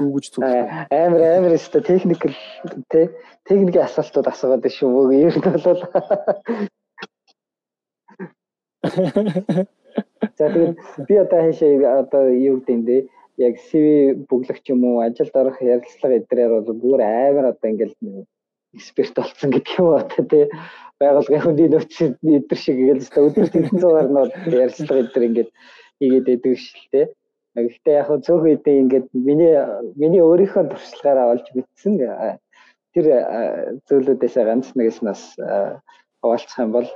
юу 0.00 0.10
гэж 0.14 0.26
зүг 0.32 0.42
амар 0.44 1.22
амар 1.36 1.56
өстө 1.58 1.80
техникл 1.84 2.34
те 2.92 3.00
техникийн 3.48 3.86
асуултууд 3.86 4.28
асуугаад 4.28 4.62
байна 4.64 4.76
шүү. 4.76 4.88
Мөг 4.90 5.10
ер 5.14 5.34
нь 5.36 5.44
бол 5.66 5.80
За 10.38 10.48
тэгээд 10.52 10.76
би 11.08 11.14
одоо 11.24 11.40
хаашаа 11.42 11.98
одоо 12.02 12.22
юу 12.30 12.60
гэдэг 12.60 12.80
бэ? 12.88 12.96
Яг 13.36 13.54
CV 13.68 13.86
бүглэх 14.28 14.60
юм 14.72 14.84
уу 14.84 15.00
ажилд 15.04 15.34
орох 15.36 15.60
ярилцлага 15.60 16.18
эдрээр 16.20 16.52
бол 16.60 16.80
бүр 16.82 17.00
амар 17.04 17.52
одоо 17.52 17.68
ингээл 17.70 17.94
эксперт 18.76 19.14
болсон 19.16 19.50
гэдэг 19.52 19.76
юм 19.80 19.88
одоо 20.00 20.22
тий. 20.24 20.44
Байгуулгын 21.00 21.44
хүндийн 21.44 21.72
нөөц 21.72 21.94
эдэр 22.20 22.58
шиг 22.58 22.76
ингээл 22.80 23.28
өдөр 23.28 23.46
100 23.52 23.80
гарнууд 23.96 24.32
ярилцлага 24.48 25.04
эдэр 25.04 25.26
ингээд 25.28 25.50
хийгээд 26.00 26.32
идэв 26.34 26.54
шилтэй 26.56 27.06
Гэхдээ 27.56 27.94
яг 27.96 28.08
цөөхөн 28.20 28.52
үедээ 28.52 28.76
ингээд 28.84 29.06
миний 29.16 29.56
миний 29.96 30.20
өөрийнхөө 30.20 30.68
туршлагаараа 30.68 31.32
олж 31.32 31.46
бичсэн 31.56 31.96
тэр 32.92 33.06
зүйлүүдээс 33.88 34.36
ганц 34.44 34.76
нэгээс 34.76 35.00
нас 35.00 35.20
хаваалцах 36.20 36.60
юм 36.60 36.72
бол 36.76 36.88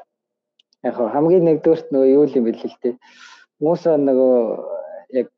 яг 0.86 0.96
хамгийн 0.96 1.44
нэгдүгürt 1.46 1.88
нөгөө 1.92 2.08
юу 2.16 2.24
юм 2.38 2.44
бэл 2.48 2.64
л 2.64 2.76
дээ. 2.82 2.94
Хүмүүс 3.60 3.82
нөгөө 4.08 4.34
яг 5.20 5.28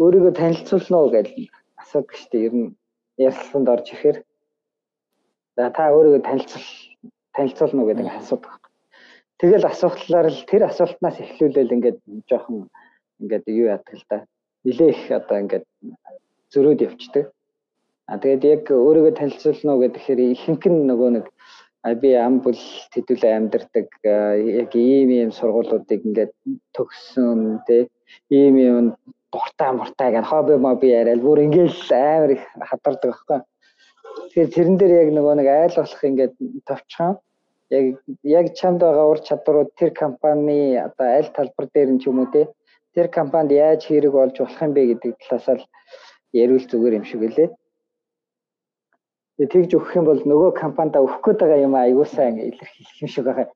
өөрийгөө 0.00 0.32
танилцуулна 0.40 0.96
уу 0.98 1.10
гэж 1.12 1.28
асуудаг 1.82 2.16
шүү 2.16 2.30
дээ. 2.32 2.44
Ер 2.48 2.54
нь 2.56 2.68
ярилцлаганд 3.20 3.72
орж 3.74 3.86
ирэхээр 3.92 4.18
за 5.56 5.68
та 5.76 5.92
өөрийгөө 5.92 6.22
танилцуул 6.24 6.68
танилцуулна 7.36 7.80
уу 7.82 7.88
гэдэг 7.90 8.06
асуудаг. 8.20 8.60
Тэгэл 9.40 9.68
асуултлаар 9.68 10.28
л 10.32 10.40
тэр 10.48 10.62
асуултнаас 10.68 11.16
эхлүүлээл 11.20 11.74
ингээд 11.76 11.98
жоохон 12.28 12.68
ингээд 13.20 13.44
юу 13.60 13.68
яадаг 13.72 13.94
л 13.96 14.04
да. 14.08 14.18
Нилээ 14.64 14.90
их 14.92 15.02
одоо 15.12 15.36
ингээд 15.40 15.64
зөрөөд 16.52 16.80
явцдаг. 16.88 17.24
А 18.08 18.18
тэгээд 18.18 18.42
яг 18.44 18.64
өөрийгөө 18.72 19.14
танилцуулна 19.16 19.70
уу 19.76 19.84
гэхээр 19.84 20.20
ихэнх 20.32 20.64
нь 20.64 20.88
нөгөө 20.88 21.10
нэг 21.16 21.26
би 22.02 22.10
ам 22.14 22.40
бүл 22.44 22.60
тэдүүлээ 22.92 23.36
амьдардаг 23.36 23.88
яг 24.04 24.72
ийм 24.76 25.08
ийм 25.16 25.30
сургуулиудыг 25.32 26.04
ингээд 26.04 26.32
төгссөн 26.76 27.64
тий 27.66 27.88
ийм 28.28 28.54
ийм 28.60 28.86
дуртай 29.32 29.72
муртай 29.72 30.12
гэн 30.12 30.28
хобби 30.28 30.56
моби 30.60 30.92
яриад 31.00 31.24
бүр 31.24 31.40
ингээл 31.46 31.80
амар 31.96 32.30
их 32.36 32.44
хадардаг 32.68 33.10
байхгүй. 33.10 33.40
Тэгэхээр 34.28 34.54
тэрэн 34.54 34.76
дээр 34.76 34.92
яг 35.02 35.08
нөгөө 35.14 35.34
нэг 35.38 35.48
айл 35.48 35.76
болох 35.80 36.02
ингээд 36.04 36.34
товчхон 36.68 37.12
яг 37.70 37.84
яг 38.22 38.46
чамд 38.58 38.80
байгаа 38.82 39.06
ур 39.12 39.20
чадварууд 39.28 39.70
тэр 39.78 39.90
компани 40.02 40.76
одоо 40.76 41.06
аль 41.18 41.30
талбар 41.36 41.66
дээр 41.72 41.90
нь 41.94 42.00
ч 42.02 42.10
юм 42.10 42.18
уу 42.20 42.28
те 42.34 42.50
тэр 42.94 43.08
компанид 43.08 43.52
яаж 43.54 43.86
хэрэг 43.86 44.12
болж 44.12 44.36
болох 44.38 44.62
юм 44.62 44.72
бэ 44.74 44.82
гэдэг 44.90 45.12
талаас 45.22 45.46
л 45.48 45.64
ярил 46.32 46.64
зүгээр 46.70 46.98
юм 46.98 47.04
шиг 47.06 47.22
үлээ. 47.22 47.48
Тэгж 49.40 49.72
өгөх 49.76 49.96
юм 49.96 50.04
бол 50.04 50.20
нөгөө 50.20 50.50
компанида 50.60 51.00
өгөх 51.00 51.24
гээд 51.24 51.40
байгаа 51.40 51.64
юм 51.64 51.74
аягүй 51.80 52.06
сайн 52.12 52.36
илэрхийлэх 52.44 53.00
юм 53.00 53.08
шиг 53.08 53.24
байгаа. 53.24 53.48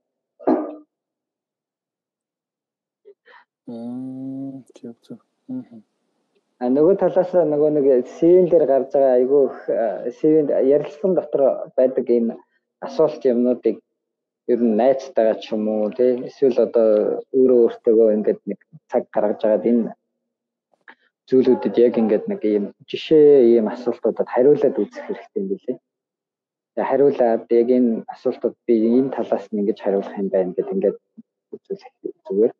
Мм 3.69 4.65
зөв 4.77 4.97
зөв. 5.05 5.19
А 6.61 6.69
нөгөө 6.73 6.95
талаас 7.01 7.31
нөгөө 7.37 7.71
нэг 7.77 7.87
CV-н 8.17 8.47
дээр 8.49 8.65
гарч 8.73 8.89
байгаа 8.97 9.15
айгүй 9.19 9.45
CV-нд 10.17 10.51
ярилцсан 10.75 11.13
дотор 11.19 11.43
байдаг 11.77 12.07
энэ 12.17 12.39
асуулт 12.87 13.21
юмнуудыг 13.33 13.77
ер 14.53 14.61
нь 14.65 14.77
найзтайгаа 14.81 15.37
ч 15.43 15.53
юм 15.53 15.69
уу 15.69 15.93
тий 15.97 16.13
эсвэл 16.29 16.65
одоо 16.67 16.89
өөрөө 17.37 17.61
өөртөөгөө 17.65 18.15
ингээд 18.17 18.41
нэг 18.49 18.61
цаг 18.91 19.05
гаргаж 19.15 19.41
агаад 19.45 19.65
энэ 19.71 19.93
зүйлүүдэд 21.29 21.77
яг 21.87 21.95
ингээд 22.01 22.25
нэг 22.29 22.41
ийм 22.45 22.65
жишээ 22.91 23.57
ийм 23.57 23.67
асуултуудад 23.75 24.29
хариулаад 24.35 24.77
үзэх 24.83 25.05
хэрэгтэй 25.07 25.41
юм 25.41 25.49
билээ. 25.51 25.79
Тэгээ 26.75 26.89
хариулаад 26.91 27.45
яг 27.61 27.69
энэ 27.77 27.91
асуултууд 28.15 28.57
би 28.67 28.75
энэ 28.99 29.15
талаас 29.17 29.47
нь 29.49 29.59
ингэж 29.61 29.79
хариулах 29.81 30.17
юм 30.21 30.29
байна 30.35 30.53
гэдэг 30.53 30.75
ингээд 30.75 30.97
үзүүлэх 31.55 31.93
зүгээр. 32.27 32.53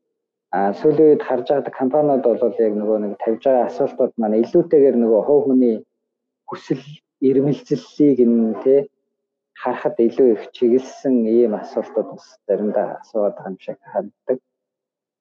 А 0.57 0.59
сүүлийн 0.79 1.09
үед 1.11 1.23
харж 1.29 1.47
байгаа 1.51 1.79
компаниуд 1.81 2.25
бол 2.25 2.57
яг 2.67 2.75
нөгөө 2.79 2.99
нэг 3.03 3.13
тавьж 3.23 3.43
байгаа 3.45 3.69
асуултууд 3.69 4.13
маань 4.17 4.41
илүүтэйгээр 4.43 4.97
нөгөө 5.03 5.23
хов 5.27 5.41
хүний 5.45 5.77
хүсэл 6.49 6.85
ирмэлзлийг 7.29 8.19
нь 8.23 8.55
тий 8.63 8.81
харахад 9.63 9.97
илүү 10.07 10.29
их 10.35 10.43
чиглэсэн 10.57 11.15
ийм 11.27 11.53
асуултууд 11.63 12.09
бас 12.15 12.27
заримдаа 12.47 12.87
асууад 13.03 13.35
байгаа 13.35 13.51
юм 13.53 13.59
шиг 13.65 13.79
харагддаг. 13.93 14.39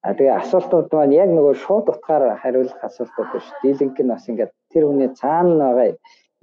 А 0.04 0.12
тэгээ 0.18 0.36
асуултууд 0.42 0.92
маань 0.92 1.16
яг 1.16 1.30
нөгөө 1.32 1.56
шууд 1.64 1.88
утгаар 1.94 2.36
хариулах 2.44 2.82
асуултууд 2.84 3.30
биш. 3.32 3.48
Дийлэнх 3.64 4.00
нь 4.04 4.12
бас 4.12 4.28
ингээд 4.28 4.52
тэр 4.72 4.84
хүний 4.88 5.10
цаана 5.16 5.72
байгаа 5.72 5.96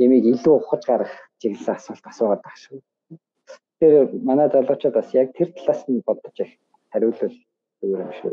ямиг 0.05 0.25
илүү 0.33 0.55
ухаж 0.57 0.83
гарах 0.89 1.13
чиглэсэн 1.41 1.77
асуулт 1.77 2.05
асуугаад 2.11 2.41
байгаа 2.41 2.63
шүү. 2.65 2.79
Тэр 3.81 3.93
манай 4.29 4.49
залуучууд 4.49 4.97
бас 4.97 5.13
яг 5.13 5.37
тэр 5.37 5.53
талаас 5.53 5.85
нь 5.93 6.01
бодож 6.09 6.37
их 6.41 6.53
хариулвал 6.93 7.37
зүгээр 7.85 8.05
юм 8.05 8.13
шүү. 8.21 8.33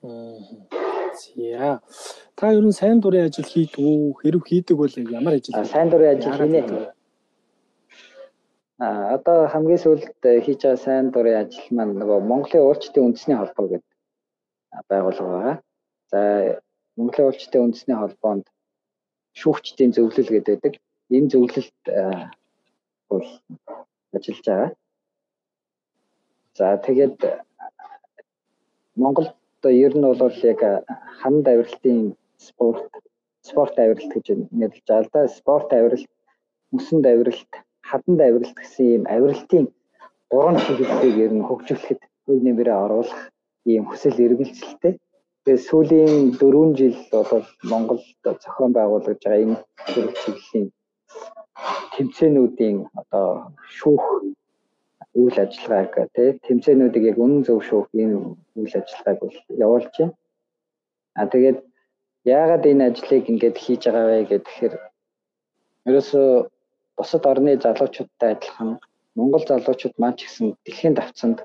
За. 0.00 1.80
Та 2.36 2.52
ер 2.56 2.64
нь 2.64 2.72
сайн 2.72 3.00
дурын 3.00 3.28
ажил 3.28 3.44
хийдэг 3.44 3.84
үү? 3.84 4.16
Хэрв 4.20 4.42
хийдэг 4.48 4.76
бол 4.80 4.94
ямар 5.18 5.34
ажил? 5.36 5.64
Сайн 5.64 5.90
дурын 5.90 6.16
ажил 6.16 6.32
хийнэ. 6.32 6.96
А 8.78 8.86
одоо 9.16 9.38
хамгийн 9.52 9.82
сүүлд 9.82 10.22
хийж 10.44 10.60
байгаа 10.62 10.84
сайн 10.84 11.06
дурын 11.10 11.40
ажил 11.42 11.68
маань 11.76 11.98
нөгөө 12.00 12.18
Монголын 12.30 12.66
уурчдын 12.66 13.06
үндэсний 13.06 13.38
холбоо 13.38 13.66
гэдэг 13.68 13.92
байгууллага 14.90 15.32
байгаа. 15.34 15.56
За 16.12 16.20
Монголын 16.96 17.26
уурчдын 17.26 17.64
үндэсний 17.64 17.96
холбоонд 17.98 18.46
шүүгчдийн 19.40 19.94
зөвлөл 19.94 20.30
гэдэг. 20.34 20.72
Энэ 21.16 21.30
зөвлөлд 21.32 21.82
бол 23.10 23.26
ажиллаж 24.14 24.46
байгаа. 24.46 24.70
За 26.58 26.66
тэгээд 26.86 27.18
Монголд 29.02 29.34
ер 29.84 29.92
нь 29.98 30.06
бол 30.22 30.38
яг 30.52 30.60
ханд 31.20 31.44
авиралтын 31.50 32.14
спорт 32.46 32.86
спорт 33.42 33.74
авиралт 33.78 34.12
гэж 34.14 34.26
нэрлэж 34.58 34.86
байгаа 34.86 35.02
л 35.02 35.10
да. 35.14 35.20
Спорт 35.38 35.70
авиралт, 35.72 36.10
мөсөнд 36.74 37.06
авиралт, 37.06 37.52
хаданд 37.90 38.20
авиралт 38.20 38.56
гэсэн 38.58 38.86
ийм 38.92 39.02
авиралтын 39.14 39.66
гурван 40.30 40.56
чиглэлийг 40.64 41.16
ер 41.24 41.32
нь 41.34 41.46
хөгжүүлэхэд 41.48 42.00
хөв 42.24 42.38
нэмрээ 42.44 42.76
оруулах 42.84 43.22
ийм 43.72 43.84
хүсэл 43.88 44.22
эрмэлзэлтэй. 44.24 44.94
Тэгээ 45.44 45.66
сүүлийн 45.68 46.14
4 46.40 46.78
жил 46.78 46.98
бол 47.12 47.46
Монголд 47.70 48.04
зохион 48.42 48.72
байгуулагдж 48.76 49.22
байгаа 49.24 49.44
энэ 49.44 49.56
чиглэлийн 50.20 50.66
тэмцээнүүдийн 51.94 52.76
одоо 53.00 53.28
шүүх 53.76 54.04
үйл 55.20 55.36
ажиллагааг 55.44 55.94
тий 56.14 56.28
тэмцээнүүдийг 56.46 57.04
яг 57.10 57.18
үнэн 57.24 57.42
зөв 57.46 57.58
шүүх 57.68 57.88
энэ 58.02 58.16
үйл 58.60 58.74
ажиллагааг 58.80 59.18
бол 59.22 59.36
явуулж 59.64 59.94
байна. 59.98 60.14
А 61.20 61.26
тэгээд 61.32 61.58
яагаад 62.36 62.64
энэ 62.70 62.86
ажлыг 62.88 63.24
ингэж 63.32 63.56
хийж 63.64 63.82
байгаа 63.86 64.06
вэ 64.08 64.18
гэхээр 64.30 64.74
ерөөсөө 65.88 66.28
бусад 66.98 67.26
орны 67.30 67.56
залуучуудтай 67.62 68.30
адилхан 68.34 68.70
Монгол 69.18 69.44
залуучууд 69.46 69.94
маань 69.98 70.16
ч 70.18 70.26
гэсэн 70.26 70.46
дэлхийн 70.64 70.94
давцанд 70.98 71.38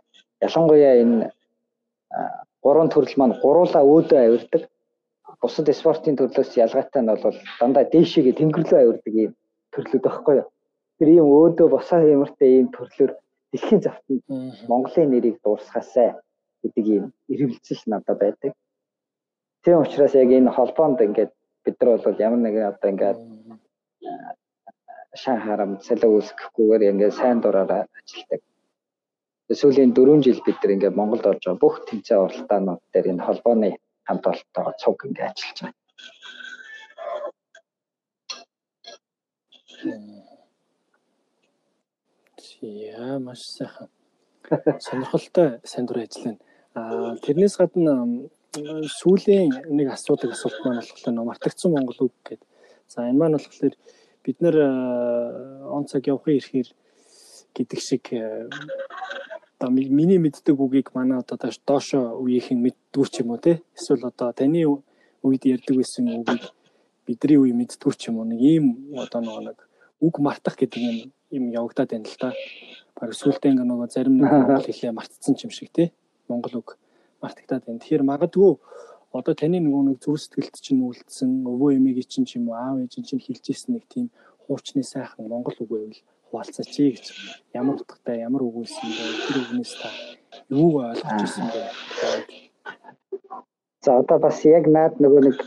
ялангуяа 0.45 0.95
энэ 1.04 1.32
гурван 2.64 2.89
төрөл 2.89 3.16
маань 3.18 3.39
гуруула 3.43 3.80
өөдөө 3.93 4.20
авирдаг. 4.26 4.64
Бусад 5.41 5.68
спортын 5.80 6.16
төрлөөс 6.18 6.51
ялгаатай 6.66 7.01
нь 7.04 7.12
бол 7.24 7.38
дандаа 7.60 7.84
дээшээгээ 7.93 8.39
тэнгэр 8.39 8.66
рүү 8.66 8.80
авирдаг 8.82 9.16
ийм 9.22 9.32
төрлүүд 9.74 10.04
байхгүй 10.06 10.36
юу? 10.39 10.47
Тэр 10.97 11.10
ийм 11.16 11.28
өөдөө 11.38 11.68
босоо 11.76 11.99
ямартай 12.16 12.49
ийм 12.58 12.68
төрлөөр 12.76 13.12
дэлхийн 13.51 13.82
завтанд 13.86 14.24
Монголын 14.70 15.10
нэрийг 15.12 15.38
дуусгаасай 15.43 16.10
гэдэг 16.62 16.86
ийм 16.95 17.06
ирвэлцэл 17.34 17.84
надад 17.91 18.18
байдаг. 18.24 18.51
Тийм 19.64 19.84
учраас 19.84 20.14
яг 20.16 20.30
энэ 20.32 20.56
холбоонд 20.56 20.99
ингээд 21.06 21.32
бид 21.64 21.76
нар 21.80 21.99
бол 22.06 22.24
ямар 22.28 22.39
нэгэн 22.41 22.72
одоо 22.72 22.89
ингээд 22.93 23.20
шан 25.22 25.38
харамт 25.45 25.86
салаа 25.88 26.09
үүсгэхгүйгээр 26.09 26.89
ингээд 26.91 27.14
сайн 27.14 27.38
дураараа 27.41 27.86
ажилладаг. 27.99 28.41
Сүүлийн 29.53 29.91
4 29.93 30.26
жил 30.26 30.41
бид 30.45 30.57
нар 30.61 30.74
ингээд 30.74 30.97
Монголд 30.97 31.26
орж 31.30 31.43
байгаа 31.45 31.61
бүх 31.61 31.76
тэмцээн 31.88 32.24
уралдаанууд 32.26 32.82
дээр 32.93 33.11
энэ 33.11 33.26
холбооны 33.28 33.70
хамт 34.07 34.26
олонтойгоо 34.32 34.74
цуг 34.82 34.99
ингээд 35.05 35.30
ажиллаж 35.30 35.57
байгаа. 35.61 35.82
Яа 42.64 43.20
маш 43.20 43.41
сайхан. 43.57 43.89
Сонирхолтой 44.86 45.49
сайн 45.64 45.86
дурын 45.86 46.07
ажил 46.07 46.24
байна. 46.26 46.41
Аа 46.74 47.16
тэрнээс 47.24 47.55
гадна 47.59 47.93
сүүлийн 48.99 49.51
нэг 49.78 49.88
асуудаг 49.91 50.32
асуулт 50.32 50.57
маань 50.64 50.80
болохоор 50.80 51.28
мартагдсан 51.30 51.72
Монгол 51.72 51.99
үг 52.07 52.14
гэдэг. 52.24 52.41
За 52.88 53.05
энэ 53.09 53.20
маань 53.20 53.38
болохоор 53.38 53.76
бид 54.24 54.42
нэр 54.42 54.56
он 55.70 55.86
цаг 55.86 56.08
явахын 56.08 56.40
ирэхээр 56.40 56.70
гэдэг 57.54 57.80
шиг 57.80 58.04
одоо 59.60 59.70
миний 59.70 60.18
мэддэг 60.18 60.58
үгийг 60.60 60.92
манай 60.94 61.20
одоо 61.20 61.38
доошо 61.68 62.18
үеийнхэн 62.20 62.60
мэддгүү 62.60 63.06
ч 63.12 63.22
юм 63.22 63.36
уу 63.36 63.40
те 63.40 63.62
эсвэл 63.76 64.08
одоо 64.08 64.34
таны 64.34 64.66
үед 65.24 65.44
ярьдаг 65.46 65.76
байсан 65.78 66.08
үгийг 66.10 66.44
бидний 67.06 67.38
үе 67.38 67.54
мэддгүү 67.54 67.94
ч 67.96 68.10
юм 68.10 68.20
уу 68.20 68.28
нэг 68.28 68.40
ийм 68.42 68.66
одоо 68.96 69.22
нэг 69.22 69.60
үг 70.04 70.16
мартах 70.20 70.56
гэдэг 70.60 70.82
юм 70.82 70.98
юм 71.34 71.50
явагдаад 71.50 71.90
байна 71.90 72.08
л 72.08 72.18
да. 72.20 72.32
Бараг 72.94 73.16
сүултээ 73.18 73.52
ингээ 73.52 73.66
нөгөө 73.66 73.88
зарим 73.90 74.16
нэг 74.22 74.30
монгол 74.34 74.68
хэлээ 74.68 74.94
мартцсан 74.94 75.36
юм 75.42 75.52
шиг 75.52 75.70
тий. 75.74 75.92
Монгол 76.30 76.62
үг 76.62 76.78
мартагдаад 77.22 77.66
байна. 77.66 77.80
Тэгэхээр 77.82 78.04
магадгүй 78.06 78.54
одоо 79.14 79.34
таны 79.38 79.61
нөгөө 79.61 79.84
нэг 79.88 79.97
зүрх 80.01 80.22
сэтгэлд 80.22 80.55
чинь 80.66 80.82
үлдсэн 80.82 81.32
өвөө 81.45 81.78
эмээгийн 81.78 82.09
чинь 82.09 82.28
ч 82.28 82.41
юм 82.41 82.49
уу 82.49 82.57
аав 82.57 82.82
ээж 82.82 82.93
чинь 83.05 83.22
хэлж 83.22 83.45
ирсэн 83.53 83.72
нэг 83.78 83.86
тийм 83.93 84.07
хуучны 84.43 84.82
сайхан 84.82 85.30
монгол 85.30 85.57
үг 85.61 85.70
байвал 85.70 85.99
хуваалцаач 86.34 86.74
гэж 86.74 87.05
ямар 87.53 87.78
утгатай 87.78 88.26
ямар 88.26 88.41
үг 88.41 88.66
үлсэн 88.66 88.89
бэ? 88.89 89.05
Тэр 89.30 89.38
үгнээс 89.41 89.74
та 89.78 89.89
юу 90.49 90.82
ойлгож 90.82 91.22
ирсэн 91.22 91.45
бэ? 91.53 91.61
За 93.86 94.01
одоо 94.01 94.18
бас 94.18 94.41
яг 94.49 94.66
наад 94.66 94.97
нөгөө 94.97 95.22
нэг 95.30 95.38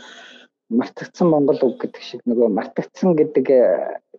мартагдсан 0.69 1.29
Монгол 1.31 1.59
үг 1.63 1.79
гэдэг 1.79 2.03
шиг 2.03 2.21
нөгөө 2.27 2.51
мартагдсан 2.51 3.15
гэдэг 3.15 3.45
э, 3.55 3.59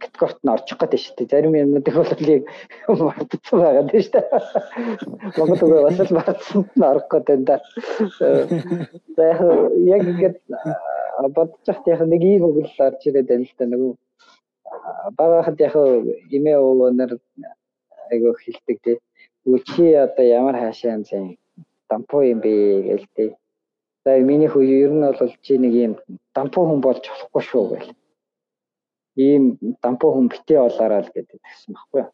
категорид 0.01 0.40
нь 0.40 0.53
орчих 0.53 0.80
гээд 0.80 0.96
шүү 0.96 1.14
дээ. 1.20 1.28
Зарим 1.28 1.55
юмнуудыг 1.61 1.94
бол 2.01 2.12
яг 2.24 2.44
мартагдсан 2.88 3.59
байгаа 3.61 3.84
дээ 3.84 4.03
шүү 4.05 4.14
дээ. 4.16 4.26
Монгол 5.38 5.72
үг 5.76 5.84
бас 5.84 6.01
л 6.01 6.16
мартсанд 6.16 6.70
нь 6.72 6.88
орох 6.88 7.07
гээд 7.12 7.26
байна 7.28 7.44
да. 7.44 7.57
За 9.12 9.24
яг 9.92 10.03
ингээд 10.09 10.36
бодож 11.36 11.64
яхад 11.68 11.86
яг 11.92 12.01
нэг 12.09 12.22
ийм 12.24 12.42
үг 12.49 12.57
л 12.64 12.80
орж 12.80 13.01
ирээд 13.05 13.28
байна 13.28 13.44
л 13.44 13.57
да 13.61 13.64
нөгөө 13.68 13.92
багахад 15.20 15.61
яг 15.61 15.76
имээ 16.32 16.57
өвөнөр 16.57 17.12
айгу 18.09 18.32
хилдэг 18.40 18.78
тий. 18.80 18.96
Үгүй 19.44 19.61
чи 19.68 19.84
одоо 19.92 20.24
ямар 20.24 20.57
хаашаа 20.57 20.96
юм 20.96 21.36
дампуу 21.92 22.24
юм 22.24 22.40
бэ 22.40 22.53
гээл 22.88 23.09
тий 23.12 23.30
За 24.05 24.18
миний 24.28 24.49
хүү 24.53 24.62
ер 24.64 24.92
нь 24.94 25.05
бол 25.18 25.32
чи 25.44 25.59
нэг 25.59 25.74
юм 25.74 25.94
дампуу 26.34 26.64
хүн 26.68 26.80
болж 26.84 27.03
болохгүй 27.09 27.42
шүү 27.49 27.64
гэл. 27.72 27.90
Ийм 29.26 29.42
дампуу 29.82 30.11
хүн 30.14 30.30
битээ 30.32 30.61
болоораа 30.62 31.03
л 31.03 31.14
гэдэг 31.14 31.38
тэгсэн 31.42 31.74
баггүй. 31.74 32.05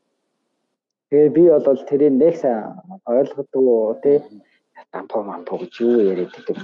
Тэгээ 1.10 1.30
би 1.36 1.42
бол 1.52 1.80
тэрийг 1.88 2.14
нэг 2.16 2.34
сайн 2.40 2.80
ойлгодгоо 3.04 4.00
тий 4.02 4.18
дампуу 4.92 5.22
мампуу 5.22 5.58
гэж 5.58 5.74
юу 5.80 6.00
яриад 6.10 6.32
гэдэг. 6.34 6.58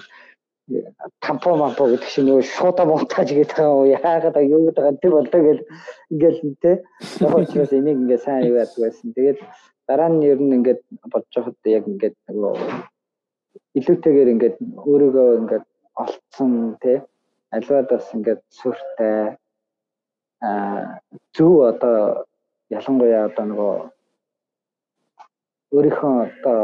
Тампуу 1.21 1.55
мампуу 1.59 1.87
гэдэг 1.91 2.09
чинь 2.11 2.27
нөгөө 2.27 2.45
шуудаа 2.47 2.87
монтаж 2.87 3.29
гэдэг 3.35 3.59
юу 3.59 3.91
яагаад 3.91 4.37
юу 4.43 4.67
гэдэг 4.67 4.83
байгаа 4.83 5.03
тэр 5.03 5.13
болоо 5.15 5.41
гэл 5.47 5.63
ингээл 6.13 6.41
тий. 6.63 6.77
Яг 7.21 7.35
учраас 7.39 7.73
энийг 7.75 7.99
ингээ 8.03 8.21
сайн 8.25 8.43
яадаг 8.51 8.79
байсан. 8.79 9.15
Тэгээд 9.15 9.39
дараа 9.89 10.11
нь 10.11 10.25
ер 10.31 10.39
нь 10.41 10.55
ингээд 10.59 10.81
бодож 11.13 11.35
байхад 11.35 11.59
яг 11.67 11.85
ингээд 11.91 12.17
нөгөө 12.31 12.55
илүүтэйгээр 13.79 14.33
ингээд 14.35 14.57
өөрийгөө 14.91 15.29
ингээд 15.41 15.67
олцсон 16.03 16.53
тий 16.83 16.99
альваад 17.57 17.87
бас 17.93 18.07
ингээд 18.17 18.41
сүртэй 18.59 19.21
а 20.49 20.51
зөв 21.37 21.55
одоо 21.71 21.99
ялангуяа 22.79 23.25
одоо 23.29 23.45
нөгөө 23.51 23.77
өөрийнхөө 25.75 26.15
одоо 26.27 26.63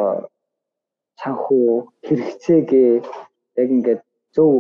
санхүү 1.20 1.70
хэрэгцээгээ 2.07 2.93
яг 3.61 3.68
ингээд 3.76 4.03
зөв 4.34 4.53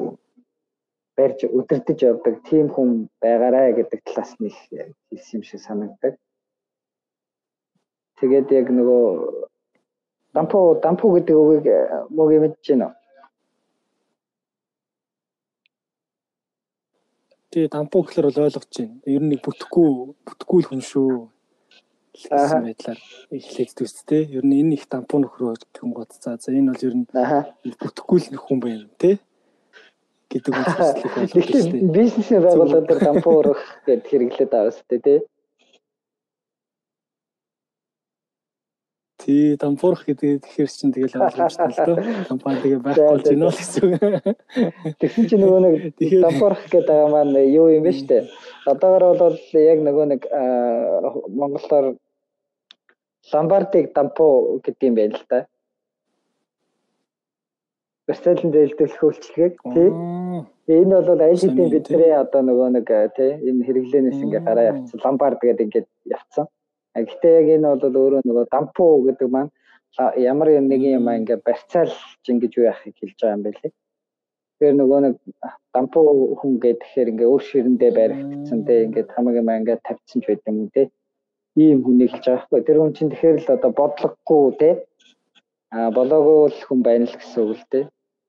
барьж 1.16 1.40
өдөртөж 1.58 1.98
явдаг 2.10 2.34
тийм 2.48 2.66
хүн 2.74 2.90
байгаарай 3.22 3.72
гэдэг 3.78 4.00
талаас 4.06 4.32
нь 4.40 4.52
хэлсэн 5.08 5.36
юм 5.36 5.42
шиг 5.48 5.60
санагддаг. 5.66 6.14
Тэгээд 8.18 8.48
яг 8.60 8.66
нөгөө 8.78 9.06
Дампуу 10.36 10.76
дампуу 10.84 11.16
гэдэг 11.16 11.36
үгийг 11.40 11.66
мөг 12.12 12.28
мэдэж 12.28 12.64
байна 12.68 12.86
уу? 12.92 12.94
Тэгээ 17.56 17.72
дампуу 17.72 18.02
гэхэлэр 18.04 18.28
бол 18.28 18.44
ойлгож 18.44 18.68
байна. 18.76 19.00
Ер 19.08 19.22
нь 19.24 19.30
нэг 19.32 19.40
бүтэхгүй 19.40 19.88
бүтэхгүй 20.28 20.60
л 20.60 20.68
хүн 20.68 20.82
шүү. 20.84 21.32
гэсэн 22.12 22.68
байдлаар 22.68 23.00
эхлээд 23.32 23.70
төс 23.80 23.96
тээ. 24.04 24.28
Ер 24.36 24.44
нь 24.44 24.60
энэ 24.60 24.76
их 24.76 24.84
дампуу 24.92 25.24
нөхрөө 25.24 25.56
гэх 25.72 25.88
гот 25.88 26.12
за 26.20 26.36
за 26.36 26.52
энэ 26.52 26.76
бол 26.76 26.84
ер 26.84 26.94
нь 27.00 27.08
бүтэхгүй 27.80 28.18
л 28.28 28.44
хүн 28.44 28.60
байна 28.60 28.92
тээ 29.00 29.16
гэдэг 30.28 30.52
ойлгож 31.16 31.32
байна. 31.32 31.92
Бизнесийн 31.96 32.44
байгууллагууд 32.44 33.00
дампуу 33.08 33.34
урах 33.40 33.62
гэдэг 33.88 34.04
хэрэглээд 34.04 34.50
байгаа 34.52 34.72
шүү 34.76 34.88
дээ 34.92 35.00
тээ. 35.06 35.18
Тий, 39.26 39.56
дампуурах 39.58 40.06
гэдэг 40.06 40.38
тэгэхээр 40.38 40.70
чинь 40.70 40.94
тэгэл 40.94 41.18
ойлгомжтой 41.18 41.66
л 41.66 41.78
дөө. 41.82 42.30
Компани 42.30 42.62
тэгээ 42.62 42.78
байхгүй 42.78 43.06
болж 43.10 43.26
байна 43.26 43.50
л 43.50 43.58
гэсэн 43.58 43.82
үг. 43.90 43.98
Тэгсэн 45.02 45.24
чинь 45.26 45.42
нөгөө 45.42 45.60
нэг 45.66 45.74
дампуурах 45.98 46.62
гэдэг 46.70 46.86
байгаа 46.86 47.10
маань 47.10 47.34
юу 47.50 47.66
юм 47.74 47.82
бэ 47.82 47.92
штэ. 47.98 48.30
Одоогор 48.70 49.18
бол 49.18 49.38
яг 49.58 49.78
нөгөө 49.82 50.06
нэг 50.14 50.22
монголоор 51.26 51.98
ламбардыг 53.34 53.90
дампуу 53.90 54.62
гэдэг 54.62 54.86
юм 54.86 54.94
байна 54.94 55.18
л 55.18 55.26
да. 55.26 55.38
Версалын 58.06 58.54
дэлгүүлэх 58.54 59.02
үйлчлэгийг 59.02 59.54
тий. 59.74 59.90
Энэ 60.70 61.02
бол 61.02 61.18
аль 61.18 61.34
хэдийн 61.34 61.74
бидний 61.74 62.14
одоо 62.14 62.46
нөгөө 62.46 62.78
нэг 62.78 62.86
тий 63.18 63.42
энэ 63.42 63.66
хэрэглэнээс 63.66 64.22
ингээ 64.22 64.46
гараа 64.46 64.70
явцсан 64.70 65.02
ламбард 65.02 65.42
гэдэг 65.42 65.66
ингээд 65.66 65.88
явцсан. 66.14 66.46
Гэхдээ 66.96 67.34
яг 67.40 67.48
энэ 67.56 67.68
бол 67.76 67.96
өөрөө 68.00 68.22
нөгөө 68.24 68.46
дампуу 68.54 68.94
гэдэг 69.06 69.28
маань 69.34 69.50
ямар 70.30 70.48
нэг 70.60 70.80
юм 70.80 71.08
ингээ 71.08 71.44
барьцаалж 71.46 72.24
ингэж 72.32 72.52
юу 72.56 72.68
яахыг 72.72 72.96
хэлж 72.96 73.18
байгаа 73.20 73.36
юм 73.36 73.42
байна 73.44 73.60
лээ. 73.60 73.72
Тэгэхээр 74.56 74.76
нөгөө 74.80 75.00
нэг 75.04 75.14
дампуу 75.76 76.04
хүн 76.40 76.52
гэхээр 76.64 77.10
ингээ 77.12 77.28
өөр 77.32 77.42
ширэндээ 77.48 77.92
баригдсан 77.96 78.60
те 78.66 78.74
ингээ 78.88 79.04
хамаг 79.12 79.34
юм 79.40 79.48
ингээ 79.52 79.84
тавьчихсан 79.84 80.20
ч 80.22 80.24
байт 80.28 80.44
юм 80.48 80.68
те. 80.72 80.82
Ийм 81.56 81.78
хүнийг 81.84 82.10
хэлж 82.12 82.24
байгаа 82.24 82.44
хгүй. 82.44 82.60
Тэр 82.64 82.78
хүн 82.80 82.92
чинь 82.96 83.12
тэгэхээр 83.12 83.36
л 83.44 83.54
одоо 83.56 83.70
бодлогогүй 83.76 84.44
те. 84.60 84.70
А 85.72 85.92
болоогүй 85.96 86.38
л 86.52 86.60
хүн 86.68 86.80
байна 86.80 87.04
л 87.08 87.16
гэсэн 87.16 87.40
үг 87.44 87.52
л 87.56 87.64
те. 87.72 87.80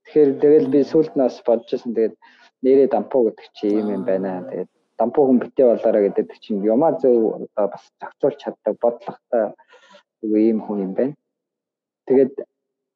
Тэгэхээр 0.04 0.30
тэгэл 0.44 0.68
би 0.74 0.80
сүлд 0.84 1.14
нас 1.20 1.40
бодож 1.48 1.72
байсан. 1.72 1.92
Тэгээд 1.96 2.16
нэрээ 2.64 2.88
дампуу 2.92 3.22
гэдэг 3.32 3.48
чи 3.56 3.66
ийм 3.72 3.88
юм 3.96 4.04
байна. 4.08 4.44
Тэгээд 4.52 4.70
дампуу 4.98 5.26
хүн 5.28 5.40
битээ 5.42 5.66
болоорой 5.70 6.10
гэдэг 6.10 6.38
чинь 6.42 6.66
юмаа 6.66 6.98
зөв 7.02 7.46
одоо 7.54 7.66
бас 7.74 7.84
зохицуулж 8.02 8.38
чаддаг 8.42 8.76
бодлоготой 8.82 9.54
ийм 10.26 10.60
хүн 10.66 10.78
юм 10.86 10.94
байна. 10.98 11.16
Тэгээд 12.10 12.34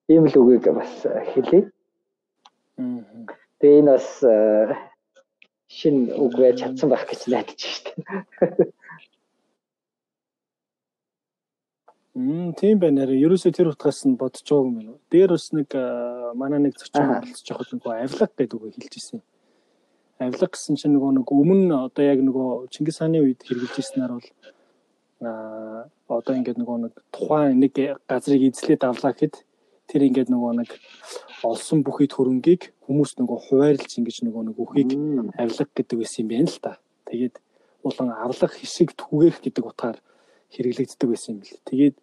ийм 0.09 0.25
л 0.25 0.35
үгийг 0.41 0.65
бас 0.73 0.91
хэлье. 1.33 1.69
Тэгээ 3.61 3.79
энэ 3.79 3.91
бас 3.93 4.07
э, 4.25 4.73
шин 5.69 6.09
үг 6.09 6.33
байж 6.41 6.65
чадсан 6.65 6.89
байх 6.89 7.05
гэж 7.05 7.21
найдаж 7.29 7.61
штеп. 7.61 8.01
Мм 12.17 12.57
тийм 12.57 12.81
байна. 12.81 13.05
Ерөөсөө 13.05 13.53
тэр 13.53 13.71
утгаас 13.71 14.01
нь 14.09 14.17
байгаа 14.17 14.65
юм 14.65 14.73
байна. 14.75 14.93
Дээр 15.13 15.37
бас 15.37 15.53
нэг 15.53 15.69
э, 15.77 16.33
манай 16.33 16.59
нэг 16.65 16.73
зочин 16.81 17.07
болцож 17.07 17.45
явах 17.45 17.69
нэг 17.69 17.85
авилга 17.85 18.25
гэдэг 18.25 18.57
үг 18.57 18.73
хэлж 18.73 18.95
ирсэн 18.97 19.21
юм 19.21 19.25
авилга 20.21 20.47
гэсэн 20.53 20.77
чинь 20.77 20.93
нөгөө 20.93 21.11
нэг 21.17 21.27
өмнө 21.33 21.75
одоо 21.89 22.03
яг 22.05 22.19
нөгөө 22.21 22.69
Чингис 22.69 23.01
хааны 23.01 23.25
үед 23.25 23.41
хэрэгжилж 23.41 23.81
ирсэнээр 23.81 24.13
бол 24.13 24.29
а 25.25 25.89
одоо 26.07 26.33
ингээд 26.37 26.61
нөгөө 26.61 26.77
нэг 26.85 26.93
тухайн 27.09 27.57
нэг 27.57 27.73
газрыг 28.05 28.41
эзлээд 28.53 28.85
авлаа 28.85 29.13
гэхэд 29.17 29.41
тэр 29.89 30.01
ингээд 30.07 30.29
нөгөө 30.29 30.51
нэг 30.61 30.69
олсон 31.41 31.81
бүхий 31.81 32.05
төрөнгийг 32.05 32.69
хүмүүс 32.85 33.17
нөгөө 33.17 33.37
хуваарлж 33.49 33.91
ингэж 33.97 34.17
нөгөө 34.29 34.43
нэг 34.49 34.57
үхийг 34.61 34.89
авилга 35.41 35.65
гэдэг 35.73 35.97
байсан 35.97 36.21
юм 36.21 36.29
байна 36.29 36.49
л 36.53 36.61
та. 36.61 36.73
Тэгээд 37.09 37.35
улан 37.81 38.09
авлах 38.13 38.53
хэсэг 38.55 38.93
түгээх 38.93 39.41
гэдэг 39.41 39.63
утгаар 39.65 39.97
хэрэглэгддэг 40.53 41.07
байсан 41.09 41.31
юм 41.33 41.39
бэл. 41.41 41.65
Тэгээд 41.65 41.95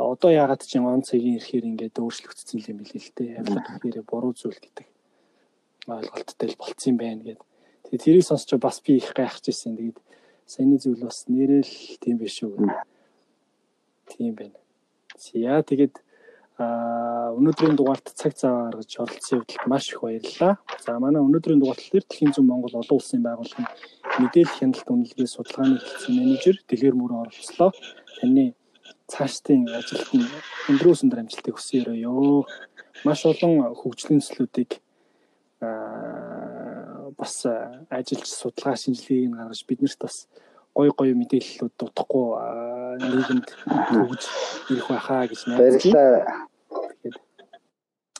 одоо 0.00 0.30
яагаад 0.32 0.64
ч 0.64 0.80
он 0.80 1.04
цагийн 1.04 1.36
ирэхээр 1.36 1.68
ингээд 1.70 2.00
өөрчлөгдсөн 2.00 2.58
юм 2.72 2.78
бэл 2.80 2.96
л 2.96 3.10
дээ. 3.14 3.38
Авилга 3.44 3.78
гэхээр 3.78 4.08
буруу 4.08 4.32
зүйл 4.32 4.56
гэдэг 4.56 4.88
ойлголттой 5.86 6.48
л 6.48 6.60
болцсон 6.60 6.90
юм 6.92 6.98
байна 6.98 7.22
гэдэг. 7.24 7.49
Тэгээд 7.90 8.04
тэрийг 8.06 8.24
сонсч 8.24 8.54
бас 8.54 8.78
би 8.86 9.02
их 9.02 9.10
гайхаж 9.10 9.50
ирсэн. 9.50 9.74
Тэгээд 9.74 9.98
саяны 10.46 10.78
зүйл 10.78 11.02
бас 11.02 11.26
нэрэл 11.26 11.74
тийм 11.98 12.22
биш 12.22 12.38
шүү. 12.38 12.54
Тийм 14.06 14.38
байна. 14.38 14.54
За 15.18 15.58
тэгээд 15.66 15.98
а 16.60 17.34
өнөөдрийн 17.34 17.74
дугаарт 17.74 18.14
цаг 18.14 18.36
цаа 18.38 18.70
гаргаж 18.70 18.94
оролцсон 19.00 19.42
явдалд 19.42 19.66
маш 19.66 19.90
их 19.90 19.98
баярлалаа. 20.06 20.54
За 20.86 20.98
манай 21.02 21.18
өнөөдрийн 21.18 21.58
дугаарт 21.58 21.82
Дэлхийн 21.90 22.30
зүүн 22.30 22.46
Монгол 22.46 22.78
олон 22.78 22.94
улсын 22.94 23.24
байгууллагын 23.26 23.66
мэдээлэл 24.22 24.58
хяналт 24.60 24.86
үнэлгээ 24.86 25.26
судалгааны 25.26 25.80
хэлтсийн 25.82 26.14
менежер 26.14 26.56
Дэлгэр 26.68 26.94
мөрөө 26.94 27.18
оролцлоо. 27.26 27.70
Таны 28.20 28.54
цаашдын 29.10 29.66
ажилд 29.72 30.10
нь 30.14 30.30
өндрөөс 30.70 31.02
өндөр 31.02 31.22
амжилтыг 31.24 31.54
хүсье 31.56 31.80
ёо. 31.82 32.46
Маш 33.08 33.24
олон 33.26 33.74
хөгжлийн 33.80 34.20
төслүүдийг 34.20 34.78
бас 37.20 37.34
ажиллаж 37.44 38.30
судалгаа 38.32 38.76
шинжилгээг 38.80 39.36
гаргаж 39.36 39.60
биднэрт 39.68 40.00
бас 40.00 40.16
гой 40.74 40.88
гой 40.96 41.10
мэдээллүүд 41.20 41.74
дутхгүй 41.76 42.26
нийгэмд 43.04 43.48
төгж 43.92 44.22
ирэх 44.72 44.88
байхаа 44.88 45.28
гэж 45.28 45.40
найдаж 45.46 45.84
байна. 45.92 46.48
Тэгээд 47.02 47.16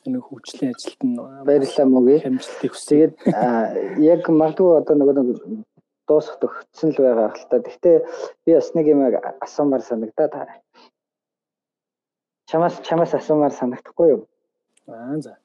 энэ 0.06 0.18
хөгжлийн 0.20 0.74
ажилд 0.74 1.00
нь 1.08 1.16
баярлалаа 1.48 1.86
мөгээ. 1.88 2.18
Хэмжилтийг 2.24 2.72
хүсье. 2.72 2.88
Тэгээд 2.90 3.14
яг 4.04 4.22
магадгүй 4.28 4.70
одоо 4.76 4.94
нэг 4.96 5.08
нэг 5.16 5.28
дуусах 6.08 6.36
төгссөн 6.42 6.90
л 6.92 7.00
байгаа 7.00 7.28
хэл 7.32 7.48
та. 7.48 7.64
Гэхдээ 7.64 7.96
би 8.44 8.50
бас 8.58 8.68
нэг 8.74 8.86
юм 8.92 9.00
асуумаар 9.40 9.82
санагдаа. 9.86 10.60
Чамаас 12.50 12.74
чамаас 12.82 13.14
асуумаар 13.14 13.54
санагдахгүй 13.54 14.08
юу? 14.14 14.22
Аа 14.90 15.16
за. 15.22 15.39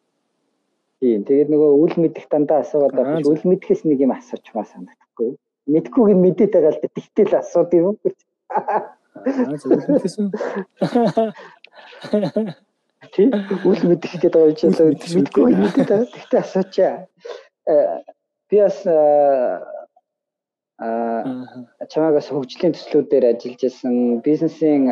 Тийм. 1.03 1.23
Тэгээд 1.27 1.49
нөгөө 1.51 1.71
үл 1.83 1.95
мэдэх 1.99 2.25
дандаа 2.31 2.63
асуугаад 2.63 2.95
байгаа 2.95 3.19
биш. 3.19 3.27
Үл 3.27 3.43
мэдэхээс 3.51 3.83
нэг 3.83 3.99
юм 3.99 4.15
асууж 4.15 4.45
маа 4.55 4.63
санагдахгүй 4.63 5.25
юу? 5.27 5.37
Мэдхгүйг 5.67 6.17
мэдээд 6.23 6.51
байгаа 6.55 6.71
л 6.71 6.81
да. 6.81 6.87
Тэгтэл 6.95 7.33
асууд 7.35 7.69
юм 7.75 7.85
уу? 7.91 7.97
Аа 8.51 8.95
зөв 9.59 9.71
мэдээсэн. 9.75 10.25
тий 13.13 13.27
үл 13.67 13.81
мэдэх 13.89 14.11
гэдэг 14.19 14.31
байгаа 14.33 14.51
юм 14.51 14.57
чи 14.59 14.65
одоо 14.71 14.87
мэдгүй 14.91 15.43
мэдээд 15.55 15.89
байгаа. 15.89 16.11
Тэгтээ 16.15 16.41
асуучаа. 16.43 16.93
Би 18.49 18.57
бас 18.61 18.79
аа 18.87 19.75
чамаагаас 21.91 22.27
хөгжлийн 22.31 22.75
төслүүдээр 22.75 23.25
ажиллаж 23.31 23.61
исэн 23.63 24.19
бизнесийн 24.19 24.91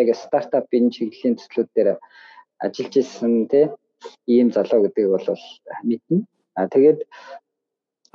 яг 0.00 0.08
стартапын 0.16 0.88
чиглэлийн 0.94 1.36
төслүүдээр 1.36 1.88
ажиллаж 2.64 2.94
исэн 2.96 3.34
тий 3.52 3.68
ийм 4.26 4.48
залуу 4.52 4.80
гэдгийг 4.84 5.08
бол 5.10 5.28
мэднэ. 5.88 6.18
А 6.58 6.68
тэгээд 6.68 7.00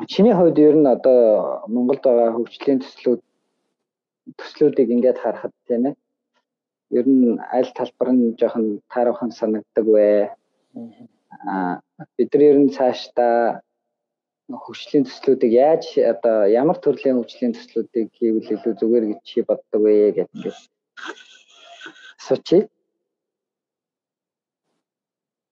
чиний 0.08 0.34
хувьд 0.34 0.58
ер 0.60 0.76
нь 0.80 0.88
одоо 0.96 1.20
Монголд 1.68 2.04
байгаа 2.04 2.36
хөгжлийн 2.36 2.80
төслүүд 2.82 3.22
төслүүдийг 4.40 4.90
ингээд 4.96 5.22
харахад 5.22 5.54
тийм 5.68 5.84
ээ 5.90 5.96
ер 7.00 7.06
нь 7.08 7.38
аль 7.58 7.72
талбар 7.78 8.10
нь 8.14 8.36
жоохон 8.40 8.82
таарахын 8.92 9.32
санагддаг 9.40 9.86
вэ? 9.96 10.10
Аа 11.52 11.82
бид 12.16 12.30
нар 12.34 12.44
ер 12.50 12.58
нь 12.64 12.74
цаашдаа 12.78 13.62
хөгжлийн 14.64 15.06
төслүүдийг 15.06 15.54
яаж 15.54 15.86
одоо 16.14 16.38
ямар 16.62 16.78
төрлийн 16.82 17.18
хөгжлийн 17.20 17.54
төслүүдийг 17.54 18.10
хийвэл 18.18 18.54
илүү 18.56 18.74
зүгээр 18.80 19.06
гэж 19.10 19.22
чи 19.30 19.40
боддог 19.46 19.82
вэ 19.86 19.94
гэдэг. 20.18 20.56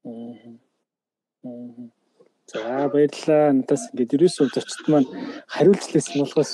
Сочи. 0.07 0.59
За 2.47 2.87
баярлалаа. 2.87 3.51
Надаас 3.51 3.89
ингээд 3.91 4.15
ерөөсөө 4.15 4.47
зочд 4.55 4.87
маань 4.87 5.07
хариулцлээсэн 5.51 6.23
болохоос 6.23 6.51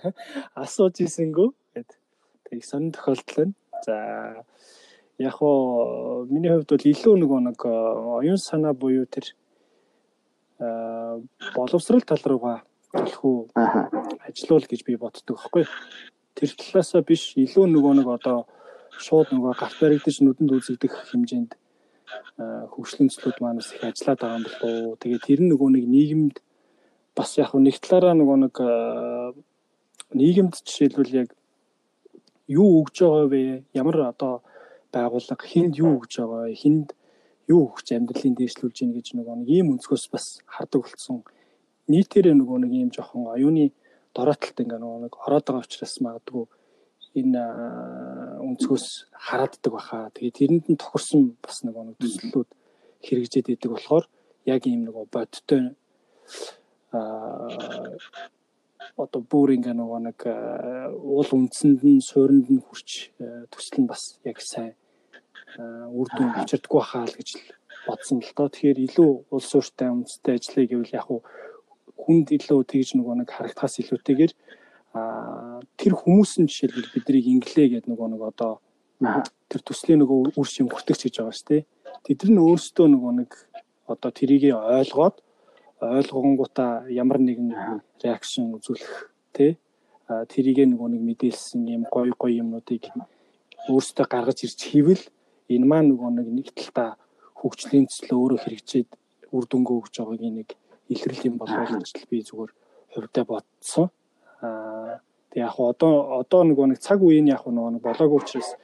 асууж 0.62 1.02
ийсэнгүү 1.02 1.48
гэд. 1.74 1.90
Тэг 2.46 2.60
сонин 2.62 2.94
тохиолдол 2.94 3.34
байна. 3.34 3.54
За 3.82 3.96
яг 5.18 5.42
оо 5.42 6.22
миний 6.30 6.54
хувьд 6.54 6.70
бол 6.70 6.86
илүү 6.86 7.14
нөгөө 7.18 7.40
нэг 7.50 7.58
оюун 7.66 8.38
санаа 8.38 8.78
буюу 8.78 9.10
тэр 9.10 9.26
боловсрал 11.58 12.06
тал 12.06 12.22
руугаа 12.22 12.62
төлхөө 12.94 13.50
ажиллуул 14.22 14.66
гэж 14.70 14.86
би 14.86 14.94
боддог 14.94 15.34
байхгүй. 15.34 15.66
Тэр 16.38 16.50
талаасаа 16.62 17.02
биш 17.02 17.34
илүү 17.34 17.66
нөгөө 17.74 17.92
нэг 17.98 18.06
одоо 18.06 18.46
шууд 19.02 19.34
нөгөө 19.34 19.58
гарт 19.58 19.82
баригдаж 19.82 20.22
нүдэнд 20.22 20.54
үзэгдэх 20.54 21.10
хэмжээнд 21.10 21.58
хөгжлийн 22.38 23.08
төслүүд 23.10 23.38
манаас 23.40 23.70
их 23.72 23.84
ажиллаад 23.84 24.20
байгаа 24.20 24.38
юм 24.38 24.44
болов. 24.46 24.98
Тэгээд 25.00 25.26
тэр 25.26 25.40
нөгөө 25.44 25.68
нэг 25.74 25.84
нийгэмд 25.94 26.36
бас 27.16 27.30
яг 27.38 27.54
нэг 27.54 27.76
талаараа 27.78 28.14
нөгөө 28.18 28.38
нэг 28.44 28.54
нийгэмд 30.18 30.54
жишээлбэл 30.66 31.18
яг 31.22 31.28
юу 32.48 32.82
өгж 32.82 32.96
байгаа 33.02 33.26
вэ? 33.30 33.42
Ямар 33.74 34.14
одоо 34.14 34.42
байгууллага 34.92 35.44
хүнд 35.46 35.74
юу 35.78 35.98
өгж 35.98 36.12
байгаа 36.20 36.50
вэ? 36.50 36.58
Хүнд 36.58 36.88
юу 37.48 37.68
өгч 37.68 37.92
амьдралын 37.92 38.34
дээшлүүлж 38.34 38.76
гин 38.80 38.92
гэж 38.96 39.06
нөгөө 39.14 39.36
нэг 39.44 39.48
ийм 39.48 39.72
өнцгөөс 39.76 40.08
бас 40.12 40.40
хардаг 40.48 40.88
болсон. 40.88 41.22
Нийтээрээ 41.88 42.34
нөгөө 42.34 42.58
нэг 42.64 42.72
ийм 42.72 42.90
жоохон 42.90 43.28
оюуны 43.28 43.72
дороотолт 44.16 44.58
ингээ 44.62 44.80
нөгөө 44.80 45.00
нэг 45.04 45.14
ороод 45.26 45.44
байгаа 45.44 45.66
учраас 45.66 45.96
магадгүй 46.00 46.44
энэ 47.20 47.42
өнцгөөс 48.54 48.86
харааддаг 49.26 49.72
баха. 49.74 50.10
Тэгээд 50.14 50.38
тэрэнд 50.38 50.66
нь 50.70 50.80
тохирсон 50.80 51.34
бас 51.42 51.66
нөгөө 51.66 51.84
нэг 51.90 51.96
төслүүд 51.98 52.48
хэрэгжээд 53.02 53.52
идэг 53.52 53.70
болохоор 53.74 54.06
яг 54.46 54.62
ийм 54.70 54.86
нөгөө 54.86 55.04
бодтой 55.10 55.74
аа 56.94 57.50
одоо 58.96 59.20
бүр 59.26 59.54
ингээ 59.56 59.74
нөгөө 59.74 60.00
нэг 60.06 60.18
уул 61.02 61.30
үндсэнд 61.36 61.82
нь 61.82 62.06
суурьнд 62.10 62.48
нь 62.54 62.62
хүрч 62.62 62.90
төсөл 63.50 63.78
нь 63.82 63.90
бас 63.90 64.02
яг 64.22 64.38
сайн 64.38 64.74
үр 65.98 66.08
дүн 66.14 66.30
авчирдаггүй 66.38 66.82
хаа 66.84 67.04
л 67.08 67.16
гэж 67.18 67.28
бодсон 67.86 68.18
л 68.22 68.32
доо. 68.36 68.48
Тэгэхээр 68.48 68.78
илүү 68.86 69.10
улс 69.34 69.50
ууртай 69.54 69.88
үндэстэй 69.90 70.34
ажиллая 70.38 70.66
гэвэл 70.70 70.96
яг 71.00 71.08
хүнд 71.98 72.26
илүү 72.36 72.60
тэгж 72.70 72.88
нөгөө 72.98 73.14
нэг 73.18 73.28
харагдахаас 73.34 73.80
илүүтэйгээр 73.82 74.32
тэр 74.94 75.92
хүмүүс 75.98 76.38
нь 76.38 76.46
жишээлбэл 76.46 76.94
биднийг 76.94 77.26
инглээ 77.26 77.68
гэдэг 77.82 77.90
нөгөө 77.90 78.08
нэг 78.14 78.22
одоо 78.30 78.52
тэр 79.50 79.60
төслийн 79.66 80.00
нөгөө 80.06 80.38
үр 80.38 80.48
шим 80.48 80.70
хүртэгч 80.70 81.10
гэж 81.10 81.14
байгаа 81.18 81.34
шүү 81.34 81.48
дээ. 81.50 81.62
Тэд 82.06 82.18
нар 82.22 82.30
нь 82.30 82.42
өөрсдөө 82.46 82.86
нөгөө 82.94 83.12
нэг 83.18 83.30
одоо 83.90 84.10
тэрийг 84.14 84.54
ойлгоод 84.54 85.16
ойлгонгуудаа 85.82 86.86
ямар 86.88 87.18
нэгэн 87.18 87.50
реакшн 88.00 88.54
үзүүлэх 88.54 89.10
тий 89.34 89.58
тэрийг 90.08 90.62
нөгөө 90.70 90.88
нэг 90.94 91.02
мэдээлсэн 91.02 91.66
юм 91.68 91.84
гой 91.90 92.14
гой 92.14 92.38
юмнуудыг 92.38 92.92
өөрсдөө 93.68 94.06
гаргаж 94.06 94.46
ирж 94.46 94.60
хийвэл 94.70 95.04
энэ 95.50 95.66
маань 95.66 95.88
нөгөө 95.90 96.10
нэг 96.22 96.28
нэг 96.38 96.48
талдаа 96.54 96.96
хөгжлийн 97.34 97.88
төслөө 97.88 98.18
өөрөө 98.20 98.40
хэрэгжээд 98.44 98.88
үр 99.34 99.44
дүнгөө 99.48 99.76
өгж 99.80 99.94
байгааг 100.00 100.22
нэг 100.22 100.48
илрэл 100.92 101.26
юм 101.28 101.36
болов 101.40 101.68
гэж 101.72 102.06
би 102.08 102.20
зүгээр 102.20 102.52
хувьдаа 102.92 103.24
бодсон. 103.24 103.88
Тэг 105.32 105.40
яг 105.40 105.56
одоо 105.58 106.20
одоо 106.20 106.42
нөгөө 106.44 106.66
нэг 106.74 106.78
цаг 106.78 107.02
үеийн 107.02 107.32
яг 107.32 107.46
нөгөө 107.46 107.78
нэг 107.78 107.82
болоогүй 107.82 108.20
учраас 108.22 108.54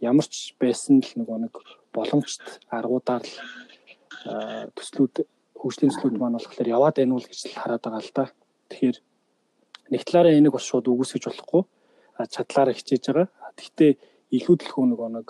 ямар 0.00 0.26
ч 0.26 0.54
байсан 0.60 1.00
л 1.02 1.12
нөгөө 1.18 1.38
нэг 1.46 1.54
боломжт 1.94 2.62
аргуудаар 2.70 3.22
л 3.24 3.34
төслүүд 4.76 5.24
хөгжлийн 5.58 5.90
төслүүд 5.90 6.16
маань 6.18 6.38
болохоор 6.38 6.68
яваад 6.68 6.96
байна 6.98 7.14
уу 7.16 7.22
гэж 7.22 7.54
хараад 7.54 7.82
байгаа 7.82 8.02
л 8.02 8.12
да. 8.14 8.24
Тэгэхээр 8.70 8.96
нэг 9.92 10.02
талаараа 10.06 10.36
энийг 10.36 10.54
бас 10.54 10.66
шууд 10.66 10.86
үгүйсгэж 10.90 11.22
болохгүй 11.26 11.62
чадлаараа 12.30 12.74
хичээж 12.74 13.04
байгаа. 13.08 13.28
Гэхдээ 13.56 13.92
илүү 14.36 14.56
төлхөө 14.62 14.84
нэг 14.86 15.28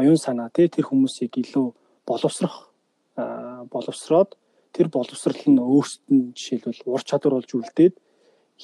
оюун 0.00 0.16
санаа 0.16 0.48
тий 0.54 0.68
тэр 0.68 0.88
хүмүүсийг 0.88 1.34
илүү 1.42 1.66
боловсрох 2.08 2.70
боловсроод 3.70 4.36
тэр 4.72 4.88
боловсрал 4.88 5.42
нь 5.46 5.60
өөрсдөд 5.60 6.08
нь 6.08 6.32
жишээлбэл 6.32 6.88
ур 6.88 7.02
чадвар 7.04 7.36
болж 7.38 7.50
үлдээд 7.52 7.94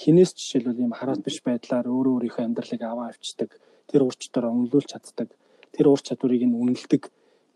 хинээс 0.00 0.32
жишээлбэл 0.36 0.82
ийм 0.84 0.92
хараат 0.92 1.24
биш 1.24 1.40
байдлаар 1.40 1.86
өөрөө 1.88 2.14
өөрийнхөө 2.16 2.44
амьдралыг 2.44 2.82
аваа 2.84 3.08
авчдаг 3.10 3.50
тэр 3.88 4.04
ур 4.04 4.14
чадвараа 4.14 4.52
үнэлүүлж 4.52 4.88
чаддаг 4.92 5.28
тэр 5.72 5.86
ур 5.88 6.00
чадварыг 6.04 6.42
нь 6.44 6.58
үнэлдэг 6.60 7.02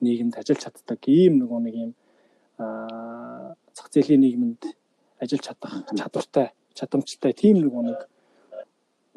нийгэмд 0.01 0.35
ажиллаж 0.41 0.61
чаддаг 0.65 1.01
ийм 1.05 1.37
нөгөө 1.45 1.61
нэг 1.67 1.75
ийм 1.77 1.93
зах 3.77 3.89
зээлийн 3.93 4.25
нийгэмд 4.25 4.63
ажиллаж 5.21 5.45
чадах 5.45 5.75
чадвартай 6.01 6.49
чадамжтай 6.73 7.33
тийм 7.37 7.61
нөгөө 7.61 7.83
нэг 7.93 8.01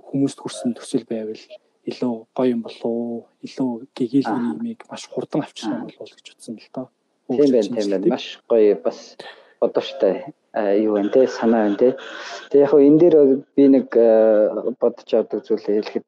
хүмүүст 0.08 0.40
хүрсэн 0.44 0.76
төсөл 0.76 1.08
байвал 1.08 1.44
илүү 1.88 2.14
гоё 2.36 2.52
юм 2.56 2.62
болов 2.64 3.28
илүү 3.44 3.72
гэгээлгүй 3.96 4.42
юмыг 4.52 4.80
маш 4.92 5.04
хурдан 5.12 5.44
авчрах 5.44 5.84
юм 5.84 5.92
болов 6.00 6.16
гэж 6.16 6.28
утсан 6.32 6.56
л 6.60 6.70
доо. 6.76 6.88
Тийм 7.28 7.52
байна 7.52 7.72
тийм 7.76 7.90
байна. 7.92 8.14
Маш 8.16 8.28
гоё 8.48 8.76
бас 8.80 9.00
бодвоштой 9.60 10.16
юу 10.54 10.94
вэ 10.94 11.10
те 11.14 11.28
санаа 11.28 11.66
байна 11.66 11.78
те. 11.82 11.90
Тэг 12.50 12.60
яг 12.66 12.74
энэ 12.74 13.00
дээр 13.02 13.16
би 13.56 13.66
нэг 13.74 13.88
бодож 14.82 15.10
авдаг 15.14 15.42
зүйлээ 15.46 15.82
хэлэхэд 15.82 16.06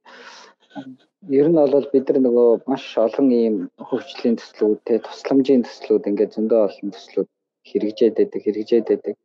ер 1.40 1.48
нь 1.50 1.58
бол 1.58 1.88
бид 1.94 2.06
нар 2.10 2.20
нөгөө 2.22 2.50
маш 2.70 2.86
олон 3.06 3.28
ийм 3.34 3.56
хөгжлийн 3.88 4.38
төслүүд 4.38 4.80
те 4.86 4.94
тусламжийн 5.02 5.66
төслүүд 5.66 6.10
ингээд 6.10 6.36
зөндөө 6.36 6.62
олон 6.68 6.90
төслүүд 6.94 7.30
хэрэгжээд 7.70 8.16
байдаг 8.18 8.42
хэрэгжээд 8.46 8.86
байдаг. 8.90 9.16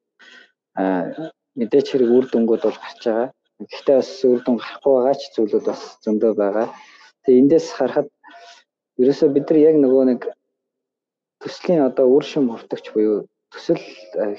Аа 0.81 1.31
мэдээч 1.59 1.87
хэрэг 1.91 2.11
үр 2.17 2.27
дүнгууд 2.31 2.63
бол 2.65 2.79
гарч 2.81 3.01
байгаа. 3.05 3.29
Гэхдээ 3.61 3.97
бас 4.01 4.13
үр 4.25 4.41
дүн 4.41 4.57
гарахгүй 4.57 4.93
байгаа 4.97 5.17
ч 5.21 5.23
зүйлүүд 5.35 5.65
бас 5.69 5.83
зөндөө 6.05 6.33
байгаа. 6.41 6.67
Тэгээ 7.23 7.41
эндээс 7.43 7.67
харахад 7.77 8.09
ерөөсөө 9.03 9.29
бид 9.37 9.47
нар 9.51 9.59
яг 9.69 9.77
нөгөө 9.85 10.05
нэг 10.11 10.21
төслийн 11.45 11.85
одоо 11.89 12.07
үр 12.09 12.25
шим 12.25 12.49
хүртэгч 12.49 12.87
буюу 12.95 13.29
төсөл 13.53 13.85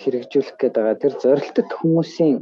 хэрэгжүүлэх 0.01 0.57
гээд 0.59 0.75
байгаа 0.77 0.97
тэр 1.03 1.13
зорилттой 1.23 1.65
хүмүүсийн 1.79 2.37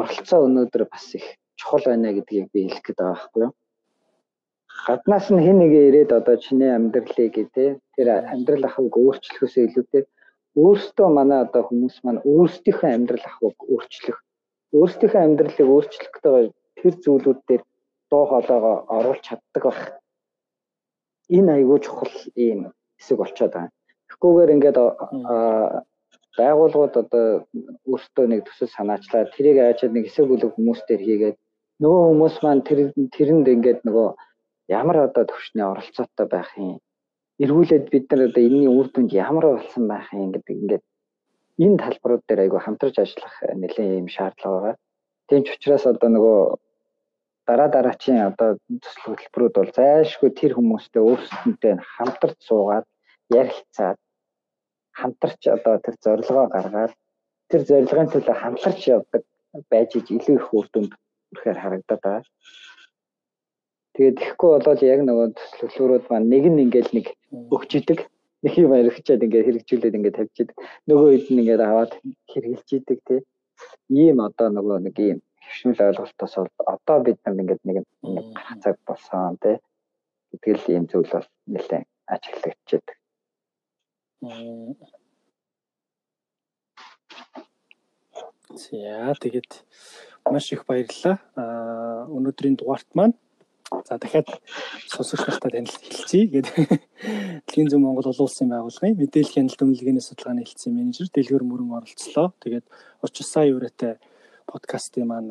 оролцоо 0.00 0.40
өнөөдөр 0.46 0.84
бас 0.92 1.06
их 1.18 1.26
чухал 1.58 1.84
байна 1.86 2.10
гэдгийг 2.16 2.46
би 2.52 2.60
хэлэх 2.66 2.84
гээд 2.84 2.98
байгаа 2.98 3.14
байхгүй 3.14 3.42
юу? 3.44 3.52
Гаднаас 4.86 5.26
нь 5.30 5.44
хэн 5.44 5.58
нэгэ 5.60 5.80
ирээд 5.88 6.10
одоо 6.18 6.36
чиний 6.44 6.72
амьдралыг 6.74 7.34
тий 7.54 7.70
тэр 7.94 8.08
амьдрал 8.34 8.64
ахыг 8.68 8.94
өөрчлөхөөсөө 8.98 9.62
илүүтэй 9.66 10.02
өөртөө 10.62 11.08
манай 11.18 11.40
одоо 11.46 11.62
хүмүүс 11.66 11.96
маань 12.04 12.24
өөрсдийнхөө 12.32 12.90
амьдрал 12.96 13.26
ахыг 13.30 13.58
өөрчлөх 13.72 14.18
өөрсдийнхөө 14.78 15.22
амьдралыг 15.26 15.68
өөрчлөхтэй 15.74 16.50
тэр 16.78 16.94
зүйлүүд 17.04 17.40
дээр 17.48 17.62
дуу 18.10 18.24
хоолойгоо 18.30 18.76
оруулах 18.96 19.22
чаддаг 19.26 19.62
байх. 19.66 19.82
Энэ 21.36 21.50
айгүй 21.56 21.78
чухал 21.86 22.14
ийм 22.44 22.60
хэсэг 22.98 23.16
болчиход 23.18 23.52
байгаа. 23.54 23.72
Тэгэхгүйгээр 24.20 24.54
ингээд 24.54 24.78
байгууллагууд 26.38 26.94
одоо 27.02 27.26
өөртөө 27.92 28.26
нэг 28.30 28.40
төсөл 28.46 28.70
санаачлаад 28.74 29.34
тэрийг 29.34 29.58
аажаад 29.60 29.92
нэг 29.94 30.04
хэсэг 30.06 30.26
бүлэг 30.28 30.50
хүмүүстээр 30.54 31.02
хийгээд 31.04 31.36
нөгөө 31.82 32.02
хүмүүс 32.08 32.36
маань 32.42 32.62
тэр 32.66 32.78
тэрэнд 33.14 33.46
ингээд 33.54 33.80
нөгөө 33.86 34.08
ямар 34.78 34.96
одоо 35.06 35.24
төвшний 35.30 35.66
оролцоотой 35.66 36.26
байх 36.30 36.50
юм 36.58 36.78
эргүүлээд 37.42 37.84
бид 37.92 38.06
нар 38.10 38.22
одоо 38.28 38.42
энэний 38.46 38.70
үр 38.70 38.88
дүнд 38.90 39.10
ямар 39.12 39.44
болсон 39.58 39.84
байх 39.90 40.06
юм 40.14 40.30
гэдэг 40.34 40.54
ингээд 40.62 40.84
энэ 41.64 41.80
талбарууд 41.82 42.22
дээр 42.26 42.40
айгүй 42.44 42.60
хамтарч 42.62 42.96
ажиллах 42.98 43.34
нэлээд 43.60 43.98
юм 44.02 44.08
шаардлага 44.16 44.54
байгаа. 44.54 44.76
Тийм 45.28 45.42
ч 45.44 45.48
учраас 45.54 45.84
одоо 45.92 46.08
нөгөө 46.14 46.38
дараа 47.46 47.68
дараачийн 47.74 48.20
одоо 48.30 48.50
төсөл 48.82 49.14
хөтөлбөрүүд 49.14 49.54
бол 49.58 49.70
зайлшгүй 49.78 50.30
тэр 50.34 50.52
хүмүүстэй 50.54 51.02
өөрсдөнтэй 51.02 51.74
хамтарч 51.94 52.38
суугаад 52.48 52.86
ярилцаад 53.40 53.98
хамтарч 55.00 55.42
одоо 55.56 55.74
тэр 55.84 55.96
зорилгоо 56.04 56.46
гаргаад 56.54 56.92
тэр 57.50 57.62
зорилгын 57.68 58.12
төлөө 58.12 58.36
хамтарч 58.42 58.80
явдаг 58.96 59.22
байж 59.70 59.90
иж 59.98 60.06
илүү 60.16 60.36
их 60.38 60.48
үр 60.58 60.66
дүнд 60.72 60.92
хүрэхээр 61.30 61.58
харагдаад 61.62 62.00
байгаа. 62.02 62.22
Тэгээд 63.94 64.16
ихгүй 64.26 64.50
болоод 64.54 64.80
яг 64.82 65.00
нөгөө 65.06 65.26
төслөлөөрүүд 65.38 66.04
маань 66.10 66.30
нэг 66.32 66.44
нь 66.50 66.62
ингээл 66.64 66.90
нэг 66.98 67.06
өгч 67.54 67.70
идэг. 67.78 68.00
Нэг 68.44 68.54
юм 68.58 68.74
яригчаад 68.74 69.24
ингээд 69.24 69.46
хэрэгжүүлээд 69.46 69.96
ингээд 69.98 70.18
тавьж 70.18 70.36
идэг. 70.42 70.56
Нөгөө 70.90 71.08
хэд 71.14 71.26
нь 71.30 71.40
ингээд 71.42 71.62
аваад 71.62 71.92
хэрэгжилж 72.30 72.70
идэг 72.78 72.98
тий. 73.06 73.20
Ийм 74.02 74.18
одоо 74.26 74.48
нөгөө 74.50 74.78
нэг 74.86 74.96
ийм 74.98 75.18
хөвшмөл 75.46 75.84
ойлголтоос 75.86 76.34
бол 76.42 76.50
одоо 76.74 76.96
бид 77.06 77.18
нар 77.22 77.38
ингээд 77.42 77.62
нэг 77.62 77.76
гарах 78.34 78.58
цаг 78.62 78.76
болсон 78.86 79.38
тий. 79.42 79.56
Гэтэл 80.42 80.74
ийм 80.74 80.84
зүйл 80.90 81.10
бол 81.14 81.28
нэлээд 81.54 81.86
ажиглагдчихэдэг. 82.14 82.96
За 88.54 89.14
тэгээд 89.20 89.50
маш 90.30 90.52
их 90.52 90.66
баярлалаа. 90.66 91.18
Аа 91.34 92.06
өнөөдрийн 92.08 92.56
дугаарт 92.56 92.88
маань 92.94 93.14
за 93.88 93.98
дахиад 93.98 94.28
сонсогч 94.86 95.26
нартай 95.26 95.50
танил 95.50 95.74
хэлцгээе 95.74 96.26
гэдэг 96.30 96.54
Дэлхийн 97.44 97.68
зүүн 97.68 97.84
Монгол 97.84 98.08
улс 98.08 98.20
улсын 98.22 98.48
байгууллагын 98.48 98.96
мэдээлэл 98.96 99.34
хяналт 99.34 99.60
үнэлгээний 99.60 100.04
судалгааны 100.04 100.42
хэлтсийн 100.46 100.74
менежер 100.76 101.08
Дэлгэр 101.12 101.44
мөрөн 101.44 101.76
оролцлоо. 101.76 102.32
Тэгээд 102.40 102.66
очиж 103.04 103.26
сая 103.28 103.52
өрөөтэй 103.52 104.00
подкастын 104.48 105.04
маань 105.08 105.30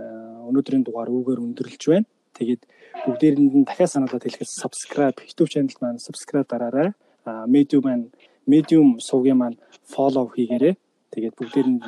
өнөөдрийн 0.50 0.84
дугаар 0.86 1.10
үүгээр 1.10 1.44
өндөрлж 1.46 1.84
байна. 1.90 2.08
Тэгээд 2.38 2.62
бүгдээрэнд 3.06 3.54
нь 3.58 3.68
дахиад 3.68 3.92
сануулад 3.94 4.24
хэлэхэд 4.24 4.50
subscribe 4.50 5.18
YouTube 5.24 5.50
channel 5.50 5.78
маань 5.82 6.02
subscribe 6.02 6.50
дараарай. 6.50 6.94
А 7.26 7.48
Medium 7.50 7.84
маань 7.86 8.06
Medium 8.48 9.00
сувгийн 9.00 9.38
маань 9.40 9.58
follow 9.88 10.28
хийгээрэй. 10.36 10.76
Тэгээд 11.14 11.36
бүгдээрэнд 11.38 11.84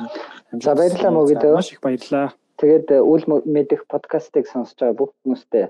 За 0.62 0.74
баярлалаа 0.78 1.12
мөгөд. 1.12 1.42
Маш 1.52 1.72
их 1.72 1.80
баярлалаа. 1.82 2.32
Тэгээд 2.56 2.86
э, 2.96 2.98
үл 3.04 3.22
мэдэх 3.26 3.84
подкастыг 3.90 4.46
сонсож 4.48 4.78
байгаа 4.80 4.96
бүх 4.96 5.10
хүмүүстээ 5.20 5.66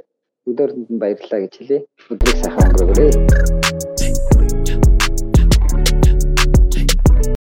өдөрөнд 0.47 0.89
нь 0.93 1.01
баярлалаа 1.03 1.41
гэж 1.43 1.53
хэлье. 1.59 1.79
Өдрийг 2.13 2.37
сайхан 2.39 2.71
өнгөрөөрэй. 2.71 3.66